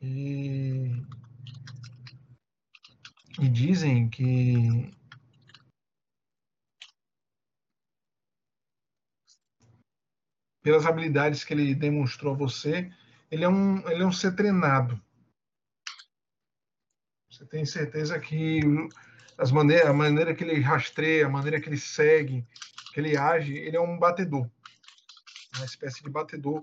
E 0.00 0.90
e 3.40 3.48
dizem 3.48 4.08
que 4.08 4.90
pelas 10.62 10.86
habilidades 10.86 11.44
que 11.44 11.54
ele 11.54 11.74
demonstrou 11.74 12.34
a 12.34 12.36
você, 12.36 12.90
ele 13.30 13.44
é 13.44 13.48
um, 13.48 13.88
ele 13.88 14.02
é 14.02 14.06
um 14.06 14.12
ser 14.12 14.34
treinado. 14.34 15.00
Você 17.30 17.46
tem 17.46 17.64
certeza 17.64 18.18
que 18.18 18.60
as 19.38 19.52
maneiras, 19.52 19.88
a 19.88 19.92
maneira 19.92 20.34
que 20.34 20.42
ele 20.42 20.58
rastreia, 20.60 21.26
a 21.26 21.30
maneira 21.30 21.60
que 21.60 21.68
ele 21.68 21.78
segue, 21.78 22.46
que 22.92 22.98
ele 22.98 23.16
age, 23.16 23.54
ele 23.54 23.76
é 23.76 23.80
um 23.80 23.98
batedor. 23.98 24.50
Uma 25.56 25.66
espécie 25.66 26.02
de 26.02 26.10
batedor 26.10 26.62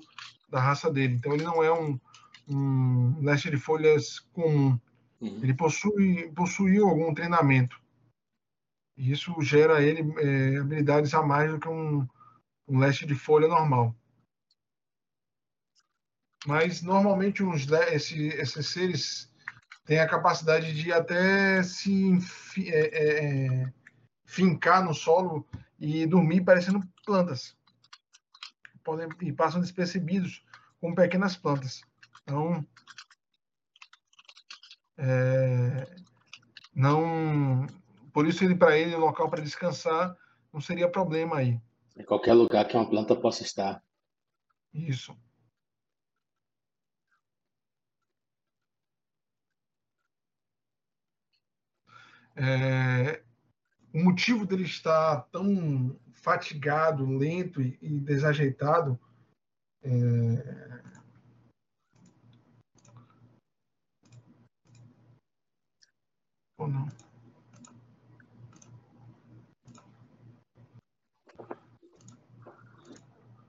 da 0.50 0.60
raça 0.60 0.92
dele. 0.92 1.14
Então 1.16 1.34
ele 1.34 1.44
não 1.44 1.64
é 1.64 1.72
um, 1.72 2.00
um 2.48 3.24
leste 3.24 3.50
de 3.50 3.58
folhas 3.58 4.20
comum. 4.20 4.80
Uhum. 5.24 5.40
Ele 5.42 5.54
possui, 5.54 6.30
possuiu 6.34 6.88
algum 6.88 7.14
treinamento. 7.14 7.82
E 8.98 9.12
isso 9.12 9.34
gera 9.42 9.82
ele 9.82 10.02
é, 10.20 10.58
habilidades 10.58 11.14
a 11.14 11.24
mais 11.24 11.50
do 11.50 11.60
que 11.60 11.70
um, 11.70 12.06
um 12.68 12.80
leste 12.80 13.06
de 13.06 13.16
folha 13.16 13.48
normal. 13.48 13.96
Mas 16.46 16.82
normalmente 16.82 17.42
uns, 17.42 17.72
esse, 17.72 18.28
esses 18.28 18.68
seres 18.68 19.32
têm 19.86 20.00
a 20.00 20.10
capacidade 20.10 20.74
de 20.74 20.92
até 20.92 21.64
se 21.64 22.18
é, 22.68 22.80
é, 22.80 23.26
é, 23.26 23.74
fincar 24.26 24.84
no 24.84 24.94
solo 24.94 25.48
e 25.80 26.06
dormir 26.06 26.42
parecendo 26.42 26.82
plantas. 27.06 27.56
Podem, 28.84 29.08
e 29.22 29.32
passam 29.32 29.62
despercebidos 29.62 30.44
com 30.82 30.94
pequenas 30.94 31.38
plantas. 31.38 31.82
Então, 32.24 32.66
é, 34.98 35.96
não, 36.76 37.66
por 38.14 38.28
isso 38.28 38.44
ele 38.44 38.56
para 38.56 38.78
ele 38.78 38.96
local 38.96 39.30
para 39.30 39.42
descansar 39.42 40.16
não 40.52 40.62
seria 40.62 40.90
problema 40.90 41.38
aí. 41.38 41.60
Em 41.98 42.06
qualquer 42.06 42.34
lugar 42.34 42.68
que 42.68 42.76
uma 42.76 42.90
planta 42.90 43.16
possa 43.16 43.44
estar. 43.44 43.84
Isso. 44.74 45.16
É, 52.36 53.22
o 53.94 54.04
motivo 54.04 54.46
dele 54.46 54.64
estar 54.64 55.22
tão 55.32 56.00
fatigado, 56.14 57.06
lento 57.06 57.62
e, 57.62 57.78
e 57.82 58.00
desajeitado 58.00 59.00
é, 59.84 59.92
ou 66.64 66.70
não? 66.70 66.88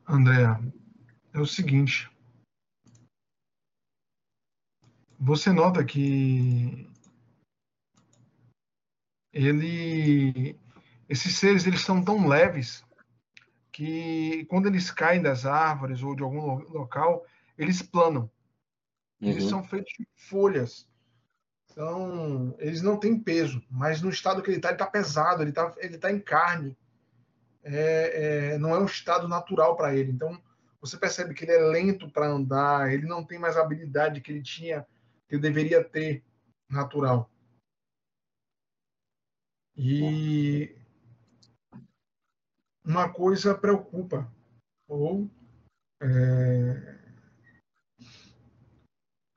Andréa, 0.06 0.60
é 1.32 1.40
o 1.40 1.46
seguinte. 1.46 2.10
Você 5.18 5.52
nota 5.52 5.84
que 5.84 6.86
ele, 9.32 10.58
esses 11.08 11.36
seres 11.36 11.66
eles 11.66 11.80
são 11.80 12.04
tão 12.04 12.28
leves 12.28 12.84
que 13.72 14.44
quando 14.46 14.66
eles 14.66 14.90
caem 14.90 15.22
das 15.22 15.46
árvores 15.46 16.02
ou 16.02 16.14
de 16.14 16.22
algum 16.22 16.58
local, 16.68 17.26
eles 17.56 17.80
planam. 17.82 18.30
Uhum. 19.20 19.30
Eles 19.30 19.44
são 19.44 19.64
feitos 19.64 19.92
de 19.98 20.06
folhas. 20.14 20.88
Então, 21.74 22.54
eles 22.60 22.82
não 22.82 22.96
têm 22.96 23.18
peso, 23.18 23.60
mas 23.68 24.00
no 24.00 24.08
estado 24.08 24.40
que 24.40 24.48
ele 24.48 24.58
está, 24.58 24.68
ele 24.68 24.76
está 24.76 24.86
pesado, 24.86 25.42
ele 25.42 25.50
está 25.50 25.74
ele 25.78 25.98
tá 25.98 26.12
em 26.12 26.20
carne. 26.20 26.78
É, 27.64 28.52
é, 28.52 28.58
não 28.58 28.72
é 28.72 28.78
um 28.78 28.84
estado 28.84 29.26
natural 29.26 29.76
para 29.76 29.92
ele. 29.92 30.12
Então, 30.12 30.40
você 30.80 30.96
percebe 30.96 31.34
que 31.34 31.44
ele 31.44 31.52
é 31.52 31.58
lento 31.58 32.08
para 32.08 32.28
andar, 32.28 32.92
ele 32.92 33.06
não 33.06 33.24
tem 33.24 33.40
mais 33.40 33.56
a 33.56 33.62
habilidade 33.62 34.20
que 34.20 34.30
ele 34.30 34.42
tinha, 34.42 34.86
que 35.26 35.34
ele 35.34 35.42
deveria 35.42 35.82
ter 35.82 36.22
natural. 36.70 37.28
E 39.76 40.76
uma 42.84 43.12
coisa 43.12 43.52
preocupa, 43.52 44.32
ou 44.86 45.28
é, 46.00 46.98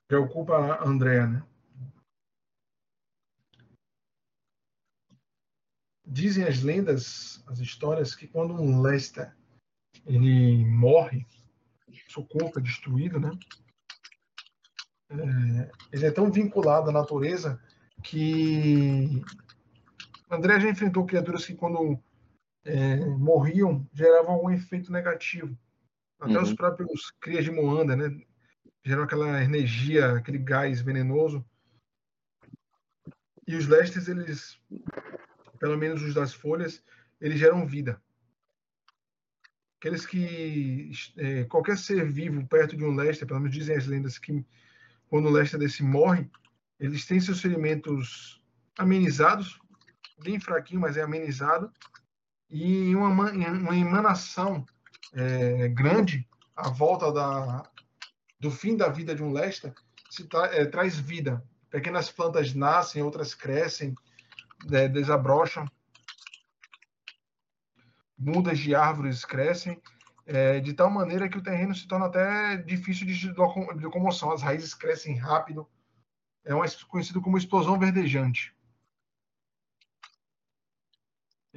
preocupa 0.07 0.55
a 0.55 0.87
Andrea, 0.87 1.25
né? 1.25 1.43
Dizem 6.09 6.45
as 6.45 6.63
lendas, 6.63 7.43
as 7.47 7.59
histórias, 7.59 8.15
que 8.15 8.27
quando 8.27 8.53
um 8.53 8.81
Lester 8.81 9.35
ele 10.05 10.65
morre, 10.65 11.25
seu 12.07 12.23
corpo 12.23 12.59
é 12.59 12.61
destruído, 12.61 13.19
né? 13.19 13.31
É, 15.09 15.71
ele 15.91 16.05
é 16.05 16.11
tão 16.11 16.31
vinculado 16.31 16.89
à 16.89 16.93
natureza 16.93 17.61
que 18.03 19.21
André 20.29 20.59
já 20.59 20.69
enfrentou 20.69 21.05
criaturas 21.05 21.45
que, 21.45 21.55
quando 21.55 21.99
é, 22.65 22.97
morriam, 23.05 23.87
geravam 23.93 24.35
algum 24.35 24.49
efeito 24.49 24.91
negativo. 24.91 25.57
Até 26.19 26.37
uhum. 26.37 26.43
os 26.43 26.53
próprios 26.53 27.11
crias 27.19 27.45
de 27.45 27.51
Moanda, 27.51 27.95
né? 27.95 28.19
Geram 28.83 29.03
aquela 29.03 29.43
energia, 29.43 30.13
aquele 30.13 30.37
gás 30.37 30.81
venenoso. 30.81 31.45
E 33.47 33.55
os 33.55 33.67
Lestes, 33.67 34.07
eles, 34.07 34.59
pelo 35.59 35.77
menos 35.77 36.01
os 36.01 36.13
das 36.13 36.33
folhas, 36.33 36.83
eles 37.19 37.39
geram 37.39 37.65
vida. 37.65 38.01
Aqueles 39.79 40.05
que. 40.05 40.91
É, 41.17 41.43
qualquer 41.45 41.77
ser 41.77 42.09
vivo 42.11 42.45
perto 42.47 42.75
de 42.75 42.83
um 42.83 42.95
Lester, 42.95 43.27
pelo 43.27 43.39
menos 43.39 43.55
dizem 43.55 43.75
as 43.75 43.85
lendas 43.85 44.17
que 44.17 44.45
quando 45.07 45.27
o 45.27 45.31
Lester 45.31 45.59
desse 45.59 45.83
morre, 45.83 46.29
eles 46.79 47.05
têm 47.05 47.19
seus 47.19 47.41
ferimentos 47.41 48.41
amenizados 48.77 49.59
bem 50.19 50.39
fraquinho, 50.39 50.81
mas 50.81 50.97
é 50.97 51.01
amenizado, 51.01 51.71
e 52.49 52.95
uma, 52.95 53.09
uma 53.09 53.75
emanação 53.75 54.65
é, 55.13 55.67
grande 55.69 56.27
à 56.55 56.69
volta 56.69 57.11
da, 57.11 57.69
do 58.39 58.49
fim 58.49 58.75
da 58.75 58.89
vida 58.89 59.13
de 59.13 59.21
um 59.21 59.31
Lester 59.31 59.73
se 60.09 60.23
tra, 60.25 60.45
é, 60.47 60.65
traz 60.65 60.97
vida. 60.97 61.43
Pequenas 61.69 62.09
plantas 62.09 62.53
nascem, 62.53 63.03
outras 63.03 63.35
crescem, 63.35 63.93
desabrocham, 64.65 65.65
mudas 68.17 68.59
de 68.59 68.73
árvores 68.73 69.23
crescem, 69.23 69.81
é, 70.25 70.59
de 70.59 70.73
tal 70.73 70.89
maneira 70.89 71.29
que 71.29 71.37
o 71.37 71.43
terreno 71.43 71.73
se 71.73 71.87
torna 71.87 72.07
até 72.07 72.57
difícil 72.57 73.05
de 73.05 73.31
locomoção. 73.33 74.31
As 74.31 74.41
raízes 74.41 74.73
crescem 74.73 75.15
rápido. 75.15 75.67
É 76.43 76.53
uma, 76.53 76.65
conhecido 76.89 77.21
como 77.21 77.37
explosão 77.37 77.77
verdejante 77.77 78.55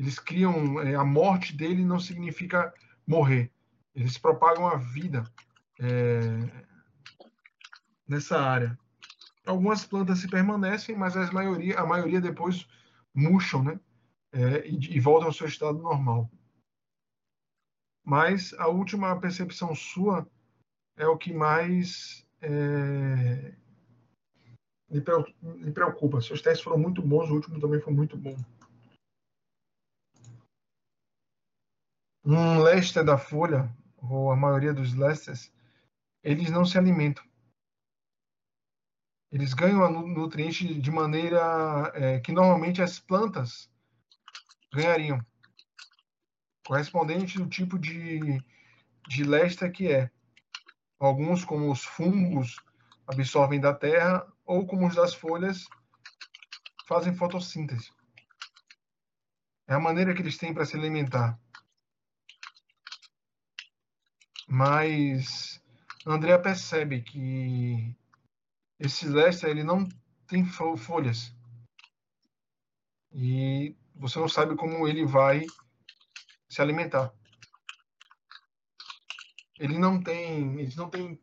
eles 0.01 0.18
criam 0.18 0.80
é, 0.80 0.94
a 0.94 1.05
morte 1.05 1.55
dele 1.55 1.84
não 1.84 2.01
significa 2.01 2.72
morrer. 3.07 3.53
Eles 3.94 4.16
propagam 4.16 4.66
a 4.66 4.76
vida 4.76 5.30
é, 5.78 6.64
nessa 8.09 8.40
área. 8.40 8.78
Algumas 9.44 9.84
plantas 9.84 10.20
se 10.20 10.28
permanecem, 10.28 10.96
mas 10.96 11.14
maioria, 11.32 11.78
a 11.78 11.86
maioria 11.86 12.20
depois 12.20 12.66
murcham, 13.14 13.62
né? 13.62 13.80
É, 14.32 14.66
e, 14.66 14.96
e 14.96 15.00
voltam 15.00 15.28
ao 15.28 15.32
seu 15.32 15.46
estado 15.46 15.78
normal. 15.78 16.30
Mas 18.04 18.52
a 18.54 18.68
última 18.68 19.18
percepção 19.20 19.74
sua 19.74 20.26
é 20.96 21.06
o 21.06 21.18
que 21.18 21.32
mais 21.32 22.26
é, 22.40 23.54
lhe 24.90 25.72
preocupa. 25.72 26.20
Seus 26.20 26.42
testes 26.42 26.62
foram 26.62 26.78
muito 26.78 27.00
bons, 27.02 27.30
o 27.30 27.34
último 27.34 27.61
também 27.61 27.80
foi 27.80 27.92
muito 27.92 28.16
bom. 28.16 28.36
Um 32.24 32.62
Lester 32.62 33.04
da 33.04 33.16
Folha, 33.16 33.74
ou 33.96 34.30
a 34.30 34.36
maioria 34.36 34.74
dos 34.74 34.94
Lesters, 34.94 35.52
eles 36.22 36.50
não 36.50 36.64
se 36.64 36.76
alimentam. 36.76 37.24
Eles 39.32 39.54
ganham 39.54 39.88
nutrientes 40.08 40.82
de 40.82 40.90
maneira 40.90 41.92
é, 41.94 42.20
que 42.20 42.32
normalmente 42.32 42.82
as 42.82 42.98
plantas 42.98 43.70
ganhariam, 44.72 45.24
correspondente 46.66 47.38
do 47.38 47.48
tipo 47.48 47.78
de, 47.78 48.42
de 49.08 49.24
Lester 49.24 49.70
que 49.70 49.88
é. 49.92 50.10
Alguns, 50.98 51.44
como 51.44 51.70
os 51.70 51.84
fungos, 51.84 52.56
absorvem 53.06 53.60
da 53.60 53.72
terra, 53.72 54.26
ou 54.44 54.66
como 54.66 54.86
os 54.86 54.94
das 54.94 55.14
folhas, 55.14 55.64
fazem 56.86 57.14
fotossíntese. 57.14 57.90
É 59.66 59.74
a 59.74 59.80
maneira 59.80 60.12
que 60.12 60.20
eles 60.20 60.36
têm 60.36 60.52
para 60.52 60.64
se 60.66 60.76
alimentar. 60.76 61.38
Mas 64.48 65.62
Andrea 66.04 66.38
percebe 66.38 67.02
que 67.02 67.96
esse 68.80 69.06
Lester 69.06 69.50
ele 69.50 69.62
não 69.62 69.86
tem 70.26 70.44
folhas. 70.46 71.34
E 73.12 73.76
você 73.94 74.18
não 74.18 74.28
sabe 74.28 74.56
como 74.56 74.88
ele 74.88 75.04
vai 75.04 75.44
se 76.48 76.62
alimentar. 76.62 77.12
Ele 79.58 79.76
não 79.78 80.02
tem, 80.02 80.58
eles 80.58 80.74
não 80.74 80.88
tem 80.88 81.20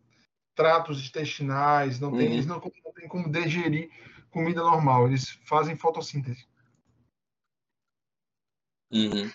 tratos 0.53 1.03
intestinais, 1.03 1.99
não 1.99 2.11
tem, 2.15 2.27
uhum. 2.27 2.33
eles 2.33 2.45
não, 2.45 2.59
não 2.59 2.93
tem 2.93 3.07
como 3.07 3.31
digerir 3.31 3.89
comida 4.29 4.61
normal. 4.61 5.07
Eles 5.07 5.29
fazem 5.47 5.75
fotossíntese. 5.75 6.47
Uhum. 8.91 9.31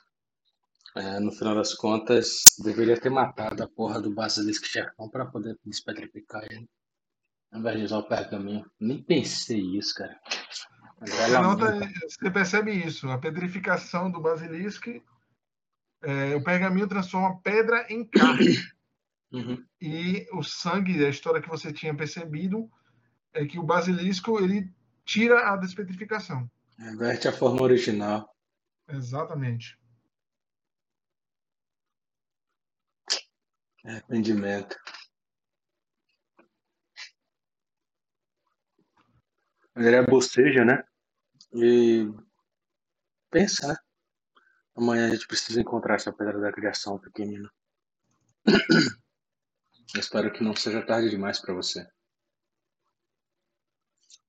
É, 0.95 1.19
no 1.19 1.33
final 1.33 1.57
das 1.57 1.75
contas, 1.75 2.55
deveria 2.63 3.01
ter 3.01 3.11
matado 3.11 3.63
a 3.65 3.69
porra 3.69 4.01
do 4.01 4.15
Basilisk 4.15 4.67
Chefão 4.67 5.09
para 5.09 5.27
poder 5.27 5.59
despetrificar 5.65 6.45
ele. 6.45 6.69
Ao 7.53 7.61
invés 7.61 7.79
de 7.79 7.85
usar 7.85 7.99
o 7.99 8.09
pergaminho. 8.09 8.65
Nem 8.81 9.03
pensei 9.03 9.61
isso, 9.77 9.95
cara. 9.95 10.19
Você, 11.01 11.39
nota, 11.39 11.79
você 12.09 12.31
percebe 12.31 12.73
isso. 12.73 13.09
A 13.11 13.19
pedrificação 13.19 14.11
do 14.11 14.21
basilisco, 14.21 14.91
é, 16.03 16.35
o 16.35 16.43
pergaminho 16.43 16.89
transforma 16.89 17.39
pedra 17.43 17.87
em 17.91 18.05
carne. 18.05 18.57
Uhum. 19.33 19.65
E 19.81 20.29
o 20.35 20.43
sangue, 20.43 21.03
a 21.03 21.09
história 21.09 21.41
que 21.41 21.49
você 21.49 21.73
tinha 21.73 21.97
percebido, 21.97 22.71
é 23.33 23.47
que 23.47 23.59
o 23.59 23.63
basilisco 23.63 24.39
ele 24.39 24.71
tira 25.07 25.51
a 25.51 25.57
despetrificação. 25.57 26.51
Reverte 26.79 27.29
a 27.29 27.33
forma 27.33 27.63
original. 27.63 28.29
Exatamente. 28.87 29.79
Arrependimento. 33.83 34.77
André 39.75 40.03
boceja, 40.03 40.65
né? 40.65 40.83
E 41.55 42.07
pensa, 43.31 43.69
né? 43.69 43.77
Amanhã 44.75 45.07
a 45.07 45.11
gente 45.15 45.27
precisa 45.27 45.61
encontrar 45.61 45.97
essa 45.97 46.13
pedra 46.13 46.41
da 46.41 46.53
criação 46.53 46.99
pequenina. 46.99 47.51
espero 49.95 50.33
que 50.33 50.43
não 50.43 50.55
seja 50.57 50.85
tarde 50.85 51.11
demais 51.11 51.41
para 51.41 51.55
você. 51.55 51.87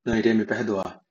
Não 0.06 0.16
iria 0.18 0.34
me 0.34 0.46
perdoar. 0.46 1.02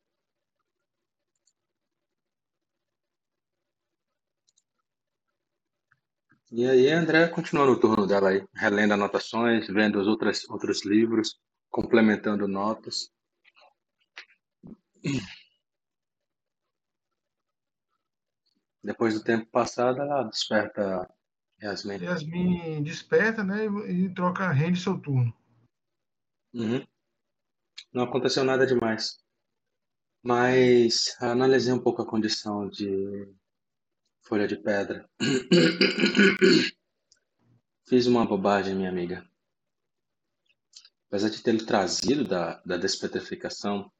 E 6.50 6.66
aí 6.68 6.90
André 6.90 7.28
continua 7.28 7.64
no 7.64 7.80
turno 7.80 8.06
dela 8.06 8.28
aí, 8.28 8.46
relendo 8.54 8.92
anotações, 8.92 9.66
vendo 9.68 9.98
os 9.98 10.06
outros, 10.06 10.46
outros 10.50 10.84
livros, 10.84 11.40
complementando 11.70 12.46
notas. 12.46 13.10
Depois 18.82 19.14
do 19.14 19.22
tempo 19.22 19.46
passado, 19.46 20.00
ela 20.00 20.24
desperta 20.24 21.08
Yasmin. 21.62 22.02
Yasmin 22.02 22.82
desperta, 22.82 23.44
né? 23.44 23.66
E 23.88 24.12
troca, 24.12 24.50
rende 24.50 24.80
seu 24.80 24.98
turno. 24.98 25.32
Uhum. 26.52 26.84
Não 27.92 28.04
aconteceu 28.04 28.42
nada 28.44 28.66
demais. 28.66 29.18
Mas 30.22 31.16
analisei 31.20 31.72
um 31.72 31.82
pouco 31.82 32.02
a 32.02 32.06
condição 32.06 32.68
de 32.68 33.32
folha 34.22 34.46
de 34.48 34.56
pedra. 34.56 35.08
Fiz 37.86 38.06
uma 38.06 38.26
bobagem, 38.26 38.74
minha 38.74 38.88
amiga. 38.88 39.28
Apesar 41.08 41.28
de 41.28 41.42
ter 41.42 41.64
trazido 41.64 42.24
da, 42.24 42.60
da 42.64 42.76
despetrificação, 42.76 43.92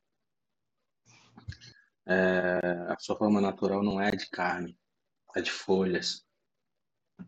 é, 2.07 2.59
a 2.89 2.97
sua 2.99 3.17
forma 3.17 3.41
natural 3.41 3.83
não 3.83 4.01
é 4.01 4.11
de 4.11 4.29
carne, 4.29 4.79
é 5.37 5.41
de 5.41 5.51
folhas. 5.51 6.25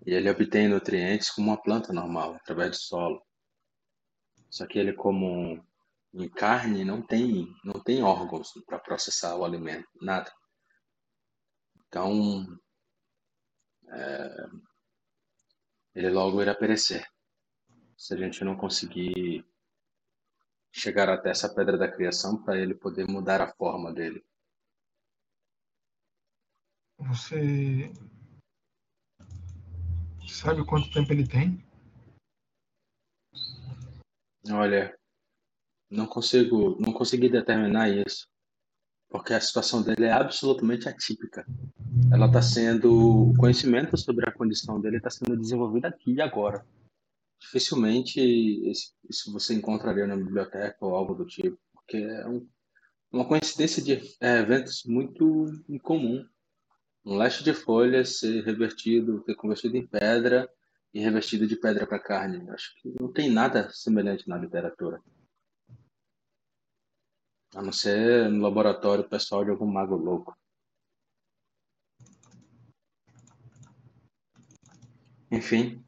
E 0.06 0.12
ele 0.12 0.30
obtém 0.30 0.68
nutrientes 0.68 1.30
como 1.30 1.48
uma 1.48 1.62
planta 1.62 1.92
normal, 1.92 2.34
através 2.34 2.70
do 2.70 2.76
solo. 2.76 3.22
Só 4.50 4.66
que 4.66 4.78
ele, 4.78 4.92
como 4.92 5.64
em 6.12 6.28
carne, 6.28 6.84
não 6.84 7.02
tem, 7.02 7.46
não 7.64 7.82
tem 7.82 8.02
órgãos 8.02 8.52
para 8.66 8.78
processar 8.78 9.36
o 9.36 9.44
alimento, 9.44 9.88
nada. 10.00 10.32
Então, 11.86 12.46
é, 13.88 14.46
ele 15.94 16.10
logo 16.10 16.42
irá 16.42 16.54
perecer. 16.54 17.06
Se 17.96 18.14
a 18.14 18.16
gente 18.16 18.44
não 18.44 18.56
conseguir 18.56 19.44
chegar 20.74 21.08
até 21.08 21.30
essa 21.30 21.48
pedra 21.54 21.78
da 21.78 21.90
criação 21.90 22.42
para 22.42 22.58
ele 22.58 22.74
poder 22.74 23.06
mudar 23.06 23.40
a 23.40 23.54
forma 23.54 23.92
dele. 23.92 24.24
Você 26.98 27.92
sabe 30.26 30.66
quanto 30.66 30.90
tempo 30.90 31.12
ele 31.12 31.28
tem? 31.28 31.64
Olha, 34.50 34.98
não 35.88 36.06
consigo, 36.06 36.76
não 36.80 36.92
consegui 36.92 37.28
determinar 37.28 37.88
isso, 37.88 38.26
porque 39.08 39.32
a 39.32 39.40
situação 39.40 39.80
dele 39.80 40.06
é 40.06 40.12
absolutamente 40.12 40.88
atípica. 40.88 41.46
Ela 42.12 42.26
está 42.26 42.42
sendo, 42.42 43.30
o 43.30 43.36
conhecimento 43.36 43.96
sobre 43.96 44.28
a 44.28 44.32
condição 44.32 44.80
dele 44.80 44.96
está 44.96 45.08
sendo 45.08 45.36
desenvolvido 45.36 45.86
aqui 45.86 46.14
e 46.14 46.20
agora. 46.20 46.66
Dificilmente 47.44 48.20
isso 49.08 49.30
você 49.30 49.54
encontraria 49.54 50.06
na 50.06 50.16
biblioteca 50.16 50.76
ou 50.80 50.94
algo 50.94 51.14
do 51.14 51.26
tipo, 51.26 51.58
porque 51.74 51.98
é 51.98 52.26
um, 52.26 52.48
uma 53.12 53.28
coincidência 53.28 53.82
de 53.82 54.00
é, 54.20 54.38
eventos 54.38 54.82
muito 54.86 55.46
incomum 55.68 56.26
um 57.04 57.18
leste 57.18 57.44
de 57.44 57.52
folhas 57.52 58.18
ser 58.18 58.42
revertido, 58.44 59.20
ter 59.20 59.34
convertido 59.34 59.76
em 59.76 59.86
pedra 59.86 60.50
e 60.92 61.00
revestido 61.00 61.46
de 61.46 61.54
pedra 61.54 61.86
para 61.86 61.98
carne. 61.98 62.48
Acho 62.50 62.74
que 62.80 62.94
não 62.98 63.12
tem 63.12 63.30
nada 63.30 63.68
semelhante 63.70 64.26
na 64.26 64.38
literatura. 64.38 65.02
A 67.54 67.60
não 67.60 67.72
ser 67.72 68.30
no 68.30 68.40
laboratório 68.40 69.06
pessoal 69.06 69.44
de 69.44 69.50
algum 69.50 69.66
mago 69.66 69.96
louco. 69.96 70.34
Enfim, 75.30 75.83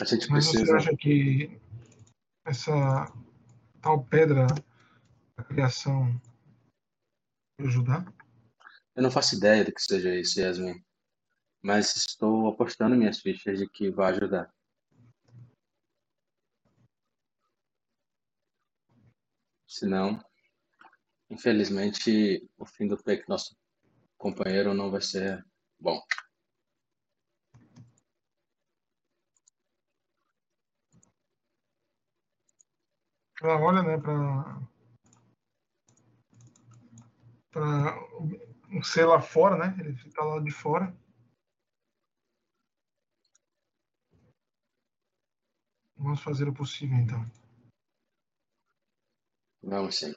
a 0.00 0.04
gente 0.04 0.30
Mas 0.30 0.50
precisa. 0.50 0.66
você 0.66 0.76
acha 0.76 0.96
que 0.96 1.60
essa 2.44 3.12
tal 3.82 4.04
pedra 4.04 4.46
da 5.36 5.44
criação 5.44 6.20
ajudar? 7.60 8.12
Eu 8.94 9.02
não 9.02 9.10
faço 9.10 9.36
ideia 9.36 9.64
do 9.64 9.72
que 9.72 9.80
seja 9.80 10.14
isso, 10.14 10.40
Yasmin. 10.40 10.84
Mas 11.62 11.96
estou 11.96 12.48
apostando 12.48 12.96
minhas 12.96 13.20
fichas 13.20 13.58
de 13.58 13.68
que 13.68 13.90
vai 13.90 14.12
ajudar. 14.12 14.52
Senão, 19.66 20.24
infelizmente, 21.28 22.48
o 22.56 22.64
fim 22.64 22.86
do 22.86 22.96
peito 22.96 23.28
nosso 23.28 23.56
companheiro 24.16 24.72
não 24.74 24.90
vai 24.90 25.00
ser 25.00 25.44
bom. 25.78 26.00
Ela 33.40 33.60
olha, 33.60 33.82
né, 33.82 33.96
para 37.52 37.94
um 38.70 38.82
ser 38.82 39.06
lá 39.06 39.20
fora, 39.20 39.56
né? 39.56 39.76
Ele 39.78 39.94
fica 39.96 40.24
lá 40.24 40.40
de 40.40 40.50
fora. 40.50 40.92
Vamos 45.96 46.20
fazer 46.20 46.48
o 46.48 46.54
possível, 46.54 46.96
então. 46.96 47.24
Vamos 49.62 49.96
sim. 49.98 50.14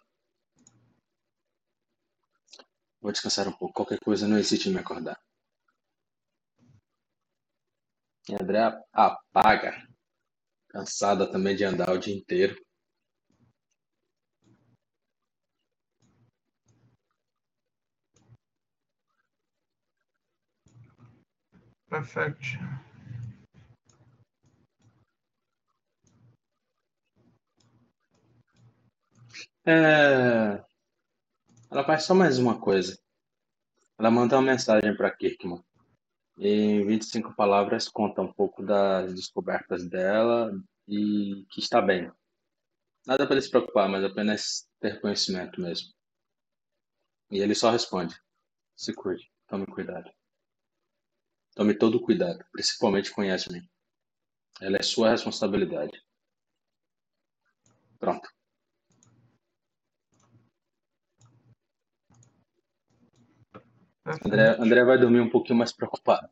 Vou 3.00 3.12
descansar 3.12 3.48
um 3.48 3.52
pouco. 3.52 3.74
Qualquer 3.74 4.00
coisa, 4.00 4.28
não 4.28 4.38
hesite 4.38 4.70
em 4.70 4.74
me 4.74 4.80
acordar. 4.80 5.20
E 8.30 8.34
André 8.34 8.60
apaga. 8.94 9.88
Cansada 10.70 11.32
também 11.32 11.56
de 11.56 11.64
andar 11.64 11.90
o 11.90 11.98
dia 12.00 12.16
inteiro. 12.16 12.56
Perfect. 21.92 22.58
É... 29.66 30.64
Ela 31.70 31.84
faz 31.84 32.06
só 32.06 32.16
mais 32.16 32.40
uma 32.40 32.58
coisa. 32.58 32.98
Ela 34.00 34.10
manda 34.10 34.38
uma 34.38 34.42
mensagem 34.42 34.96
para 34.96 35.12
Kirkman. 35.12 35.62
E 36.38 36.48
em 36.48 36.88
25 36.88 37.36
palavras 37.36 37.90
conta 37.90 38.22
um 38.22 38.32
pouco 38.32 38.64
das 38.64 39.14
descobertas 39.14 39.86
dela 39.90 40.50
e 40.88 41.46
que 41.52 41.60
está 41.60 41.82
bem. 41.82 42.10
Nada 43.06 43.26
para 43.26 43.36
ele 43.36 43.42
se 43.42 43.50
preocupar, 43.50 43.90
mas 43.90 44.06
apenas 44.06 44.66
ter 44.80 45.02
conhecimento 45.02 45.60
mesmo. 45.60 45.90
E 47.30 47.40
ele 47.40 47.54
só 47.54 47.70
responde: 47.70 48.16
se 48.78 48.94
cuide, 48.94 49.30
tome 49.50 49.66
cuidado. 49.66 50.10
Tome 51.56 51.78
todo 51.78 51.96
o 51.96 52.02
cuidado, 52.02 52.44
principalmente 52.52 53.12
com 53.12 53.24
Yasmin. 53.24 53.68
Ela 54.62 54.78
é 54.78 54.84
sua 54.84 55.10
responsabilidade. 55.10 56.02
Pronto. 58.00 58.30
André, 64.26 64.56
André 64.60 64.84
vai 64.84 64.98
dormir 64.98 65.20
um 65.22 65.30
pouquinho 65.30 65.60
mais 65.60 65.72
preocupado. 65.72 66.30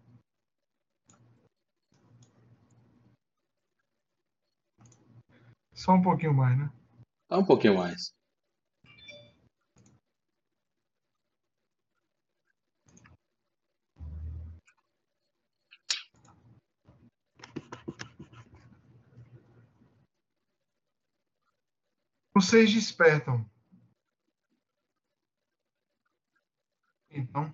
Só 5.74 5.94
um 5.94 6.02
pouquinho 6.02 6.34
mais, 6.34 6.58
né? 6.58 6.72
Só 7.28 7.40
um 7.40 7.46
pouquinho 7.46 7.76
mais. 7.76 8.14
Vocês 22.34 22.72
despertam. 22.74 23.46
Então, 27.10 27.54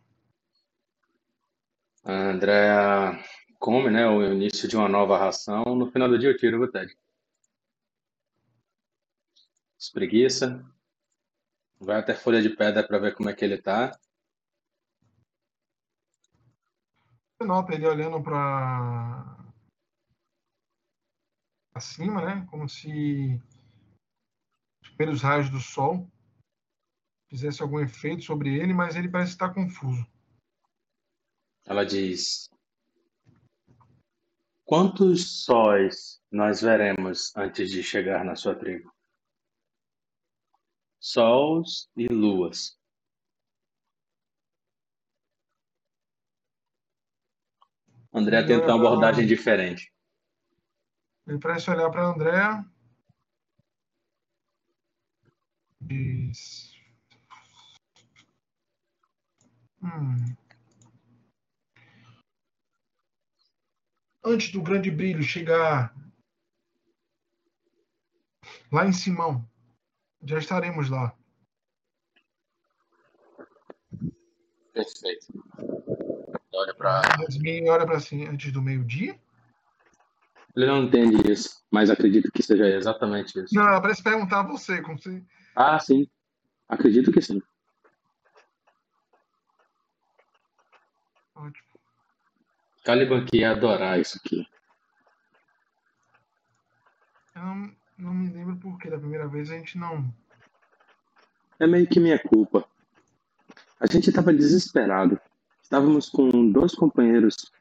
A 2.04 2.12
Andrea 2.12 3.22
come, 3.60 3.90
né? 3.90 4.08
O 4.08 4.24
início 4.24 4.68
de 4.68 4.78
uma 4.78 4.88
nova 4.88 5.18
ração. 5.18 5.64
No 5.76 5.91
final 5.91 6.08
do 6.08 6.18
dia 6.18 6.30
eu 6.30 6.38
tiro 6.38 6.64
o 6.64 6.72
Ted. 6.72 6.95
Espreguiça. 9.78 10.64
Vai 11.80 11.99
até 11.99 12.14
folha 12.16 12.41
de 12.41 12.49
pedra 12.49 12.88
para 12.88 12.98
ver 12.98 13.14
como 13.14 13.30
é 13.30 13.34
que 13.34 13.44
ele 13.44 13.62
tá. 13.62 13.91
você 17.38 17.45
nota 17.45 17.74
ele 17.74 17.86
olhando 17.86 18.22
para 18.24 19.38
cima, 21.80 22.22
né? 22.26 22.48
Como 22.49 22.68
se 22.68 23.40
os 24.98 24.99
primeiros 24.99 25.22
raios 25.22 25.49
do 25.52 25.60
sol 25.60 26.10
fizesse 27.30 27.61
algum 27.61 27.80
efeito 27.80 28.24
sobre 28.24 28.57
ele, 28.60 28.74
mas 28.74 28.95
ele 28.95 29.07
parece 29.07 29.32
estar 29.34 29.53
confuso. 29.53 30.03
Ela 31.65 31.86
diz: 31.86 32.49
Quantos 34.65 35.44
sóis 35.44 36.19
nós 36.32 36.61
veremos 36.61 37.32
antes 37.36 37.69
de 37.69 37.84
chegar 37.84 38.26
na 38.26 38.36
sua 38.36 38.56
tribo? 38.56 38.91
Sols 40.99 41.88
e 41.95 42.07
luas. 42.07 42.76
André 48.11 48.41
tenta 48.48 48.74
uma 48.74 48.80
pra- 48.80 48.88
abordagem 48.88 49.28
diferente. 49.28 49.94
Ele 51.28 51.38
parece 51.38 51.69
olhar 51.69 51.91
para 51.91 52.07
André. 52.07 52.65
Hum. 59.81 60.35
Antes 64.23 64.51
do 64.51 64.61
grande 64.61 64.91
brilho 64.91 65.23
chegar 65.23 65.95
lá 68.72 68.85
em 68.85 68.91
Simão, 68.91 69.47
já 70.23 70.38
estaremos 70.38 70.89
lá. 70.89 71.15
Perfeito. 74.73 75.27
Olha 76.53 76.73
para. 76.73 77.01
Yasmin 77.22 77.69
olha 77.69 77.85
para 77.85 77.97
assim, 77.97 78.26
antes 78.26 78.51
do 78.51 78.61
meio-dia? 78.61 79.18
Ele 80.55 80.65
não 80.65 80.84
entende 80.84 81.31
isso, 81.31 81.64
mas 81.72 81.89
acredito 81.89 82.31
que 82.31 82.41
seja 82.41 82.68
exatamente 82.68 83.39
isso. 83.39 83.53
Não, 83.53 83.68
ela 83.68 83.80
parece 83.80 84.03
perguntar 84.03 84.39
a 84.39 84.47
você, 84.47 84.81
como 84.81 84.99
se. 84.99 85.23
Ah, 85.59 85.79
sim. 85.79 86.07
Acredito 86.69 87.11
que 87.11 87.19
sim. 87.19 87.41
Ótimo. 91.34 91.67
Caliban 92.85 93.25
que 93.25 93.38
ia 93.38 93.53
adorar 93.53 93.99
isso 93.99 94.19
aqui. 94.23 94.45
Eu 97.35 97.41
não, 97.41 97.75
não 97.97 98.13
me 98.13 98.29
lembro 98.29 98.55
porque 98.57 98.88
da 98.88 98.99
primeira 98.99 99.27
vez 99.27 99.49
a 99.49 99.57
gente 99.57 99.79
não. 99.79 100.07
É 101.59 101.65
meio 101.65 101.88
que 101.88 101.99
minha 101.99 102.19
culpa. 102.19 102.63
A 103.79 103.88
gente 103.88 104.09
estava 104.09 104.31
desesperado. 104.31 105.19
Estávamos 105.59 106.07
com 106.07 106.51
dois 106.51 106.75
companheiros 106.75 107.51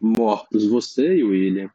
mortos, 0.00 0.66
você 0.66 1.16
e 1.16 1.22
o 1.22 1.28
William. 1.28 1.70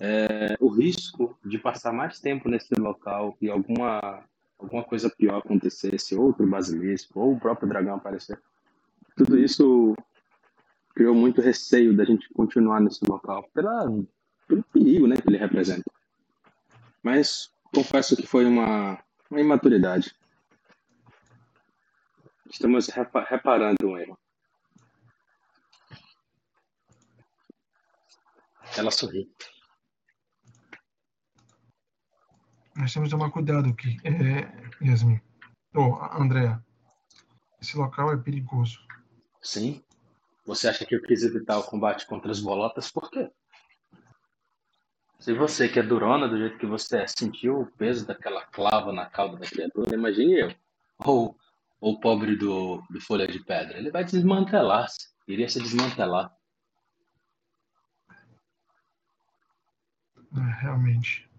É, 0.00 0.56
o 0.58 0.68
risco 0.68 1.38
de 1.44 1.58
passar 1.58 1.92
mais 1.92 2.18
tempo 2.18 2.48
nesse 2.48 2.74
local 2.74 3.36
e 3.40 3.48
alguma, 3.48 4.24
alguma 4.60 4.84
coisa 4.84 5.10
pior 5.10 5.38
acontecesse, 5.38 6.14
outro 6.14 6.46
basilisco, 6.46 7.18
ou 7.18 7.32
o 7.34 7.40
próprio 7.40 7.68
dragão 7.68 7.96
aparecer. 7.96 8.40
Tudo 9.16 9.38
isso 9.38 9.94
criou 10.94 11.14
muito 11.14 11.40
receio 11.40 11.96
da 11.96 12.04
gente 12.04 12.28
continuar 12.34 12.80
nesse 12.80 13.04
local, 13.04 13.48
pela, 13.54 13.86
pelo 14.46 14.62
perigo 14.64 15.06
né, 15.06 15.16
que 15.16 15.28
ele 15.28 15.38
representa. 15.38 15.84
Mas 17.02 17.50
confesso 17.74 18.16
que 18.16 18.26
foi 18.26 18.44
uma, 18.44 19.02
uma 19.30 19.40
imaturidade. 19.40 20.14
Estamos 22.50 22.88
repa- 22.88 23.24
reparando 23.24 23.76
um 23.84 23.96
erro. 23.96 24.18
Ela 28.76 28.90
sorri. 28.90 29.28
Nós 32.76 32.92
temos 32.92 33.08
que 33.08 33.16
tomar 33.16 33.30
cuidado 33.30 33.68
aqui, 33.68 33.98
é, 34.04 34.84
Yasmin. 34.84 35.20
Ô, 35.74 35.96
Andréa. 36.12 36.62
Esse 37.60 37.76
local 37.76 38.12
é 38.12 38.16
perigoso. 38.16 38.78
Sim? 39.42 39.82
Você 40.46 40.68
acha 40.68 40.86
que 40.86 40.94
eu 40.94 41.02
quis 41.02 41.22
evitar 41.22 41.58
o 41.58 41.64
combate 41.64 42.06
contra 42.06 42.30
as 42.30 42.40
bolotas? 42.40 42.90
Por 42.90 43.10
quê? 43.10 43.30
Se 45.18 45.34
você, 45.34 45.68
que 45.68 45.78
é 45.78 45.82
durona 45.82 46.26
do 46.28 46.38
jeito 46.38 46.58
que 46.58 46.66
você 46.66 47.02
é, 47.02 47.06
sentiu 47.06 47.60
o 47.60 47.66
peso 47.66 48.06
daquela 48.06 48.44
clava 48.46 48.92
na 48.92 49.04
cauda 49.06 49.36
da 49.36 49.46
criatura, 49.46 49.94
imagine 49.94 50.40
eu. 50.40 50.54
Ou 50.98 51.36
ou 51.80 51.94
o 51.94 52.00
pobre 52.00 52.36
do, 52.36 52.82
do 52.90 53.00
Folha 53.00 53.26
de 53.26 53.42
Pedra. 53.42 53.78
Ele 53.78 53.90
vai 53.90 54.04
desmantelar-se. 54.04 55.08
Iria 55.26 55.48
se 55.48 55.60
desmantelar. 55.60 56.30
É, 60.36 60.60
realmente. 60.60 61.29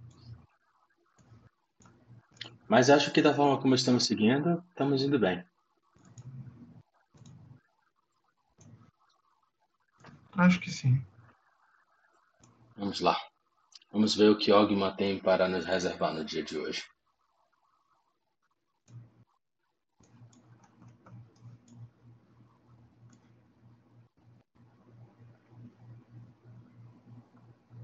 Mas 2.72 2.89
acho 2.89 3.11
que 3.11 3.22
da 3.22 3.34
forma 3.34 3.61
como 3.61 3.76
estamos 3.76 4.06
seguindo, 4.06 4.64
estamos 4.69 5.03
indo 5.03 5.19
bem. 5.19 5.43
Acho 10.38 10.57
que 10.61 10.72
sim. 10.72 11.06
Vamos 12.77 13.02
lá. 13.02 13.19
Vamos 13.91 14.15
ver 14.15 14.30
o 14.30 14.38
que 14.38 14.53
Ogma 14.53 14.95
tem 14.95 15.19
para 15.19 15.49
nos 15.49 15.65
reservar 15.65 16.14
no 16.14 16.23
dia 16.23 16.43
de 16.43 16.57
hoje. 16.57 16.85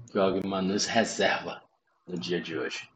O 0.06 0.12
que 0.12 0.18
Ogma 0.18 0.62
nos 0.62 0.86
reserva 0.86 1.62
no 2.06 2.18
dia 2.18 2.40
de 2.40 2.56
hoje. 2.56 2.88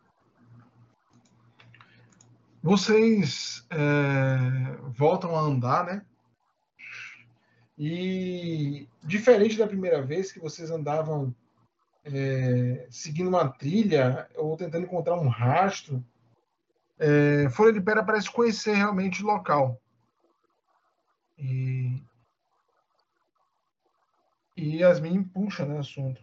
Vocês 2.63 3.67
é, 3.71 4.77
voltam 4.91 5.37
a 5.37 5.41
andar, 5.41 5.85
né? 5.85 6.07
E 7.77 8.89
diferente 9.03 9.59
da 9.59 9.67
primeira 9.67 10.01
vez 10.01 10.31
que 10.31 10.39
vocês 10.39 10.71
andavam 10.71 11.35
é, 12.05 12.87
seguindo 12.89 13.29
uma 13.29 13.49
trilha 13.49 14.29
ou 14.37 14.57
tentando 14.57 14.85
encontrar 14.85 15.17
um 15.17 15.29
rastro, 15.29 16.05
é, 16.99 17.49
Folha 17.51 17.73
de 17.73 17.81
Pera 17.81 18.05
parece 18.05 18.31
conhecer 18.31 18.75
realmente 18.75 19.25
o 19.25 19.27
local. 19.27 19.81
E, 21.37 22.01
e 24.57 24.77
Yasmin 24.77 25.25
puxa 25.25 25.67
né, 25.67 25.79
assunto. 25.79 26.23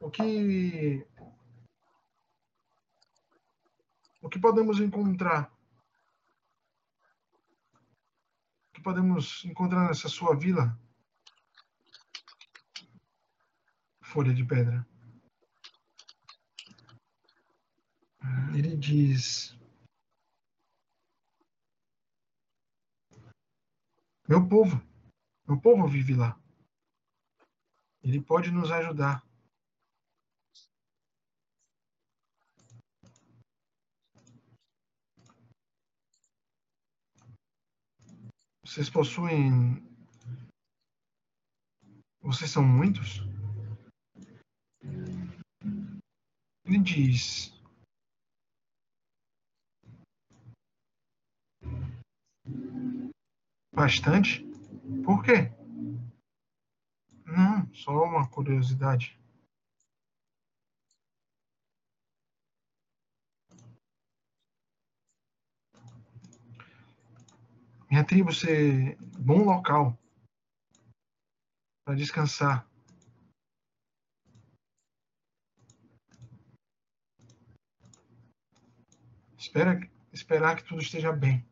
O 0.00 0.10
que 0.10 1.06
o 4.20 4.28
que 4.28 4.38
podemos 4.38 4.80
encontrar? 4.80 5.50
O 8.68 8.72
que 8.74 8.82
podemos 8.82 9.44
encontrar 9.44 9.88
nessa 9.88 10.08
sua 10.08 10.36
vila? 10.36 10.78
Folha 14.02 14.34
de 14.34 14.44
pedra. 14.44 14.86
Ele 18.54 18.76
diz: 18.76 19.56
Meu 24.28 24.46
povo, 24.46 24.80
meu 25.46 25.60
povo 25.60 25.88
vive 25.88 26.14
lá. 26.14 26.38
Ele 28.02 28.20
pode 28.20 28.50
nos 28.50 28.70
ajudar. 28.70 29.29
Vocês 38.70 38.88
possuem. 38.88 39.82
Vocês 42.22 42.52
são 42.52 42.62
muitos? 42.62 43.18
Ele 46.64 46.78
diz: 46.78 47.52
Bastante? 53.74 54.46
Por 55.04 55.24
quê? 55.24 55.50
Não, 57.26 57.74
só 57.74 57.90
uma 58.04 58.30
curiosidade. 58.30 59.19
Minha 67.90 68.06
tribo 68.06 68.32
ser 68.32 68.96
bom 69.18 69.42
local 69.42 69.98
para 71.84 71.96
descansar. 71.96 72.64
Espera, 79.36 79.80
esperar 80.12 80.56
que 80.56 80.62
tudo 80.62 80.80
esteja 80.80 81.10
bem. 81.10 81.44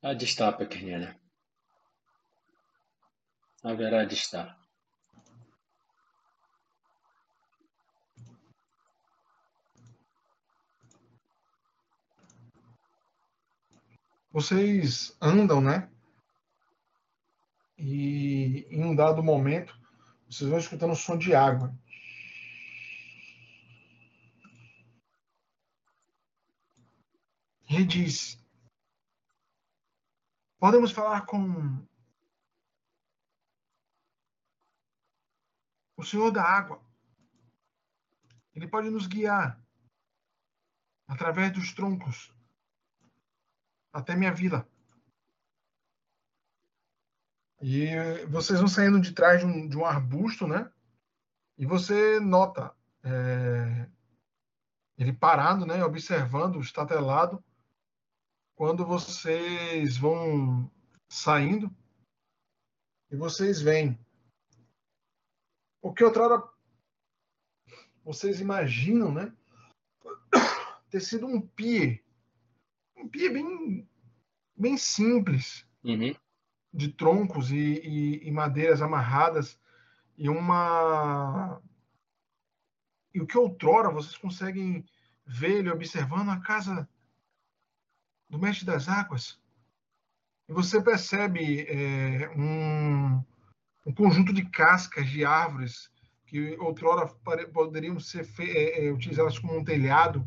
Há 0.00 0.14
de 0.14 0.26
estar, 0.26 0.56
pequenina. 0.56 1.20
Haverá 3.64 4.04
de 4.04 4.14
estar. 4.14 4.65
Vocês 14.36 15.16
andam, 15.18 15.62
né? 15.62 15.90
E 17.78 18.66
em 18.68 18.84
um 18.84 18.94
dado 18.94 19.22
momento, 19.22 19.74
vocês 20.28 20.50
vão 20.50 20.58
escutando 20.58 20.92
o 20.92 20.94
som 20.94 21.16
de 21.16 21.34
água. 21.34 21.74
Ele 27.70 27.86
diz: 27.86 28.38
Podemos 30.58 30.92
falar 30.92 31.24
com 31.24 31.82
o 35.96 36.04
Senhor 36.04 36.30
da 36.30 36.42
Água. 36.42 36.84
Ele 38.54 38.68
pode 38.68 38.90
nos 38.90 39.06
guiar 39.06 39.58
através 41.08 41.50
dos 41.54 41.72
troncos 41.72 42.35
até 43.96 44.14
minha 44.14 44.32
vila. 44.32 44.68
E 47.62 47.88
vocês 48.26 48.58
vão 48.58 48.68
saindo 48.68 49.00
de 49.00 49.12
trás 49.12 49.40
de 49.40 49.46
um, 49.46 49.66
de 49.66 49.76
um 49.76 49.86
arbusto, 49.86 50.46
né? 50.46 50.70
E 51.56 51.64
você 51.64 52.20
nota 52.20 52.76
é, 53.02 53.88
ele 54.98 55.14
parado, 55.14 55.64
né? 55.64 55.82
Observando, 55.82 56.60
estatelado, 56.60 57.42
quando 58.54 58.84
vocês 58.84 59.96
vão 59.96 60.70
saindo 61.08 61.74
e 63.10 63.16
vocês 63.16 63.62
veem 63.62 63.98
o 65.80 65.94
que 65.94 66.04
outrora 66.04 66.42
vocês 68.04 68.40
imaginam, 68.40 69.10
né? 69.10 69.34
Ter 70.90 71.00
sido 71.00 71.26
um 71.26 71.40
pier 71.40 72.05
um 72.96 73.08
pia 73.08 73.32
bem, 73.32 73.88
bem 74.56 74.76
simples, 74.76 75.66
uhum. 75.84 76.14
de 76.72 76.88
troncos 76.88 77.50
e, 77.50 77.56
e, 77.56 78.28
e, 78.28 78.30
madeiras 78.30 78.82
amarradas, 78.82 79.58
e 80.16 80.28
uma. 80.28 81.60
E 83.14 83.20
o 83.20 83.26
que 83.26 83.36
outrora 83.36 83.90
vocês 83.90 84.16
conseguem 84.16 84.84
ver 85.26 85.58
ele 85.58 85.70
observando 85.70 86.30
a 86.30 86.40
casa 86.40 86.88
do 88.28 88.38
Mestre 88.38 88.66
das 88.66 88.88
Águas. 88.88 89.40
E 90.48 90.52
você 90.52 90.80
percebe 90.80 91.62
é, 91.62 92.30
um, 92.30 93.24
um 93.86 93.92
conjunto 93.94 94.32
de 94.32 94.44
cascas 94.48 95.08
de 95.08 95.24
árvores 95.24 95.90
que 96.26 96.56
outrora 96.58 97.06
poderiam 97.52 97.98
ser 97.98 98.28
é, 98.38 98.86
é, 98.86 98.92
utilizadas 98.92 99.38
como 99.38 99.56
um 99.56 99.64
telhado 99.64 100.26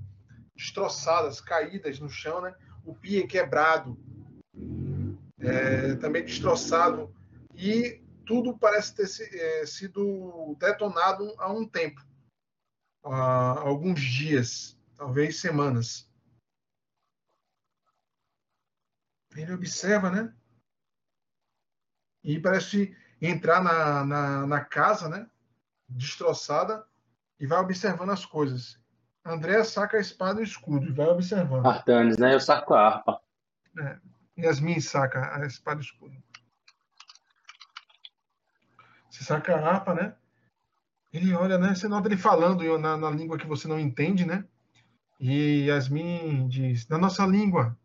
destroçadas, 0.60 1.40
caídas 1.40 1.99
no 1.99 2.10
chão, 2.10 2.41
né? 2.41 2.53
O 2.86 2.94
pia 2.94 3.26
quebrado, 3.26 3.98
é, 5.40 5.95
também 5.95 6.23
destroçado 6.23 7.15
e 7.56 8.03
tudo 8.26 8.57
parece 8.57 8.94
ter 8.94 9.36
é, 9.36 9.65
sido 9.65 10.56
detonado 10.60 11.34
há 11.40 11.49
um 11.52 11.65
tempo, 11.65 12.06
há 13.03 13.60
alguns 13.61 14.02
dias, 14.02 14.77
talvez 14.95 15.40
semanas. 15.40 16.11
Ele 19.36 19.53
observa, 19.53 20.10
né? 20.10 20.36
E 22.22 22.38
parece 22.38 22.95
entrar 23.22 23.64
na, 23.64 24.06
na, 24.06 24.48
na 24.48 24.65
casa, 24.65 25.07
né? 25.07 25.30
Destroçada 25.88 26.86
e 27.40 27.48
vai 27.48 27.60
observando 27.60 28.10
as 28.10 28.26
coisas. 28.26 28.78
André 29.30 29.64
saca 29.64 29.97
a 29.97 30.01
espada 30.01 30.39
e 30.39 30.43
o 30.43 30.43
escudo 30.43 30.88
e 30.88 30.91
vai 30.91 31.06
observando. 31.07 31.65
Artanes, 31.65 32.18
né? 32.18 32.34
Eu 32.34 32.39
saco 32.39 32.73
a 32.73 32.88
harpa. 32.88 33.22
É. 33.80 33.99
Yasmin 34.39 34.80
saca 34.80 35.35
a 35.35 35.45
espada 35.45 35.80
e 35.80 35.84
o 35.84 35.85
escudo. 35.85 36.15
Você 39.10 39.23
saca 39.23 39.56
a 39.56 39.60
harpa, 39.60 39.93
né? 39.93 40.15
Ele 41.14 41.34
olha, 41.35 41.60
né? 41.60 41.76
Você 41.76 41.88
nota 41.88 42.07
ele 42.07 42.18
falando 42.18 42.77
na, 42.80 42.97
na 42.97 43.11
língua 43.11 43.38
que 43.38 43.45
você 43.45 43.68
não 43.68 43.80
entende, 43.80 44.26
né? 44.26 44.43
E 45.19 45.68
Yasmin 45.68 46.47
diz: 46.47 46.88
na 46.88 46.97
nossa 46.97 47.23
língua, 47.26 47.77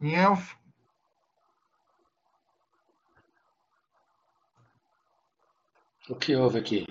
em 0.00 0.14
elfo. 0.14 0.56
O 6.08 6.14
que 6.14 6.36
houve 6.36 6.58
aqui? 6.58 6.86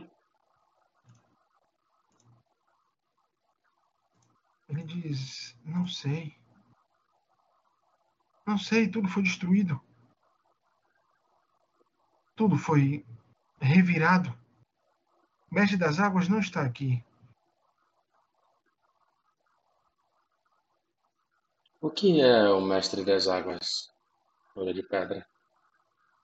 Ele 4.73 4.83
diz: 4.85 5.55
Não 5.63 5.85
sei. 5.85 6.35
Não 8.45 8.57
sei, 8.57 8.89
tudo 8.89 9.07
foi 9.07 9.21
destruído. 9.21 9.79
Tudo 12.35 12.57
foi 12.57 13.05
revirado. 13.61 14.29
O 15.51 15.55
mestre 15.55 15.77
das 15.77 15.99
águas 15.99 16.27
não 16.27 16.39
está 16.39 16.63
aqui. 16.63 17.05
O 21.79 21.91
que 21.91 22.19
é 22.19 22.49
o 22.49 22.59
mestre 22.59 23.05
das 23.05 23.27
águas? 23.27 23.93
Olha 24.55 24.73
de 24.73 24.81
pedra. 24.81 25.27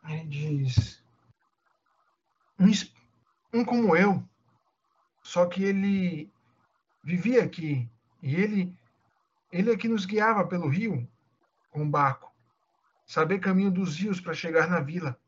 Ele 0.06 0.26
diz: 0.26 1.04
um, 2.60 3.60
um 3.60 3.64
como 3.64 3.96
eu, 3.96 4.28
só 5.22 5.46
que 5.46 5.64
ele 5.64 6.34
vivia 7.04 7.44
aqui 7.44 7.88
e 8.22 8.36
ele, 8.36 8.78
ele 9.52 9.72
é 9.72 9.78
que 9.78 9.88
nos 9.88 10.06
guiava 10.06 10.48
pelo 10.48 10.68
rio 10.68 11.10
com 11.72 11.84
o 11.84 11.90
barco, 11.90 12.34
saber 13.06 13.40
caminho 13.40 13.72
dos 13.72 13.98
rios 13.98 14.20
para 14.20 14.34
chegar 14.34 14.70
na 14.70 14.80
vila. 14.80 15.20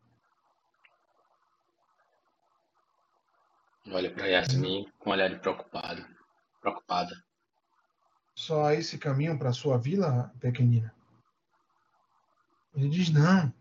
Olha 3.88 4.14
para 4.14 4.28
Yasmin 4.28 4.92
com 5.00 5.10
um 5.10 5.14
olhar 5.14 5.30
de 5.30 5.40
preocupado, 5.40 6.06
preocupada. 6.62 7.12
Só 8.36 8.72
esse 8.72 8.98
caminho 8.98 9.38
para 9.38 9.54
sua 9.54 9.78
vila, 9.78 10.34
pequenina? 10.40 10.96
Ele 12.74 12.90
diz 12.90 13.10
não. 13.10 13.54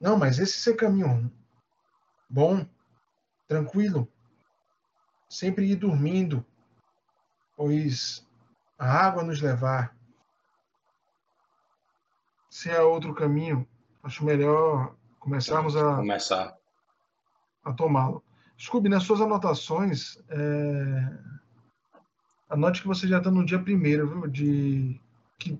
Não, 0.00 0.18
mas 0.18 0.38
esse 0.38 0.58
é 0.58 0.60
seu 0.60 0.76
caminho 0.76 1.32
bom, 2.28 2.66
tranquilo, 3.46 4.10
sempre 5.28 5.70
ir 5.70 5.76
dormindo, 5.76 6.44
pois 7.62 8.26
a 8.76 9.06
água 9.06 9.22
nos 9.22 9.40
levar. 9.40 9.96
Se 12.50 12.68
há 12.72 12.82
outro 12.82 13.14
caminho, 13.14 13.68
acho 14.02 14.24
melhor 14.24 14.96
começarmos 15.20 15.76
a, 15.76 15.96
Começar. 15.96 16.56
a 17.64 17.72
tomá-lo. 17.72 18.20
Scooby, 18.58 18.88
nas 18.88 19.04
suas 19.04 19.20
anotações, 19.20 20.18
é... 20.28 21.18
anote 22.50 22.82
que 22.82 22.88
você 22.88 23.06
já 23.06 23.18
está 23.18 23.30
no 23.30 23.46
dia 23.46 23.62
primeiro 23.62 24.28
de 24.28 25.00
que, 25.38 25.56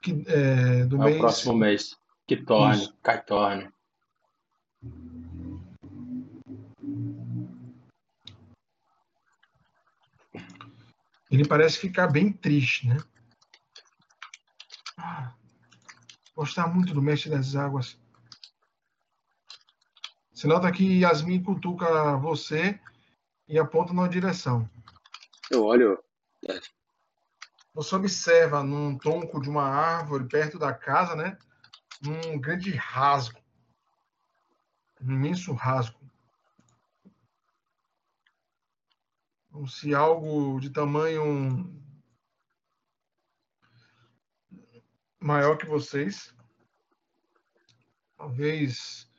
que, 0.00 0.24
é, 0.28 0.84
do 0.84 1.02
é 1.02 1.04
mês. 1.06 1.16
o 1.16 1.18
próximo 1.18 1.54
mês. 1.54 1.98
Que 2.28 2.36
torne, 2.36 2.92
cai 3.02 3.20
torne. 3.24 3.68
Ele 11.30 11.46
parece 11.46 11.78
ficar 11.78 12.06
bem 12.08 12.32
triste, 12.32 12.86
né? 12.86 12.96
gostar 16.38 16.68
muito 16.68 16.94
do 16.94 17.02
Mestre 17.02 17.30
das 17.30 17.56
Águas. 17.56 17.98
Você 20.32 20.46
nota 20.46 20.70
que 20.70 21.00
Yasmin 21.00 21.42
cutuca 21.42 22.16
você 22.16 22.78
e 23.48 23.58
aponta 23.58 23.92
numa 23.92 24.08
direção. 24.08 24.70
Eu 25.50 25.64
olho. 25.64 25.98
Você 27.74 27.94
observa 27.96 28.62
num 28.62 28.96
tronco 28.96 29.40
de 29.40 29.50
uma 29.50 29.64
árvore 29.64 30.28
perto 30.28 30.60
da 30.60 30.72
casa, 30.72 31.16
né? 31.16 31.36
Um 32.06 32.38
grande 32.38 32.70
rasgo. 32.70 33.40
Um 35.00 35.10
imenso 35.10 35.52
rasgo. 35.52 35.97
Como 39.58 39.66
se 39.66 39.92
algo 39.92 40.60
de 40.60 40.70
tamanho 40.70 41.68
maior 45.18 45.58
que 45.58 45.66
vocês. 45.66 46.32
Talvez 48.16 49.10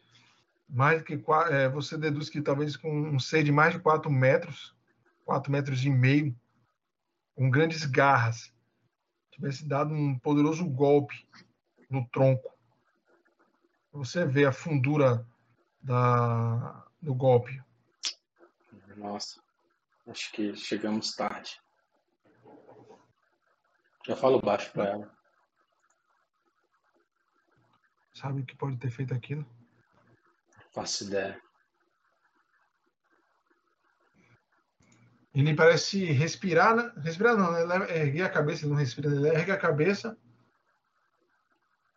mais 0.69 1.01
que 1.03 1.21
é, 1.51 1.67
você 1.67 1.97
deduz 1.97 2.29
que 2.29 2.41
talvez 2.41 2.77
com 2.77 2.89
um 2.89 3.19
ser 3.19 3.43
de 3.43 3.51
mais 3.51 3.73
de 3.73 3.81
4 3.81 4.09
metros, 4.09 4.73
4 5.25 5.51
metros 5.51 5.83
e 5.83 5.89
meio, 5.89 6.33
com 7.35 7.49
grandes 7.49 7.83
garras, 7.83 8.53
tivesse 9.31 9.67
dado 9.67 9.93
um 9.93 10.17
poderoso 10.17 10.65
golpe 10.65 11.27
no 11.89 12.07
tronco. 12.07 12.57
Você 13.91 14.25
vê 14.25 14.45
a 14.45 14.53
fundura 14.53 15.27
da, 15.81 16.87
do 17.01 17.13
golpe. 17.13 17.61
Nossa, 18.95 19.41
acho 20.09 20.31
que 20.31 20.55
chegamos 20.55 21.15
tarde. 21.15 21.59
Já 24.05 24.15
falo 24.15 24.41
baixo 24.41 24.71
para 24.71 24.85
ela. 24.85 25.19
Sabe 28.13 28.41
o 28.41 28.45
que 28.45 28.55
pode 28.55 28.77
ter 28.77 28.89
feito 28.89 29.13
aquilo? 29.13 29.45
Faço 30.71 31.05
ideia. 31.05 31.41
Ele 35.33 35.55
parece 35.55 36.05
respirar, 36.05 36.75
né? 36.75 36.91
Respirar 36.97 37.37
não, 37.37 37.51
né? 37.51 37.61
Ele 37.61 37.99
ergue 37.99 38.21
a 38.21 38.29
cabeça, 38.29 38.63
ele 38.63 38.71
não 38.71 38.79
respira, 38.79 39.09
ele 39.09 39.27
ergue 39.29 39.51
a 39.51 39.57
cabeça 39.57 40.17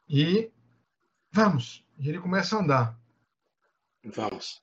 e 0.08 0.52
vamos. 1.30 1.84
E 1.98 2.08
ele 2.08 2.20
começa 2.20 2.56
a 2.56 2.60
andar. 2.60 3.00
Vamos. 4.04 4.62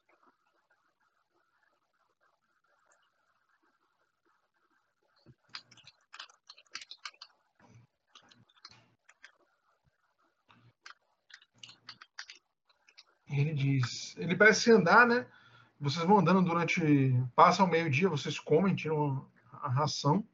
Ele 13.29 13.53
diz, 13.53 14.15
ele 14.17 14.35
parece 14.35 14.71
andar, 14.71 15.07
né? 15.07 15.27
Vocês 15.79 16.05
vão 16.05 16.19
andando 16.19 16.41
durante, 16.41 16.81
passa 17.35 17.61
ao 17.61 17.69
meio-dia, 17.69 18.09
vocês 18.09 18.39
comem, 18.39 18.75
tiram 18.75 19.25
a 19.53 19.69
ração. 19.69 20.27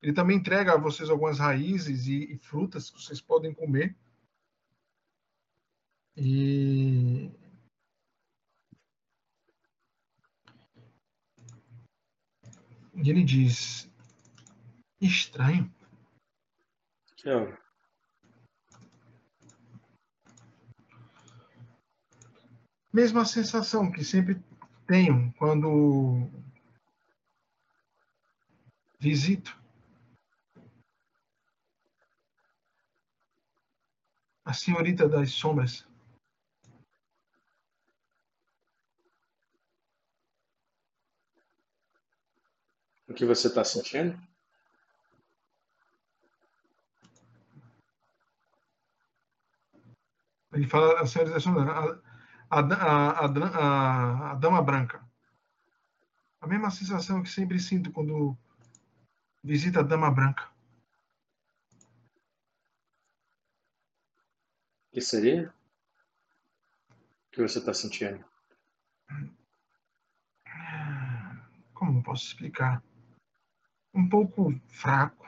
Ele 0.00 0.12
também 0.12 0.36
entrega 0.36 0.74
a 0.74 0.78
vocês 0.78 1.10
algumas 1.10 1.38
raízes 1.38 2.06
e, 2.06 2.32
e 2.32 2.38
frutas 2.38 2.90
que 2.90 3.02
vocês 3.02 3.20
podem 3.20 3.52
comer. 3.52 3.96
E 6.16 7.30
ele 12.94 13.24
diz: 13.24 13.88
Estranho. 15.00 15.72
Que 17.16 17.28
Mesma 23.00 23.24
sensação 23.24 23.92
que 23.92 24.04
sempre 24.04 24.42
tenho 24.84 25.32
quando 25.34 26.28
visito 28.98 29.56
a 34.44 34.52
senhorita 34.52 35.08
das 35.08 35.30
sombras. 35.30 35.86
O 43.06 43.14
que 43.14 43.24
você 43.24 43.46
está 43.46 43.62
sentindo? 43.62 44.20
Ele 50.52 50.66
fala 50.66 51.00
a 51.00 51.06
senhorita 51.06 51.34
das 51.34 51.44
sombras 51.44 52.07
a, 52.50 52.60
a, 52.60 53.26
a, 53.26 54.30
a, 54.32 54.34
dama 54.34 54.62
branca. 54.62 55.06
A 56.40 56.46
mesma 56.46 56.70
sensação 56.70 57.22
que 57.22 57.28
sempre 57.28 57.58
sinto 57.58 57.92
quando 57.92 58.36
visito 59.42 59.78
a 59.78 59.82
dama 59.82 60.10
branca. 60.10 60.48
O 64.86 64.92
que 64.92 65.00
seria? 65.00 65.52
O 66.90 67.30
que 67.32 67.42
você 67.42 67.58
está 67.58 67.74
sentindo? 67.74 68.24
Como 71.74 72.02
posso 72.02 72.26
explicar? 72.26 72.82
Um 73.94 74.08
pouco 74.08 74.52
fraco. 74.68 75.26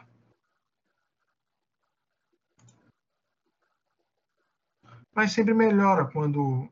Mas 5.14 5.32
sempre 5.32 5.52
melhora 5.54 6.10
quando 6.10 6.68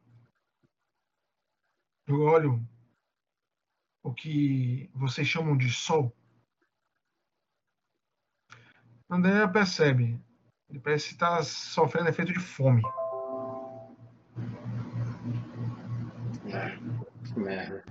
eu 2.09 2.23
olho 2.23 2.67
o 4.03 4.15
que 4.15 4.91
vocês 4.95 5.29
chamam 5.29 5.57
de 5.57 5.71
sol. 5.71 6.15
André 9.11 9.47
percebe. 9.49 10.19
Ele 10.71 10.81
parece 10.81 11.13
estar 11.13 11.43
sofrendo 11.43 12.09
efeito 12.09 12.33
de 12.33 12.41
fome. 12.41 12.83
Que 17.25 17.39
merda. 17.39 17.85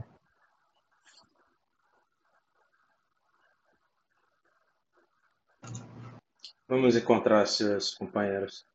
Vamos 6.68 6.96
encontrar 6.96 7.46
seus 7.46 7.94
companheiros. 7.94 8.66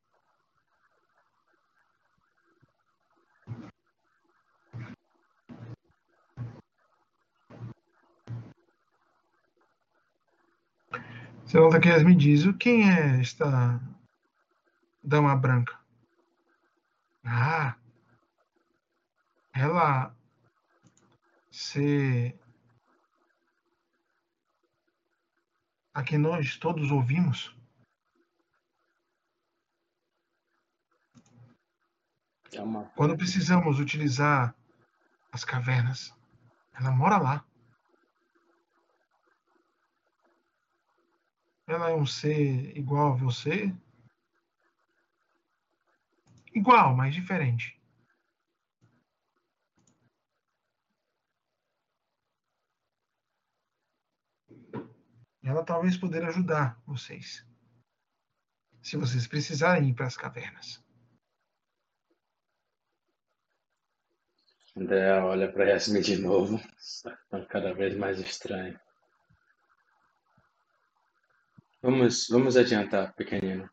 Volta 11.52 11.76
aqui 11.76 12.04
me 12.04 12.16
diz, 12.16 12.44
quem 12.58 12.90
é 12.90 13.20
esta 13.20 13.78
dama 15.04 15.36
branca? 15.36 15.78
Ah, 17.24 17.76
ela 19.54 20.16
se 21.50 22.34
a 25.92 26.02
que 26.02 26.16
nós 26.16 26.56
todos 26.56 26.90
ouvimos. 26.90 27.54
É. 32.54 32.58
Quando 32.96 33.16
precisamos 33.16 33.78
utilizar 33.78 34.54
as 35.30 35.44
cavernas, 35.44 36.14
ela 36.72 36.90
mora 36.90 37.18
lá. 37.18 37.51
Ela 41.66 41.90
é 41.90 41.94
um 41.94 42.06
ser 42.06 42.76
igual 42.76 43.12
a 43.12 43.16
você? 43.16 43.74
Igual, 46.54 46.94
mas 46.94 47.14
diferente. 47.14 47.80
Ela 55.42 55.64
talvez 55.64 55.96
poder 55.96 56.24
ajudar 56.24 56.80
vocês. 56.86 57.44
Se 58.82 58.96
vocês 58.96 59.26
precisarem 59.26 59.90
ir 59.90 59.94
para 59.94 60.06
as 60.06 60.16
cavernas. 60.16 60.82
André 64.76 65.20
olha 65.20 65.52
para 65.52 65.68
Yasmin 65.68 66.00
de 66.00 66.16
novo, 66.16 66.56
está 66.78 67.44
cada 67.46 67.74
vez 67.74 67.94
mais 67.96 68.18
estranho. 68.18 68.78
Vamos, 71.82 72.28
vamos 72.28 72.56
adiantar, 72.56 73.12
pequenino. 73.14 73.68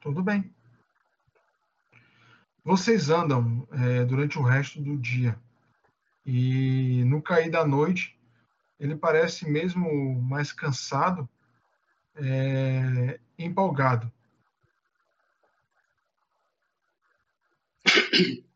Tudo 0.00 0.22
bem. 0.22 0.54
Vocês 2.62 3.08
andam 3.08 3.66
é, 3.72 4.04
durante 4.04 4.38
o 4.38 4.42
resto 4.42 4.82
do 4.82 4.98
dia. 4.98 5.40
E 6.26 7.02
no 7.06 7.22
cair 7.22 7.50
da 7.50 7.66
noite, 7.66 8.20
ele 8.78 8.94
parece 8.94 9.48
mesmo 9.48 10.20
mais 10.20 10.52
cansado, 10.52 11.26
é, 12.14 13.18
empolgado. 13.38 14.12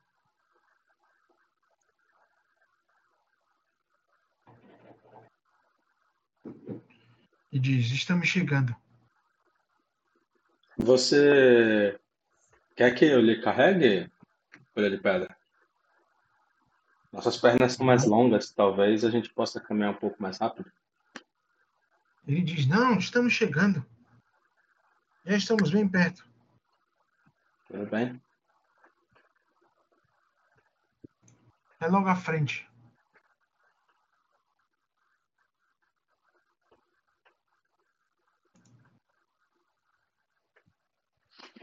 E 7.53 7.59
diz: 7.59 7.91
Estamos 7.93 8.29
chegando. 8.29 8.75
Você 10.79 12.01
quer 12.75 12.95
que 12.95 13.05
eu 13.05 13.21
lhe 13.21 13.43
carregue, 13.43 14.11
folha 14.75 14.91
de 14.91 14.97
pedra? 14.97 15.37
Nossas 17.13 17.37
pernas 17.37 17.75
são 17.75 17.85
mais 17.85 18.07
longas, 18.07 18.51
talvez 18.51 19.05
a 19.05 19.11
gente 19.11 19.29
possa 19.29 19.61
caminhar 19.61 19.91
um 19.91 19.99
pouco 19.99 20.21
mais 20.23 20.39
rápido. 20.39 20.73
Ele 22.27 22.41
diz: 22.41 22.67
Não, 22.67 22.97
estamos 22.99 23.35
chegando. 23.35 23.85
Já 25.27 25.37
estamos 25.37 25.71
bem 25.71 25.87
perto. 25.87 26.27
Tudo 27.69 27.87
bem? 27.87 28.21
É 31.81 31.87
logo 31.87 32.09
à 32.09 32.17
frente. 32.17 32.67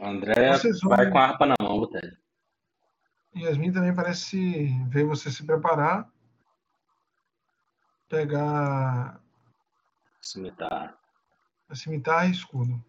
André 0.00 0.52
Vocês 0.52 0.80
vão- 0.80 0.96
vai 0.96 1.10
com 1.10 1.18
a 1.18 1.24
harpa 1.24 1.46
na 1.46 1.54
mão, 1.60 1.78
Botelho. 1.78 2.16
Yasmin 3.36 3.72
também 3.72 3.94
parece 3.94 4.66
ver 4.88 5.04
você 5.04 5.30
se 5.30 5.44
preparar. 5.44 6.10
Pegar 8.08 9.20
Cimitarra. 10.20 10.98
a 11.68 11.74
cimitarra 11.74 12.26
e 12.26 12.32
escudo. 12.32 12.82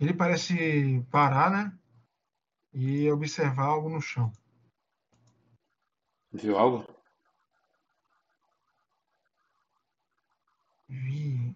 Ele 0.00 0.12
parece 0.14 1.04
parar, 1.10 1.50
né? 1.50 1.77
E 2.72 3.10
observar 3.10 3.66
algo 3.66 3.88
no 3.88 4.00
chão. 4.00 4.32
Viu 6.32 6.58
algo? 6.58 6.86
Vi 10.88 11.54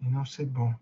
e 0.00 0.08
não 0.08 0.24
sei 0.24 0.46
bom. 0.46 0.74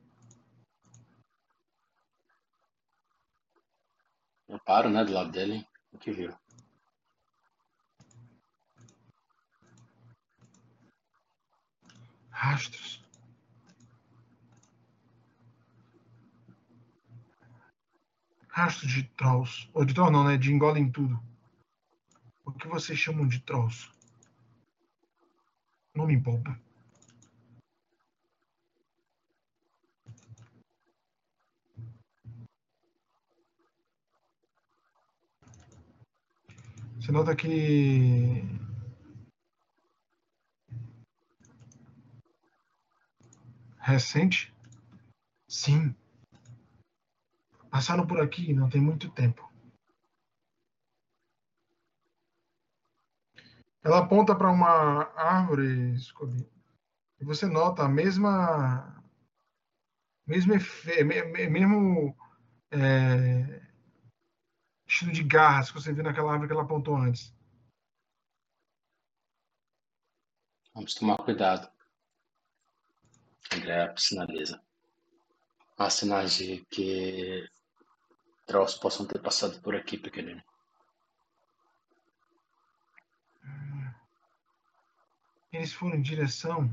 Eu 4.49 4.59
paro, 4.61 4.89
né, 4.89 5.05
do 5.05 5.13
lado 5.13 5.31
dele. 5.33 5.67
O 5.93 5.99
que 5.99 6.11
viu? 6.13 6.35
Rastros. 12.31 13.06
Rastros 18.57 18.91
de 18.91 19.03
trolls. 19.03 19.69
Ou 19.75 19.85
de 19.85 19.93
trolls 19.93 20.11
não, 20.11 20.25
né? 20.25 20.39
De 20.39 20.51
engolem 20.51 20.91
tudo. 20.91 21.23
O 22.43 22.51
que 22.53 22.67
vocês 22.67 22.99
chamam 22.99 23.29
de 23.29 23.39
trolls? 23.41 23.93
Nome 25.95 26.17
bobo. 26.17 26.57
Você 36.99 37.13
nota 37.13 37.37
que 37.37 38.43
recente? 43.79 44.51
Sim. 45.47 45.95
Passaram 47.77 48.07
por 48.07 48.19
aqui 48.23 48.55
não 48.55 48.71
tem 48.71 48.81
muito 48.81 49.11
tempo. 49.11 49.53
Ela 53.85 53.99
aponta 53.99 54.35
para 54.35 54.51
uma 54.51 55.13
árvore, 55.15 55.95
Scooby, 55.99 56.51
e 57.21 57.25
você 57.27 57.45
nota 57.45 57.83
a 57.83 57.89
mesma. 57.89 59.05
Mesmo, 60.27 60.55
mesmo 61.51 62.17
é, 62.71 63.61
estilo 64.89 65.13
de 65.13 65.23
garras 65.23 65.71
que 65.71 65.79
você 65.79 65.93
viu 65.93 66.03
naquela 66.03 66.33
árvore 66.33 66.49
que 66.49 66.55
ela 66.55 66.63
apontou 66.63 66.97
antes. 66.97 67.31
Vamos 70.75 70.95
tomar 70.95 71.19
cuidado. 71.19 71.71
André 73.53 73.95
sinaliza. 73.99 74.65
Há 75.77 75.91
sinais 75.91 76.37
de 76.37 76.65
que 76.71 77.47
trolls 78.47 78.79
possam 78.79 79.07
ter 79.07 79.21
passado 79.21 79.61
por 79.61 79.75
aqui, 79.75 79.99
pequenino. 79.99 80.43
Eles 85.53 85.73
foram 85.73 85.97
em 85.97 86.03
direção. 86.03 86.71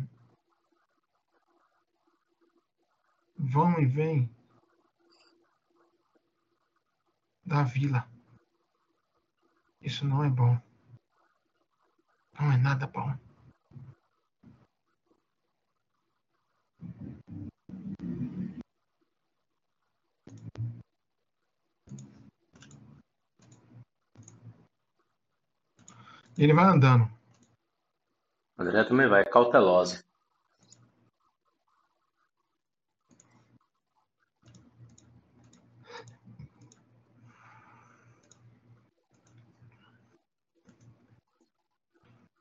Vão 3.37 3.79
e 3.79 3.85
vêm 3.85 4.29
da 7.45 7.63
vila. 7.63 8.07
Isso 9.81 10.05
não 10.05 10.23
é 10.23 10.29
bom. 10.29 10.57
Não 12.39 12.51
é 12.51 12.57
nada 12.57 12.87
bom. 12.87 13.22
Ele 26.37 26.53
vai 26.53 26.65
andando. 26.65 27.11
André 28.57 28.83
também 28.85 29.07
vai, 29.07 29.23
cautelosa. 29.23 30.03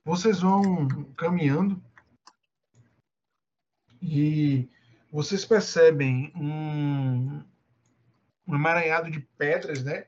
Vocês 0.04 0.40
vão 0.40 0.88
caminhando 1.16 1.82
e 4.00 4.68
vocês 5.10 5.44
percebem 5.44 6.32
um, 6.34 7.44
um 8.46 8.54
emaranhado 8.54 9.10
de 9.10 9.20
pedras, 9.20 9.84
né? 9.84 10.06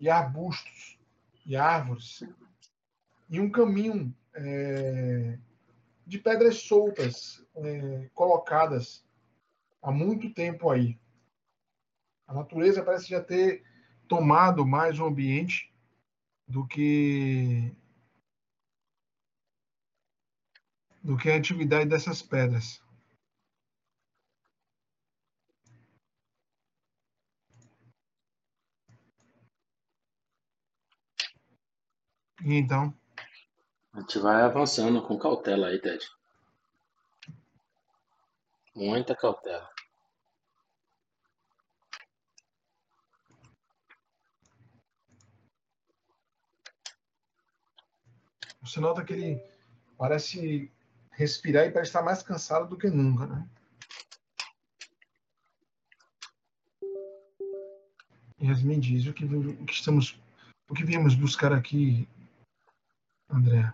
E 0.00 0.08
arbustos 0.08 0.98
e 1.44 1.56
árvores 1.56 2.22
e 3.34 3.40
um 3.40 3.50
caminho 3.50 4.14
é, 4.32 5.36
de 6.06 6.20
pedras 6.20 6.58
soltas 6.58 7.44
é, 7.56 8.08
colocadas 8.14 9.04
há 9.82 9.90
muito 9.90 10.32
tempo 10.32 10.70
aí. 10.70 10.96
A 12.28 12.34
natureza 12.34 12.84
parece 12.84 13.08
já 13.08 13.20
ter 13.20 13.64
tomado 14.06 14.64
mais 14.64 15.00
o 15.00 15.04
ambiente 15.04 15.74
do 16.46 16.64
que 16.64 17.74
do 21.02 21.16
que 21.16 21.28
a 21.28 21.36
atividade 21.36 21.90
dessas 21.90 22.22
pedras. 22.22 22.80
E 32.44 32.54
então, 32.54 32.94
A 33.94 34.00
gente 34.00 34.18
vai 34.18 34.42
avançando 34.42 35.00
com 35.02 35.18
cautela 35.18 35.68
aí, 35.68 35.80
Ted. 35.80 36.04
Muita 38.74 39.14
cautela. 39.14 39.74
você 48.64 48.80
nota 48.80 49.04
que 49.04 49.12
ele 49.12 49.44
parece 49.96 50.72
respirar 51.12 51.66
e 51.66 51.70
parece 51.70 51.90
estar 51.90 52.02
mais 52.02 52.22
cansado 52.22 52.68
do 52.68 52.78
que 52.78 52.88
nunca, 52.88 53.26
né? 53.26 53.48
Yasmin 58.42 58.80
diz, 58.80 59.06
o 59.06 59.12
que, 59.12 59.24
o 59.24 59.64
que 59.64 59.72
estamos, 59.72 60.18
o 60.68 60.74
que 60.74 60.84
viemos 60.84 61.14
buscar 61.14 61.52
aqui, 61.52 62.08
André? 63.30 63.72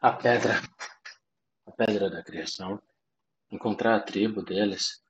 A 0.00 0.12
pedra. 0.12 0.54
A 1.66 1.72
pedra 1.72 2.10
da 2.10 2.22
criação. 2.22 2.80
Encontrar 3.50 3.96
a 3.96 4.00
tribo 4.00 4.42
deles. 4.42 5.02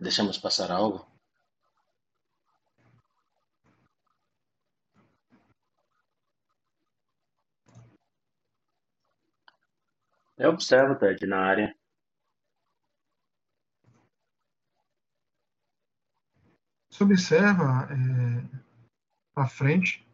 Deixamos 0.00 0.36
passar 0.38 0.70
algo? 0.70 1.06
Eu 10.38 10.50
observo, 10.50 10.98
Ted, 10.98 11.26
na 11.26 11.40
área. 11.40 11.76
Você 16.90 17.04
observa 17.04 17.88
é, 17.92 19.46
frente 19.48 20.05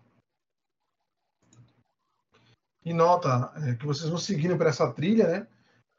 e 2.84 2.92
nota 2.92 3.52
é, 3.56 3.74
que 3.74 3.86
vocês 3.86 4.08
vão 4.08 4.18
seguindo 4.18 4.56
por 4.56 4.66
essa 4.66 4.92
trilha, 4.92 5.28
né? 5.28 5.46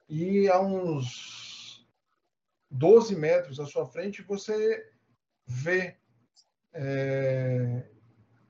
E 0.10 0.50
a 0.50 0.60
uns 0.60 1.88
12 2.70 3.16
metros 3.16 3.60
à 3.60 3.66
sua 3.66 3.88
frente 3.88 4.22
você 4.22 4.92
vê 5.46 5.96
é, 6.74 7.86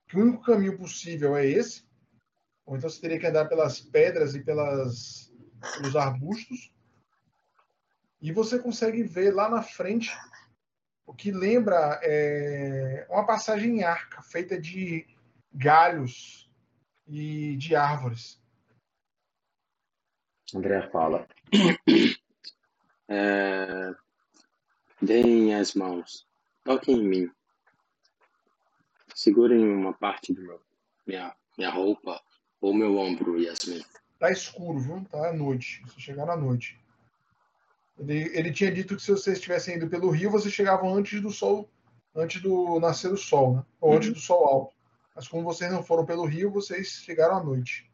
que 0.08 0.18
o 0.18 0.22
único 0.22 0.44
caminho 0.44 0.78
possível 0.78 1.36
é 1.36 1.46
esse, 1.46 1.86
ou 2.66 2.78
então 2.78 2.90
você 2.90 3.02
teria 3.02 3.20
que 3.20 3.28
andar 3.28 3.46
pelas 3.46 3.80
pedras 3.80 4.36
e 4.36 4.42
pelas, 4.42 5.32
pelos 5.76 5.96
arbustos, 5.96 6.74
e 8.22 8.32
você 8.32 8.58
consegue 8.58 9.04
ver 9.04 9.34
lá 9.34 9.50
na 9.50 9.62
frente 9.62 10.10
o 11.06 11.14
que 11.14 11.32
lembra 11.32 12.00
é, 12.02 13.06
uma 13.10 13.26
passagem 13.26 13.80
em 13.80 13.84
arca, 13.84 14.22
feita 14.22 14.60
de 14.60 15.06
galhos 15.54 16.43
e 17.08 17.56
de 17.58 17.76
árvores. 17.76 18.42
André 20.54 20.90
fala. 20.90 21.28
É... 23.10 23.94
Deem 25.02 25.54
as 25.54 25.74
mãos. 25.76 26.26
Toquem 26.64 27.00
em 27.00 27.08
mim. 27.08 27.32
Segurem 29.14 29.70
uma 29.70 29.94
parte 29.94 30.34
do 30.34 30.42
meu, 30.42 30.62
minha, 31.06 31.36
minha 31.58 31.70
roupa 31.70 32.24
ou 32.62 32.74
meu 32.74 32.98
ombro, 32.98 33.40
Yasmin. 33.40 33.84
Tá 34.18 34.32
escuro, 34.32 34.80
viu? 34.80 35.06
Tá 35.12 35.30
à 35.30 35.34
noite. 35.34 35.84
Você 35.86 36.00
chegar 36.00 36.30
à 36.30 36.38
noite. 36.38 36.80
Ele, 38.00 38.32
ele 38.34 38.54
tinha 38.54 38.72
dito 38.72 38.96
que 38.96 39.02
se 39.02 39.12
vocês 39.12 39.38
estivessem 39.38 39.76
indo 39.76 39.90
pelo 39.90 40.10
rio, 40.10 40.32
vocês 40.32 40.54
chegavam 40.54 40.96
antes 40.96 41.22
do 41.22 41.30
sol, 41.30 41.70
antes 42.16 42.42
do 42.42 42.80
nascer 42.80 43.12
do 43.12 43.18
sol, 43.18 43.58
né? 43.58 43.66
Ou 43.82 43.92
uhum. 43.92 43.98
antes 43.98 44.14
do 44.14 44.20
sol 44.20 44.46
alto. 44.46 44.76
Mas 45.16 45.28
como 45.28 45.44
vocês 45.44 45.72
não 45.72 45.84
foram 45.84 46.06
pelo 46.06 46.26
rio, 46.26 46.52
vocês 46.52 46.88
chegaram 46.90 47.38
à 47.38 47.44
noite. 47.44 47.92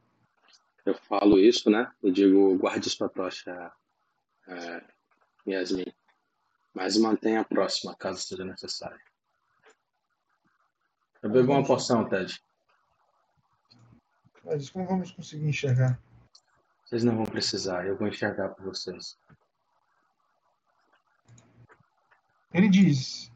Eu 0.86 0.96
falo 0.96 1.38
isso, 1.38 1.70
né? 1.70 1.92
Eu 2.02 2.12
digo, 2.12 2.58
guarde 2.58 2.90
sua 2.90 3.10
tocha, 3.10 3.72
é, 4.48 4.84
Yasmin. 5.48 5.94
Mas 6.74 6.98
mantenha 6.98 7.42
a 7.42 7.46
próxima, 7.46 7.96
caso 7.96 8.22
seja 8.22 8.46
necessário. 8.46 9.00
Eu 11.22 11.30
bebo 11.30 11.52
uma 11.52 11.66
poção, 11.66 12.08
Ted. 12.08 12.42
Mas 14.46 14.70
como 14.70 14.88
vamos 14.88 15.12
conseguir 15.12 15.46
enxergar? 15.48 16.00
Vocês 16.86 17.04
não 17.04 17.18
vão 17.18 17.26
precisar, 17.26 17.86
eu 17.86 17.98
vou 17.98 18.08
enxergar 18.08 18.50
por 18.50 18.66
vocês. 18.66 19.20
Ele 22.54 22.70
diz: 22.70 23.29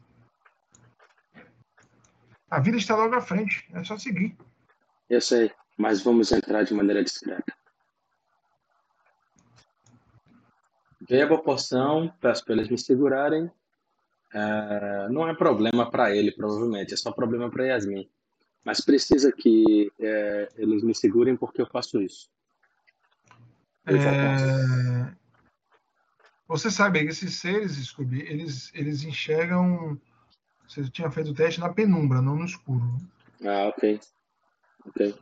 A 2.50 2.60
vida 2.60 2.76
está 2.76 2.96
logo 2.96 3.14
à 3.14 3.20
frente, 3.20 3.68
é 3.72 3.82
só 3.82 3.98
seguir. 3.98 4.36
Eu 5.08 5.20
sei, 5.20 5.50
mas 5.76 6.02
vamos 6.02 6.30
entrar 6.32 6.62
de 6.62 6.74
maneira 6.74 7.02
discreta. 7.02 7.52
Bebo 11.08 11.34
a 11.34 11.42
poção, 11.42 12.12
peço 12.20 12.44
para 12.44 12.54
eles 12.54 12.68
me 12.68 12.78
segurarem. 12.78 13.50
É, 14.32 15.08
não 15.10 15.28
é 15.28 15.34
problema 15.34 15.90
para 15.90 16.14
ele, 16.14 16.32
provavelmente, 16.32 16.94
é 16.94 16.96
só 16.96 17.12
problema 17.12 17.50
para 17.50 17.66
Yasmin. 17.66 18.08
Mas 18.64 18.80
precisa 18.80 19.30
que 19.30 19.92
é, 20.00 20.48
eles 20.56 20.82
me 20.82 20.94
segurem 20.94 21.36
porque 21.36 21.60
eu 21.60 21.66
faço 21.66 22.00
isso. 22.00 22.28
Eu 23.86 23.98
é... 23.98 25.14
Você 26.48 26.70
sabe 26.70 27.00
que 27.00 27.10
esses 27.10 27.34
seres, 27.34 27.72
Scooby, 27.72 28.22
eles, 28.22 28.70
eles 28.74 29.02
enxergam. 29.02 30.00
Você 30.68 30.88
tinha 30.90 31.10
feito 31.10 31.30
o 31.30 31.34
teste 31.34 31.60
na 31.60 31.72
penumbra, 31.72 32.20
não 32.20 32.36
no 32.36 32.44
escuro. 32.44 32.82
Ah, 33.44 33.68
ok. 33.68 34.00
Ok. 34.86 35.14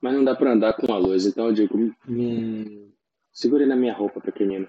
Mas 0.00 0.14
não 0.14 0.24
dá 0.24 0.34
pra 0.34 0.52
andar 0.52 0.72
com 0.74 0.92
a 0.92 0.98
luz, 0.98 1.26
então 1.26 1.46
eu 1.46 1.52
digo: 1.52 1.78
hum, 2.08 2.90
segure 3.32 3.66
na 3.66 3.76
minha 3.76 3.94
roupa, 3.94 4.20
pequenino. 4.20 4.68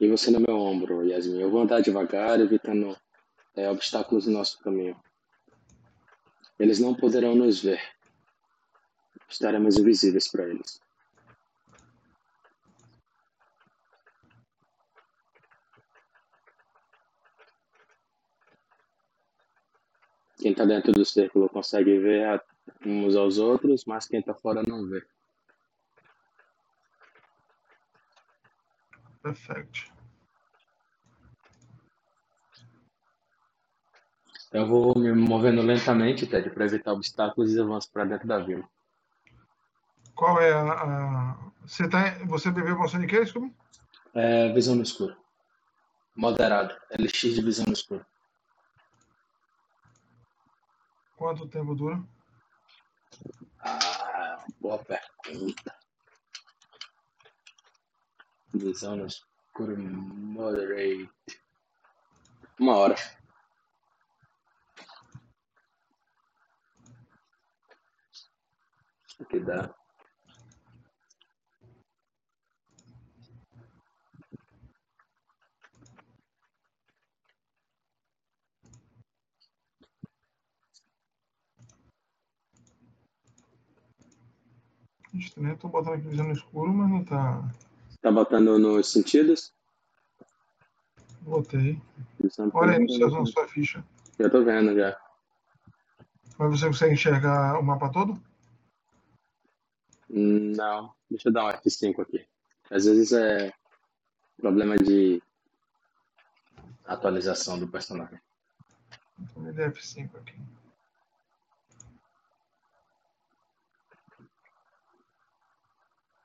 E 0.00 0.08
você 0.08 0.30
no 0.30 0.40
meu 0.40 0.56
ombro, 0.56 1.04
Yasmin. 1.04 1.40
Eu 1.40 1.50
vou 1.50 1.62
andar 1.62 1.80
devagar, 1.80 2.40
evitando 2.40 2.96
é, 3.54 3.70
obstáculos 3.70 4.26
no 4.26 4.32
nosso 4.32 4.58
caminho. 4.60 4.96
Eles 6.58 6.78
não 6.78 6.94
poderão 6.94 7.34
nos 7.34 7.62
ver. 7.62 7.80
Estaremos 9.28 9.76
invisíveis 9.76 10.28
para 10.28 10.48
eles. 10.48 10.80
Quem 20.38 20.52
está 20.52 20.64
dentro 20.64 20.92
do 20.92 21.04
círculo 21.04 21.48
consegue 21.48 21.98
ver 21.98 22.40
uns 22.86 23.16
aos 23.16 23.38
outros, 23.38 23.84
mas 23.84 24.06
quem 24.06 24.20
está 24.20 24.34
fora 24.34 24.62
não 24.62 24.86
vê. 24.86 25.04
Perfeito. 29.22 29.92
Eu 34.52 34.66
vou 34.66 34.98
me 34.98 35.12
movendo 35.12 35.60
lentamente, 35.60 36.26
Ted, 36.26 36.48
para 36.50 36.64
evitar 36.64 36.92
obstáculos 36.92 37.52
e 37.52 37.60
avanço 37.60 37.90
para 37.92 38.04
dentro 38.04 38.26
da 38.26 38.38
vila. 38.38 38.64
Qual 40.14 40.40
é 40.40 40.52
a. 40.52 40.72
a... 40.72 41.38
Você, 41.66 41.88
tá... 41.88 42.10
Você 42.24 42.50
bebeu 42.50 42.78
poção 42.78 43.00
de 43.00 43.06
quê, 43.06 43.20
desculpa? 43.20 43.54
É, 44.14 44.50
visão 44.52 44.74
no 44.74 44.82
escuro. 44.82 45.14
Moderado. 46.16 46.74
LX 46.98 47.20
de 47.20 47.42
visão 47.42 47.66
no 47.66 47.74
escuro. 47.74 48.04
Quanto 51.18 51.48
tempo 51.48 51.74
dura? 51.74 52.00
Ah, 53.58 54.46
boa 54.60 54.78
pergunta. 54.78 55.76
No 58.54 59.06
escuro 59.06 59.76
moderate. 59.76 61.10
Uma 62.60 62.76
hora. 62.76 62.94
Aqui 69.20 69.40
dá. 69.40 69.77
Estranho, 85.18 85.50
eu 85.50 85.56
tô 85.56 85.68
botando 85.68 85.94
aqui 85.94 86.08
visão 86.08 86.26
no 86.26 86.32
escuro, 86.32 86.72
mas 86.72 86.88
não 86.88 87.04
tá. 87.04 87.42
Tá 88.00 88.12
botando 88.12 88.58
nos 88.58 88.92
sentidos? 88.92 89.52
Botei. 91.22 91.80
Olha 92.54 92.78
aí 92.78 92.86
no 92.86 93.10
na 93.10 93.26
sua 93.26 93.48
ficha. 93.48 93.84
Já 94.18 94.30
tô 94.30 94.44
vendo 94.44 94.74
já. 94.74 94.98
Mas 96.38 96.50
você 96.50 96.66
consegue 96.66 96.94
enxergar 96.94 97.58
o 97.58 97.62
mapa 97.62 97.90
todo? 97.90 98.20
Não. 100.08 100.94
Deixa 101.10 101.28
eu 101.28 101.32
dar 101.32 101.46
um 101.46 101.48
F5 101.50 102.00
aqui. 102.00 102.26
Às 102.70 102.84
vezes 102.84 103.12
é 103.12 103.52
problema 104.36 104.76
de 104.78 105.22
atualização 106.86 107.58
do 107.58 107.66
personagem. 107.66 108.20
Me 109.36 109.52
dê 109.52 109.68
F5 109.70 110.10
aqui. 110.16 110.34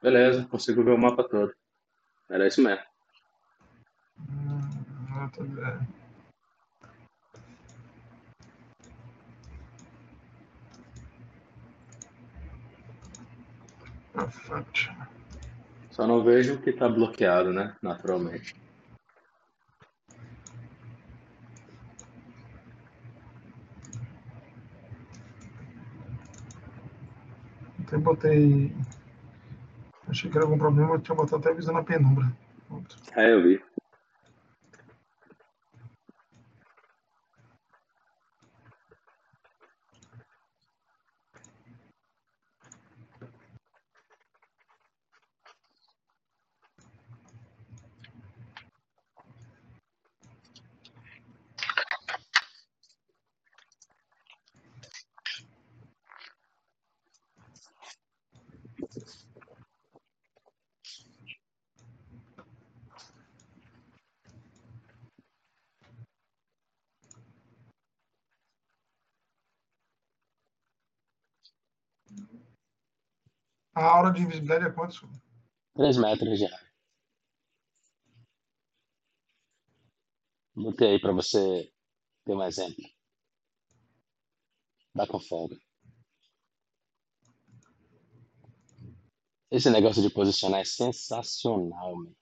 Beleza, 0.03 0.45
consigo 0.47 0.83
ver 0.83 0.91
o 0.91 0.97
mapa 0.97 1.23
todo. 1.23 1.53
Era 2.29 2.45
isso 2.45 2.61
mesmo. 2.61 2.83
Hum, 4.19 5.29
tô 5.33 5.43
vendo. 5.45 5.87
Só 15.89 16.05
não 16.05 16.21
vejo 16.21 16.61
que 16.61 16.71
está 16.71 16.89
bloqueado, 16.89 17.53
né? 17.53 17.73
Naturalmente. 17.81 18.53
Até 27.87 27.97
botei 27.97 28.75
Achei 30.13 30.29
que 30.29 30.37
era 30.37 30.45
algum 30.45 30.59
problema, 30.59 30.93
eu 30.93 31.01
tinha 31.01 31.15
botado 31.15 31.37
até 31.37 31.55
visão 31.55 31.73
na 31.73 31.81
penumbra. 31.81 32.31
Pronto. 32.67 32.95
É, 33.15 33.33
eu 33.33 33.41
vi. 33.41 33.59
A 73.75 73.83
aura 73.85 74.01
de 74.13 74.21
invisibilidade 74.21 74.65
é 74.65 74.71
quantos? 74.71 75.01
3 75.75 75.97
metros 75.97 76.37
de 76.37 76.45
área. 76.45 76.73
Botei 80.55 80.91
aí 80.91 81.01
pra 81.01 81.11
você 81.11 81.71
ter 82.25 82.33
um 82.33 82.43
exemplo. 82.43 82.83
Dá 84.93 85.07
com 85.07 85.19
folga. 85.19 85.57
Esse 89.49 89.69
negócio 89.69 90.01
de 90.01 90.09
posicionar 90.09 90.61
é 90.61 90.65
sensacional, 90.65 91.95
meu. 91.97 92.15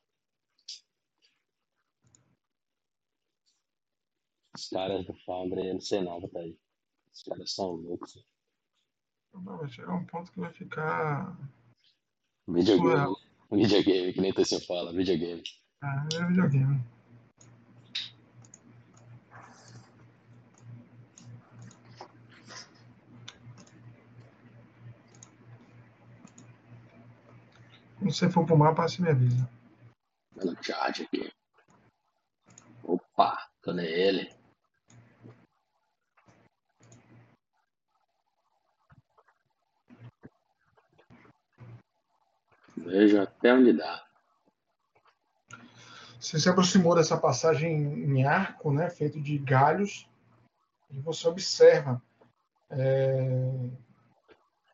Os 4.54 4.68
caras 4.68 5.06
do 5.06 5.14
Foundry, 5.26 5.68
eu 5.68 5.74
não 5.76 5.82
sei 5.82 6.02
não, 6.02 6.22
tá 6.30 6.40
aí. 6.40 6.58
Os 7.14 7.24
caras 7.24 7.54
são 7.54 7.72
loucos. 7.72 8.26
Não, 9.34 9.58
vai 9.58 9.70
chegar 9.70 9.96
um 9.96 10.06
ponto 10.06 10.32
que 10.32 10.40
vai 10.40 10.52
ficar. 10.54 11.38
Videogame. 12.48 13.16
Videogame, 13.52 14.14
que 14.14 14.22
nem 14.22 14.34
se 14.44 14.66
fala, 14.66 14.94
videogame. 14.94 15.44
Ah, 15.84 16.08
é 16.14 16.26
videogame. 16.26 16.84
Quando 28.00 28.14
você 28.14 28.30
for 28.32 28.46
pro 28.46 28.58
mapa, 28.58 28.88
você 28.88 29.02
me 29.02 29.10
avisa. 29.10 29.50
Manda 30.36 30.52
no 30.52 30.64
chat 30.64 31.04
aqui. 31.04 31.32
Opa, 32.84 33.48
cadê 33.62 34.08
ele? 34.08 34.41
Vejo 42.86 43.22
até 43.22 43.54
onde 43.54 43.74
dá. 43.74 44.04
Você 46.20 46.40
se 46.40 46.50
aproximou 46.50 46.96
dessa 46.96 47.18
passagem 47.18 47.74
em 47.74 48.24
arco, 48.24 48.72
né, 48.72 48.90
feito 48.90 49.20
de 49.20 49.38
galhos, 49.38 50.08
e 50.92 51.00
você 51.00 51.28
observa 51.28 52.02
é, 52.70 53.70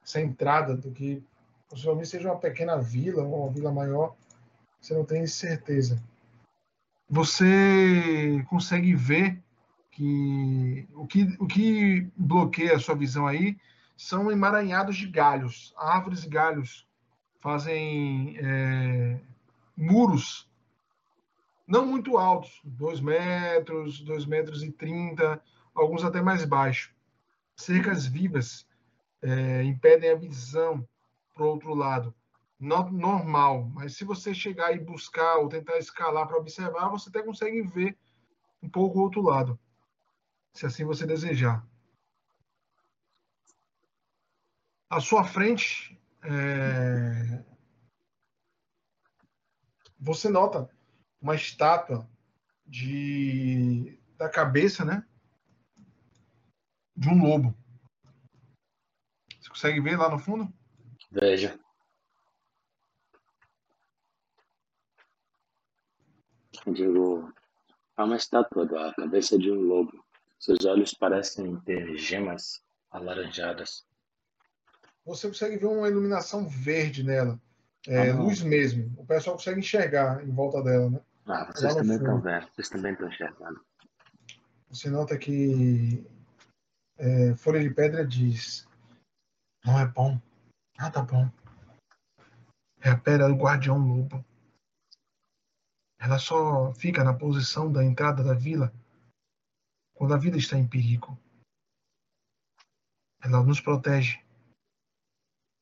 essa 0.04 0.22
entrada 0.22 0.76
do 0.76 0.92
que 0.92 1.24
possivelmente 1.70 2.10
seja 2.10 2.30
uma 2.32 2.40
pequena 2.40 2.78
vila 2.78 3.24
ou 3.24 3.44
uma 3.44 3.54
vila 3.54 3.72
maior, 3.72 4.16
você 4.80 4.94
não 4.94 5.06
tem 5.06 5.26
certeza. 5.28 6.02
Você 7.10 8.46
consegue 8.50 8.94
ver 8.96 9.42
que 9.92 10.88
o 10.94 11.08
que, 11.08 11.24
o 11.40 11.48
que 11.48 12.10
bloqueia 12.16 12.76
a 12.76 12.80
sua 12.80 12.96
visão 12.96 13.28
aí 13.28 13.58
são 13.96 14.32
emaranhados 14.32 14.96
de 14.96 15.08
galhos, 15.08 15.74
árvores 15.78 16.24
e 16.24 16.30
galhos 16.30 16.87
fazem 17.48 18.38
é, 18.40 19.22
muros 19.78 20.52
não 21.66 21.86
muito 21.86 22.18
altos, 22.18 22.60
2 22.66 23.00
metros, 23.00 24.02
2 24.02 24.26
metros 24.26 24.64
e 24.64 24.70
30, 24.70 25.42
alguns 25.74 26.04
até 26.04 26.22
mais 26.22 26.44
baixos. 26.44 26.94
Cercas 27.56 28.06
vivas 28.06 28.68
é, 29.22 29.64
impedem 29.64 30.10
a 30.10 30.16
visão 30.16 30.86
para 31.34 31.46
o 31.46 31.48
outro 31.48 31.74
lado. 31.74 32.14
No, 32.60 32.92
normal, 32.92 33.64
mas 33.74 33.96
se 33.96 34.04
você 34.04 34.34
chegar 34.34 34.76
e 34.76 34.80
buscar 34.80 35.38
ou 35.38 35.48
tentar 35.48 35.78
escalar 35.78 36.28
para 36.28 36.38
observar, 36.38 36.90
você 36.90 37.08
até 37.08 37.24
consegue 37.24 37.62
ver 37.62 37.98
um 38.62 38.68
pouco 38.68 39.00
o 39.00 39.04
outro 39.04 39.22
lado, 39.22 39.58
se 40.52 40.66
assim 40.66 40.84
você 40.84 41.08
desejar. 41.08 41.66
À 44.90 45.00
sua 45.00 45.24
frente, 45.24 45.98
é, 46.30 47.44
você 49.98 50.30
nota 50.30 50.70
uma 51.22 51.36
estátua 51.36 52.08
de 52.66 53.98
da 54.18 54.28
cabeça, 54.28 54.84
né? 54.84 55.08
De 56.96 57.08
um 57.08 57.24
lobo. 57.24 57.56
Você 59.40 59.50
consegue 59.50 59.80
ver 59.80 59.98
lá 59.98 60.10
no 60.10 60.20
fundo? 60.20 60.52
Veja. 61.12 61.58
Digo, 66.66 67.32
há 67.96 68.04
uma 68.04 68.18
estátua 68.18 68.66
da 68.66 68.94
cabeça 68.96 69.38
de 69.38 69.50
um 69.50 69.62
lobo. 69.62 70.04
Seus 70.38 70.66
olhos 70.66 70.94
parecem 70.94 71.58
ter 71.62 71.98
gemas 71.98 72.62
alaranjadas. 72.92 73.87
Você 75.08 75.30
consegue 75.30 75.58
ver 75.58 75.68
uma 75.68 75.88
iluminação 75.88 76.46
verde 76.48 77.02
nela. 77.02 77.40
É, 77.88 78.10
Ah, 78.10 78.16
luz 78.16 78.42
mesmo. 78.42 78.94
O 78.98 79.06
pessoal 79.06 79.38
consegue 79.38 79.62
enxergar 79.62 80.22
em 80.22 80.32
volta 80.32 80.62
dela, 80.62 80.90
né? 80.90 81.00
Ah, 81.26 81.46
vocês 81.46 81.74
também 81.74 81.96
estão 81.96 82.20
vendo. 82.20 82.48
Vocês 82.54 82.70
também 82.70 82.92
estão 82.92 83.08
enxergando. 83.08 83.66
Você 84.70 84.90
nota 84.90 85.18
que 85.18 86.06
é, 86.98 87.34
Folha 87.36 87.62
de 87.62 87.74
Pedra 87.74 88.06
diz: 88.06 88.68
Não 89.66 89.80
é 89.80 89.86
bom, 89.88 90.20
nada 90.78 91.02
bom. 91.02 91.30
É 92.82 92.90
a 92.90 92.98
pedra 92.98 93.30
do 93.30 93.36
guardião 93.36 93.78
lobo. 93.78 94.24
Ela 96.00 96.20
só 96.20 96.74
fica 96.74 97.04
na 97.04 97.14
posição 97.14 97.72
da 97.72 97.84
entrada 97.84 98.24
da 98.24 98.34
vila 98.34 98.74
quando 99.94 100.14
a 100.14 100.18
vida 100.18 100.38
está 100.38 100.58
em 100.58 100.68
perigo. 100.68 101.18
Ela 103.24 103.42
nos 103.42 103.60
protege, 103.60 104.22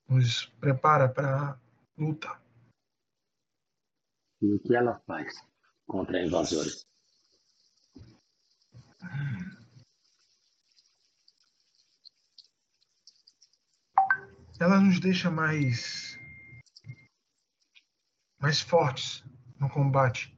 nos 0.07 0.45
prepara 0.59 1.09
para 1.09 1.51
a 1.51 1.59
luta. 1.97 2.41
E 4.41 4.53
o 4.53 4.59
que 4.59 4.75
ela 4.75 4.99
faz 5.07 5.33
contra 5.87 6.23
invasores? 6.23 6.85
ela 14.59 14.79
nos 14.79 14.99
deixa 14.99 15.29
mais 15.29 16.17
mais 18.39 18.61
fortes 18.61 19.23
no 19.59 19.69
combate 19.69 20.33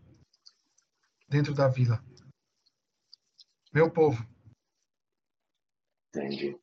dentro 1.30 1.54
da 1.54 1.68
vila. 1.68 2.04
Meu 3.74 3.92
povo, 3.92 4.26
Entendi. 6.10 6.58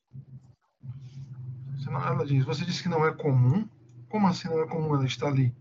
Ela 1.87 2.25
diz, 2.25 2.45
você 2.45 2.65
disse 2.65 2.83
que 2.83 2.89
não 2.89 3.07
é 3.07 3.15
comum? 3.15 3.69
Como 4.09 4.27
assim 4.27 4.49
não 4.49 4.63
é 4.63 4.69
comum 4.69 4.95
ela 4.95 5.07
estar 5.07 5.29
ali? 5.29 5.55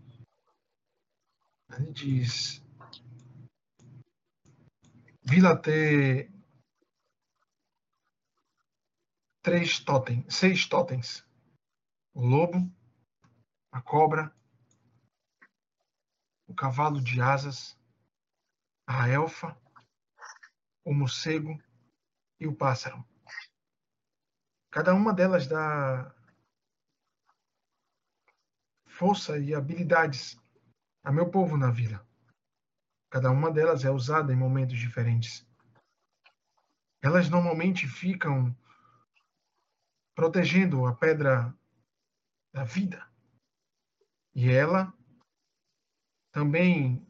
Ele 1.72 1.92
diz, 1.92 2.64
vila 5.22 5.56
ter 5.56 6.30
três 9.42 9.78
totens, 9.78 10.34
seis 10.34 10.66
totens. 10.66 11.26
O 12.14 12.24
lobo, 12.24 12.72
a 13.72 13.82
cobra, 13.82 14.34
o 16.46 16.54
cavalo 16.54 17.00
de 17.00 17.20
asas, 17.20 17.76
a 18.86 19.08
elfa, 19.08 19.58
o 20.84 20.94
morcego 20.94 21.60
e 22.38 22.46
o 22.46 22.54
pássaro. 22.54 23.04
Cada 24.74 24.92
uma 24.92 25.14
delas 25.14 25.46
dá 25.46 26.12
força 28.88 29.38
e 29.38 29.54
habilidades 29.54 30.36
a 31.04 31.12
meu 31.12 31.30
povo 31.30 31.56
na 31.56 31.70
vila. 31.70 32.04
Cada 33.08 33.30
uma 33.30 33.52
delas 33.52 33.84
é 33.84 33.90
usada 33.92 34.32
em 34.32 34.36
momentos 34.36 34.76
diferentes. 34.76 35.46
Elas 37.00 37.30
normalmente 37.30 37.86
ficam 37.86 38.52
protegendo 40.12 40.86
a 40.86 40.96
pedra 40.96 41.56
da 42.52 42.64
vida. 42.64 43.08
E 44.34 44.50
ela 44.50 44.92
também 46.32 47.06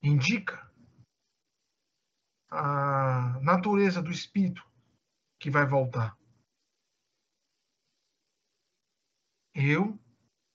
indica 0.00 0.72
a 2.48 3.40
natureza 3.40 4.00
do 4.00 4.12
espírito 4.12 4.64
que 5.40 5.50
vai 5.50 5.66
voltar. 5.66 6.17
Eu 9.60 9.98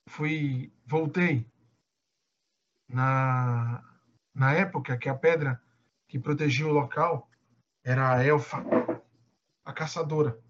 fui, 0.07 0.71
voltei 0.85 1.45
na, 2.87 3.83
na 4.33 4.53
época 4.53 4.97
que 4.97 5.09
a 5.09 5.17
pedra 5.17 5.61
que 6.07 6.17
protegia 6.17 6.65
o 6.65 6.71
local 6.71 7.29
era 7.83 8.15
a 8.15 8.23
elfa, 8.23 8.63
a 9.65 9.73
caçadora. 9.73 10.41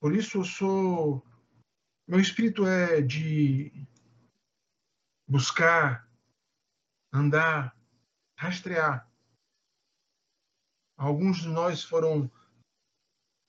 Por 0.00 0.12
isso 0.16 0.38
eu 0.38 0.44
sou, 0.44 1.24
meu 2.08 2.18
espírito 2.18 2.66
é 2.66 3.00
de 3.00 3.86
buscar, 5.28 6.10
andar, 7.12 7.76
rastrear. 8.36 9.08
Alguns 10.98 11.42
de 11.42 11.48
nós 11.48 11.84
foram 11.84 12.28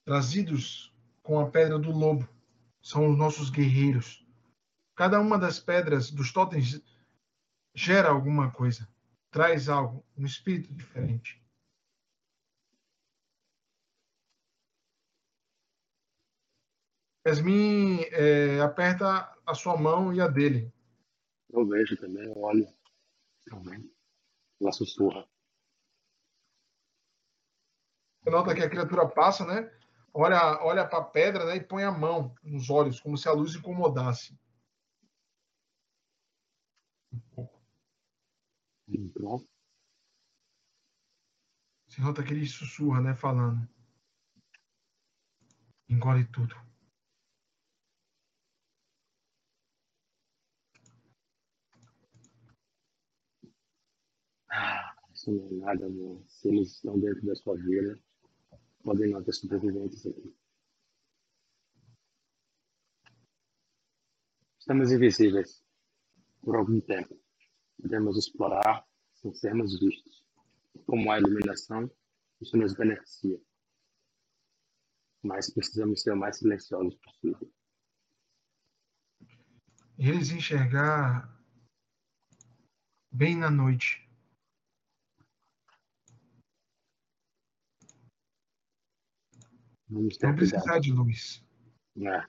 trazidos 0.06 0.94
com 1.24 1.40
a 1.40 1.50
pedra 1.50 1.80
do 1.80 1.90
lobo 1.90 2.31
são 2.82 3.10
os 3.10 3.18
nossos 3.18 3.50
guerreiros. 3.50 4.26
Cada 4.96 5.20
uma 5.20 5.38
das 5.38 5.60
pedras 5.60 6.12
dos 6.12 6.32
totens 6.32 6.82
gera 7.74 8.10
alguma 8.10 8.52
coisa, 8.52 8.88
traz 9.30 9.70
algo, 9.70 10.06
um 10.18 10.26
espírito 10.26 10.74
diferente. 10.74 11.42
Yasmin 17.26 18.02
é, 18.12 18.60
aperta 18.62 19.32
a 19.46 19.54
sua 19.54 19.78
mão 19.78 20.14
e 20.14 20.20
a 20.20 20.28
dele. 20.28 20.74
Eu 21.52 21.68
vejo 21.68 21.96
também, 21.98 22.26
eu 22.26 22.38
olho. 22.38 22.68
Também. 23.46 23.92
Ela 24.60 24.72
sussurra. 24.72 25.28
Você 28.22 28.30
nota 28.30 28.56
que 28.56 28.62
a 28.62 28.70
criatura 28.70 29.08
passa, 29.08 29.46
né? 29.46 29.81
Olha, 30.14 30.62
olha 30.64 30.88
para 30.88 31.00
a 31.00 31.04
pedra 31.04 31.46
né, 31.46 31.56
e 31.56 31.64
põe 31.64 31.84
a 31.84 31.92
mão 31.92 32.36
nos 32.44 32.70
olhos, 32.70 33.00
como 33.00 33.18
se 33.18 33.30
a 33.30 33.32
luz 33.32 33.56
incomodasse. 33.56 34.38
Você 41.88 42.02
nota 42.02 42.24
que 42.24 42.34
ele 42.34 42.46
sussurra, 42.46 43.02
né? 43.02 43.16
Falando. 43.16 43.68
Engole 45.90 46.26
tudo. 46.26 46.56
isso 55.14 55.32
não 55.32 55.48
é 55.48 55.52
nada, 55.66 55.86
amor. 55.86 56.24
Se 56.28 56.48
eles 56.48 56.72
estão 56.74 57.00
dentro 57.00 57.26
da 57.26 57.36
sua 57.36 57.56
vida, 57.56 58.00
podem 58.84 59.12
não 59.12 59.24
ter 59.24 59.34
sobreviventes 59.34 60.06
aqui. 60.06 60.36
Estamos 64.60 64.92
invisíveis 64.92 65.64
por 66.42 66.56
algum 66.56 66.80
tempo. 66.82 67.20
Podemos 67.82 68.18
explorar 68.18 68.86
sem 69.16 69.34
sermos 69.34 69.80
vistos. 69.80 70.26
Como 70.86 71.12
a 71.12 71.20
iluminação, 71.20 71.90
isso 72.40 72.58
nos 72.58 72.74
beneficia. 72.74 73.40
Mas 75.24 75.50
precisamos 75.50 76.02
ser 76.02 76.14
o 76.14 76.18
mais 76.18 76.38
silenciosos 76.38 76.96
possível. 76.96 77.52
Eles 79.98 80.32
enxergar 80.32 81.30
bem 83.12 83.36
na 83.36 83.52
noite. 83.52 84.01
Vamos 89.92 90.16
ter 90.18 90.28
Não 90.28 90.36
cuidado. 90.36 90.52
precisar 90.52 90.80
de 90.80 90.94
luz. 90.94 91.44
É, 91.98 92.26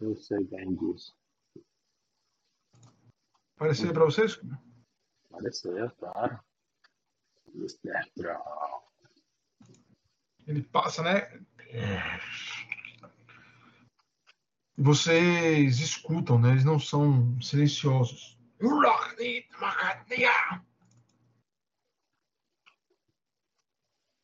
eu 0.00 0.14
sei 0.16 0.44
bem 0.44 0.74
disso. 0.74 1.16
Parecer 3.56 3.90
para 3.94 4.04
vocês? 4.04 4.38
Pareceu, 5.30 5.90
claro. 5.92 6.40
Ele 10.46 10.62
passa, 10.64 11.02
né? 11.02 11.42
Vocês 14.76 15.78
escutam, 15.78 16.38
né? 16.38 16.50
Eles 16.50 16.64
não 16.64 16.78
são 16.78 17.40
silenciosos. 17.40 18.38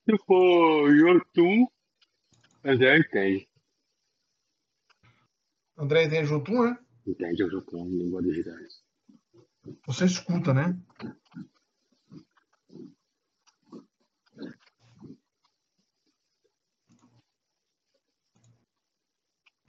Se 0.04 0.18
for 0.26 0.90
Yotun, 0.94 1.66
André 2.62 2.98
entende. 2.98 3.48
André 5.76 6.08
tem 6.08 6.24
junto, 6.24 6.52
né? 6.52 6.78
Entende 7.06 7.42
o 7.42 7.50
Jotun, 7.50 7.88
língua 7.88 8.20
dos 8.20 8.34
gigantes. 8.34 8.84
Você 9.86 10.04
escuta, 10.04 10.52
né? 10.52 10.78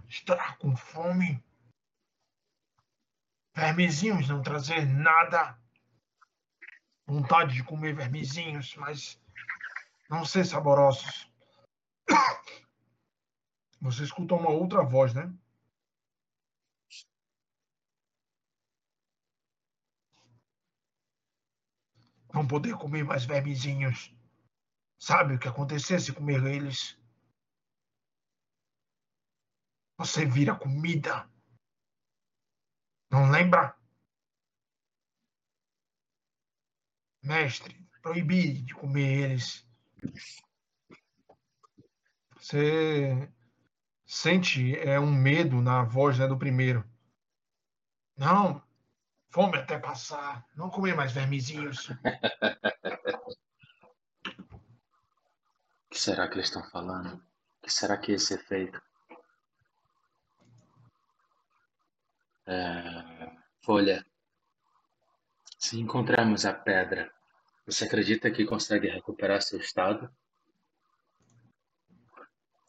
Está 0.10 0.58
com 0.58 0.76
fome? 0.76 1.42
Vermezinhos 3.56 4.28
não 4.28 4.42
trazer 4.42 4.86
nada. 4.86 5.58
Vontade 7.08 7.54
de 7.54 7.64
comer 7.64 7.96
vermezinhos, 7.96 8.76
mas 8.76 9.18
não 10.10 10.26
ser 10.26 10.46
saborosos. 10.46 11.32
Você 13.82 14.04
escuta 14.04 14.36
uma 14.36 14.52
outra 14.52 14.84
voz, 14.84 15.12
né? 15.12 15.34
Não 22.32 22.48
poder 22.48 22.78
comer 22.78 23.04
mais 23.04 23.26
vermezinhos. 23.26 24.14
Sabe 25.00 25.34
o 25.34 25.40
que 25.40 25.48
acontecesse 25.48 26.06
se 26.06 26.14
comer 26.14 26.46
eles? 26.46 26.96
Você 29.98 30.26
vira 30.26 30.56
comida. 30.56 31.28
Não 33.10 33.32
lembra? 33.32 33.76
Mestre, 37.24 37.84
proibi 38.02 38.62
de 38.62 38.76
comer 38.76 39.32
eles. 39.32 39.68
Você 42.38 43.32
sente 44.12 44.78
é, 44.78 45.00
um 45.00 45.10
medo 45.10 45.62
na 45.62 45.84
voz 45.84 46.20
né, 46.20 46.28
do 46.28 46.38
primeiro. 46.38 46.84
Não, 48.18 48.62
fome 49.30 49.58
até 49.58 49.80
passar. 49.80 50.46
Não 50.54 50.70
comer 50.70 50.94
mais 50.94 51.14
vermezinhos. 51.14 51.90
O 51.90 51.96
que 55.90 56.00
será 56.00 56.28
que 56.28 56.36
eles 56.36 56.48
estão 56.48 56.62
falando? 56.70 57.16
O 57.16 57.22
que 57.64 57.70
será 57.70 57.98
que 57.98 58.12
é 58.12 58.16
esse 58.16 58.34
efeito? 58.34 58.82
É... 62.46 63.32
Folha. 63.62 64.06
Se 65.58 65.80
encontrarmos 65.80 66.46
a 66.46 66.54
pedra, 66.54 67.10
você 67.66 67.86
acredita 67.86 68.30
que 68.30 68.44
consegue 68.44 68.90
recuperar 68.90 69.42
seu 69.42 69.58
estado? 69.60 70.14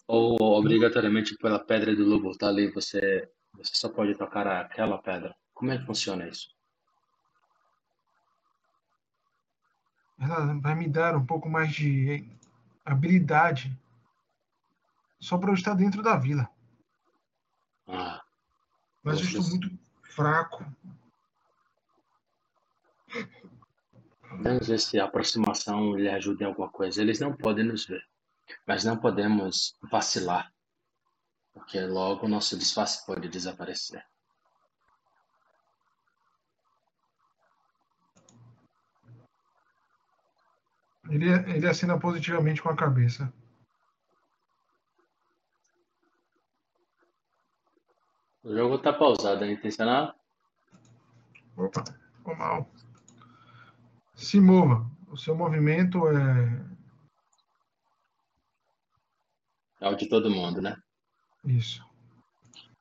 Ou 0.07 0.37
obrigatoriamente 0.41 1.37
pela 1.37 1.59
pedra 1.59 1.95
do 1.95 2.05
lobo 2.05 2.37
tá 2.37 2.49
ali, 2.49 2.71
você, 2.71 3.29
você 3.55 3.75
só 3.75 3.89
pode 3.89 4.15
tocar 4.17 4.47
aquela 4.47 4.99
pedra? 4.99 5.35
Como 5.55 5.71
é 5.71 5.79
que 5.79 5.87
funciona 5.87 6.27
isso? 6.29 6.49
Ela 10.19 10.55
vai 10.61 10.75
me 10.75 10.89
dar 10.89 11.17
um 11.17 11.25
pouco 11.25 11.49
mais 11.49 11.73
de 11.73 12.29
habilidade 12.85 13.77
só 15.21 15.39
para 15.39 15.51
eu 15.51 15.55
estar 15.55 15.75
dentro 15.75 16.03
da 16.03 16.17
vila. 16.17 16.49
Ah, 17.87 18.21
Mas 19.03 19.19
eu 19.21 19.25
estou 19.25 19.43
muito 19.43 19.71
fraco. 20.03 20.65
Vamos 24.41 24.67
ver 24.67 24.81
se 24.81 24.99
a 24.99 25.05
aproximação 25.05 25.95
lhe 25.95 26.09
ajuda 26.09 26.45
em 26.45 26.47
alguma 26.47 26.69
coisa. 26.71 27.01
Eles 27.01 27.21
não 27.21 27.37
podem 27.37 27.65
nos 27.65 27.87
ver, 27.87 28.03
mas 28.67 28.85
não 28.85 28.97
podemos 28.97 29.75
vacilar, 29.91 30.53
porque 31.53 31.81
logo 31.81 32.27
o 32.27 32.29
nosso 32.29 32.59
disfarce 32.59 33.05
pode 33.07 33.29
desaparecer. 33.29 34.05
Ele, 41.09 41.31
ele 41.31 41.69
assina 41.69 41.99
positivamente 41.99 42.63
com 42.63 42.69
a 42.69 42.77
cabeça. 42.77 43.33
O 48.43 48.53
jogo 48.53 48.79
tá 48.79 48.93
pausado, 48.93 49.45
é 49.45 49.53
intencional? 49.53 50.15
Opa, 51.57 51.85
ficou 52.17 52.37
mal. 52.37 52.69
Se 54.15 54.41
mova. 54.41 54.91
O 55.09 55.17
seu 55.17 55.37
movimento 55.37 56.09
é 56.09 56.72
É 59.83 59.89
o 59.89 59.97
de 59.97 60.09
todo 60.09 60.31
mundo, 60.31 60.63
né? 60.63 60.77
isso. 61.45 61.85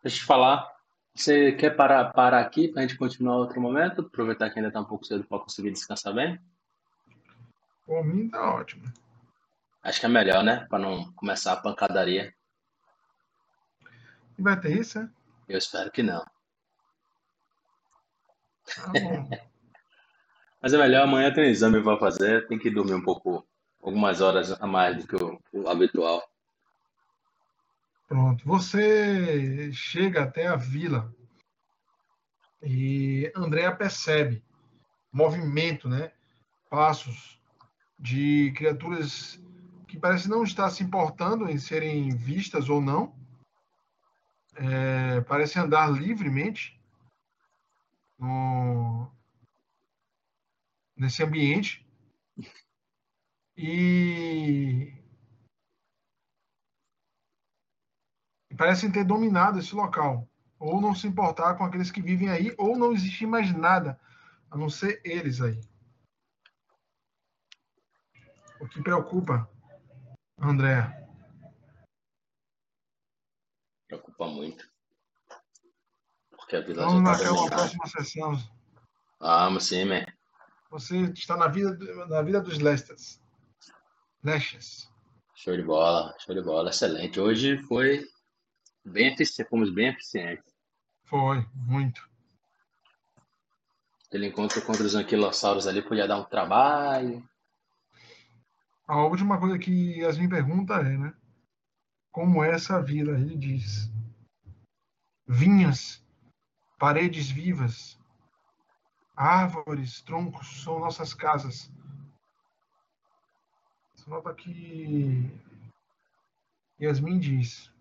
Deixa 0.04 0.18
eu 0.18 0.22
te 0.22 0.24
falar. 0.24 0.72
Você 1.16 1.52
quer 1.52 1.72
parar, 1.72 2.14
parar 2.14 2.40
aqui 2.42 2.68
para 2.68 2.84
a 2.84 2.88
gente 2.88 2.96
continuar 2.96 3.38
outro 3.38 3.60
momento? 3.60 4.02
Aproveitar 4.02 4.52
que 4.52 4.60
ainda 4.60 4.72
tá 4.72 4.80
um 4.82 4.86
pouco 4.86 5.04
cedo 5.04 5.24
para 5.24 5.40
conseguir 5.40 5.72
descansar 5.72 6.14
bem? 6.14 6.40
Por 7.88 8.06
mim 8.06 8.30
tá 8.30 8.54
ótimo. 8.54 8.84
Acho 9.82 10.00
que 10.00 10.06
é 10.06 10.10
melhor, 10.10 10.44
né? 10.44 10.68
Para 10.70 10.78
não 10.78 11.12
começar 11.14 11.54
a 11.54 11.58
pancadaria. 11.58 12.32
E 14.38 14.42
vai 14.44 14.60
ter 14.60 14.78
isso, 14.78 15.00
é? 15.00 15.10
Eu 15.50 15.58
espero 15.58 15.92
que 15.92 16.04
não. 16.04 16.24
Tá 18.76 18.92
bom. 18.94 19.28
Mas 20.62 20.72
é 20.72 20.78
melhor, 20.78 21.02
amanhã 21.02 21.34
tem 21.34 21.50
exame 21.50 21.82
para 21.82 21.98
fazer, 21.98 22.48
tem 22.48 22.60
que 22.60 22.70
dormir 22.70 22.94
um 22.94 23.04
pouco, 23.04 23.44
algumas 23.82 24.22
horas 24.22 24.52
a 24.52 24.68
mais 24.68 24.98
do 24.98 25.08
que 25.08 25.16
o, 25.16 25.42
o 25.52 25.68
habitual. 25.68 26.31
Pronto. 28.12 28.46
Você 28.46 29.72
chega 29.72 30.24
até 30.24 30.46
a 30.46 30.58
vila 30.58 31.16
e 32.62 33.32
Andréa 33.34 33.74
percebe 33.74 34.44
movimento, 35.14 35.88
né? 35.88 36.12
Passos 36.70 37.42
de 37.98 38.52
criaturas 38.54 39.42
que 39.88 39.98
parecem 39.98 40.30
não 40.30 40.44
estar 40.44 40.70
se 40.72 40.84
importando 40.84 41.50
em 41.50 41.58
serem 41.58 42.10
vistas 42.14 42.68
ou 42.68 42.82
não. 42.82 43.16
É, 44.56 45.22
parecem 45.22 45.62
andar 45.62 45.90
livremente 45.90 46.78
no, 48.20 49.10
nesse 50.98 51.24
ambiente. 51.24 51.88
E, 53.56 54.61
parecem 58.62 58.92
ter 58.92 59.04
dominado 59.04 59.58
esse 59.58 59.74
local, 59.74 60.30
ou 60.60 60.80
não 60.80 60.94
se 60.94 61.08
importar 61.08 61.56
com 61.56 61.64
aqueles 61.64 61.90
que 61.90 62.00
vivem 62.00 62.30
aí, 62.30 62.54
ou 62.60 62.78
não 62.78 62.94
existe 62.94 63.26
mais 63.26 63.52
nada 63.52 64.00
a 64.52 64.56
não 64.56 64.70
ser 64.70 65.02
eles 65.04 65.42
aí. 65.42 65.60
O 68.60 68.68
que 68.68 68.84
preocupa, 68.84 69.50
André? 70.38 70.96
Preocupa 73.88 74.28
muito. 74.28 74.72
Porque 76.30 76.56
a 76.56 76.62
vila 76.62 76.86
Vamos 76.86 77.18
já 77.18 77.18
tá 77.18 77.32
uma 77.32 77.38
dominada. 77.38 77.56
próxima 77.56 77.88
sessão. 77.88 78.52
Vamos 79.20 79.66
sim, 79.66 79.86
man. 79.86 80.06
Você 80.70 80.98
está 81.14 81.36
na 81.36 81.48
vida, 81.48 81.76
na 82.06 82.22
vida 82.22 82.40
dos 82.40 82.60
Lesters. 82.60 83.20
Leshes. 84.24 84.88
Show 85.34 85.58
de 85.58 85.64
bola, 85.64 86.16
show 86.20 86.36
de 86.36 86.44
bola, 86.44 86.70
excelente. 86.70 87.20
Hoje 87.20 87.58
foi 87.64 88.08
bem 88.86 89.14
eficiente, 89.14 89.50
fomos 89.50 89.74
bem 89.74 89.88
eficientes. 89.88 90.54
Foi, 91.06 91.46
muito. 91.54 92.10
Aquele 94.08 94.28
encontro 94.28 94.62
contra 94.64 94.84
os 94.84 94.96
anquilossauros 94.96 95.68
ali 95.68 95.82
podia 95.82 96.08
dar 96.08 96.20
um 96.20 96.26
trabalho. 96.26 97.28
A 98.88 99.06
última 99.06 99.40
coisa 99.40 99.58
que 99.58 100.00
Yasmin 100.00 100.28
pergunta 100.28 100.74
é, 100.76 100.98
né? 100.98 101.14
Como 102.12 102.44
é 102.44 102.52
essa 102.52 102.82
vida? 102.82 103.12
Ele 103.12 103.38
diz. 103.38 103.90
Vinhas, 105.26 106.06
paredes 106.78 107.32
vivas, 107.32 107.98
árvores, 109.16 110.02
troncos 110.02 110.62
são 110.62 110.80
nossas 110.80 111.14
casas. 111.14 111.72
Você 113.96 114.10
nota 114.10 114.34
que 114.34 115.32
Yasmin 116.82 117.20
diz. 117.20 117.72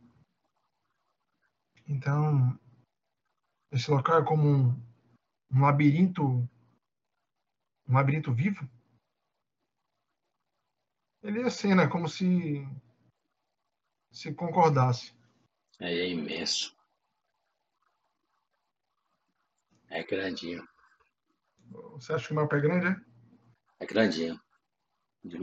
Então, 1.91 2.57
esse 3.73 3.91
local 3.91 4.23
é 4.23 4.25
como 4.25 4.49
um, 4.49 4.69
um 5.53 5.63
labirinto, 5.63 6.23
um 6.25 7.93
labirinto 7.93 8.33
vivo? 8.33 8.65
Ele 11.21 11.41
é 11.41 11.47
assim, 11.47 11.75
né? 11.75 11.89
Como 11.89 12.09
se 12.09 12.65
se 14.13 14.33
concordasse. 14.33 15.13
Aí 15.81 15.99
é 15.99 16.09
imenso. 16.11 16.77
É 19.89 20.05
grandinho. 20.05 20.67
Você 21.95 22.13
acha 22.13 22.29
que 22.29 22.33
o 22.33 22.37
mapa 22.37 22.57
é 22.57 22.61
grande, 22.61 22.87
é? 22.87 23.05
É 23.81 23.87
grandinho. 23.87 24.41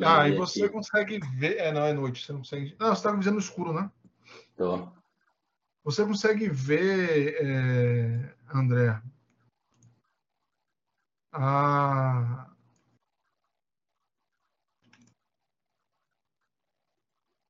Ah, 0.06 0.30
e 0.30 0.36
você 0.36 0.64
aqui. 0.64 0.74
consegue 0.74 1.20
ver. 1.36 1.58
É, 1.58 1.74
não, 1.74 1.86
é 1.86 1.94
noite. 1.94 2.26
Você 2.26 2.32
não 2.32 2.40
consegue. 2.40 2.76
Não, 2.80 2.88
você 2.88 2.94
está 2.94 3.12
visando 3.12 3.36
no 3.36 3.42
escuro, 3.42 3.74
né? 3.74 3.92
Tô. 4.56 4.96
Você 5.88 6.06
consegue 6.06 6.50
ver, 6.50 7.38
é, 7.42 8.36
André, 8.54 9.02
a, 11.32 12.54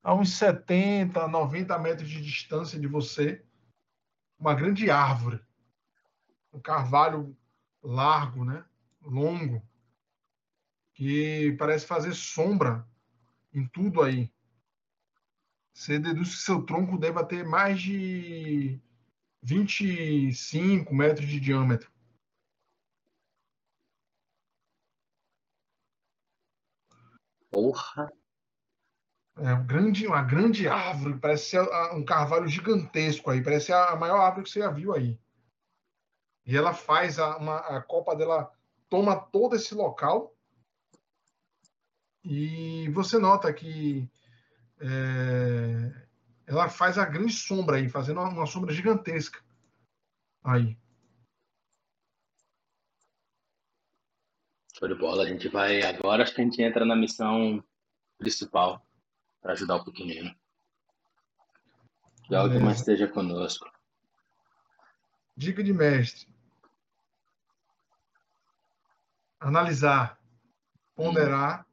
a 0.03 0.13
uns 0.13 0.33
70, 0.33 1.27
90 1.27 1.79
metros 1.79 2.07
de 2.07 2.21
distância 2.21 2.79
de 2.79 2.85
você, 2.85 3.43
uma 4.37 4.53
grande 4.53 4.91
árvore, 4.91 5.43
um 6.53 6.59
carvalho 6.59 7.35
largo, 7.81 8.45
né? 8.45 8.63
longo, 9.01 9.67
que 10.93 11.55
parece 11.57 11.87
fazer 11.87 12.13
sombra 12.13 12.87
em 13.51 13.67
tudo 13.67 14.03
aí. 14.03 14.31
Você 15.77 15.99
deduz 15.99 16.33
que 16.33 16.41
seu 16.41 16.63
tronco 16.63 16.97
deve 16.97 17.23
ter 17.25 17.45
mais 17.45 17.79
de 17.79 18.81
25 19.43 20.93
metros 20.93 21.27
de 21.27 21.39
diâmetro. 21.39 21.91
Porra. 27.51 28.11
É 29.37 29.53
um 29.53 29.67
grande, 29.67 30.07
uma 30.07 30.23
grande 30.23 30.67
árvore, 30.67 31.19
parece 31.19 31.51
ser 31.51 31.61
um 31.93 32.03
carvalho 32.03 32.47
gigantesco 32.47 33.29
aí, 33.29 33.43
parece 33.43 33.71
a 33.71 33.89
a 33.91 33.95
maior 33.95 34.19
árvore 34.19 34.45
que 34.45 34.49
você 34.49 34.61
já 34.61 34.71
viu 34.71 34.95
aí. 34.95 35.19
E 36.43 36.57
ela 36.57 36.73
faz 36.73 37.19
a, 37.19 37.37
uma, 37.37 37.57
a 37.57 37.83
copa 37.83 38.15
dela 38.15 38.51
toma 38.89 39.15
todo 39.15 39.55
esse 39.55 39.75
local 39.75 40.35
e 42.23 42.89
você 42.89 43.19
nota 43.19 43.53
que 43.53 44.09
é, 44.79 46.07
ela 46.45 46.69
faz 46.69 46.97
a 46.97 47.05
grande 47.05 47.33
sombra 47.33 47.77
aí, 47.77 47.89
fazendo 47.89 48.19
uma, 48.19 48.29
uma 48.29 48.45
sombra 48.45 48.73
gigantesca 48.73 49.41
aí. 50.43 50.77
Show 54.77 54.87
de 54.87 54.95
bola. 54.95 55.23
A 55.23 55.27
gente 55.27 55.47
vai. 55.49 55.81
Agora 55.81 56.23
acho 56.23 56.33
que 56.33 56.41
a 56.41 56.43
gente 56.43 56.61
entra 56.61 56.85
na 56.85 56.95
missão 56.95 57.63
principal 58.17 58.85
para 59.41 59.53
ajudar 59.53 59.77
o 59.77 59.85
pequenino. 59.85 60.33
Que 62.25 62.35
é 62.35 62.41
Beleza. 62.43 62.63
mais 62.63 62.79
esteja 62.79 63.07
conosco. 63.07 63.69
Dica 65.35 65.63
de 65.63 65.73
mestre: 65.73 66.27
analisar, 69.39 70.19
ponderar 70.95 71.65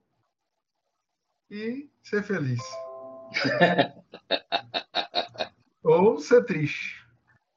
e 1.51 1.91
ser 2.03 2.23
feliz. 2.23 2.63
Ou 5.85 6.19
ser 6.19 6.45
triste. 6.45 7.05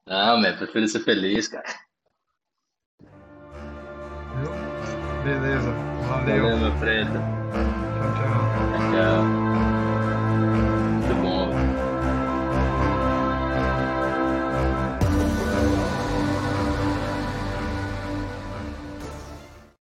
Não, 0.05 0.39
man, 0.39 0.55
prefiro 0.57 0.87
ser 0.87 0.99
feliz, 1.01 1.47
cara. 1.47 1.63
Beleza. 5.23 5.71
Valeu. 6.07 6.43
Valeu, 6.43 6.57
meu 6.57 6.79
preto. 6.79 7.11
Tchau. 7.11 8.71
Tchau, 8.71 8.91
tchau. 8.91 9.46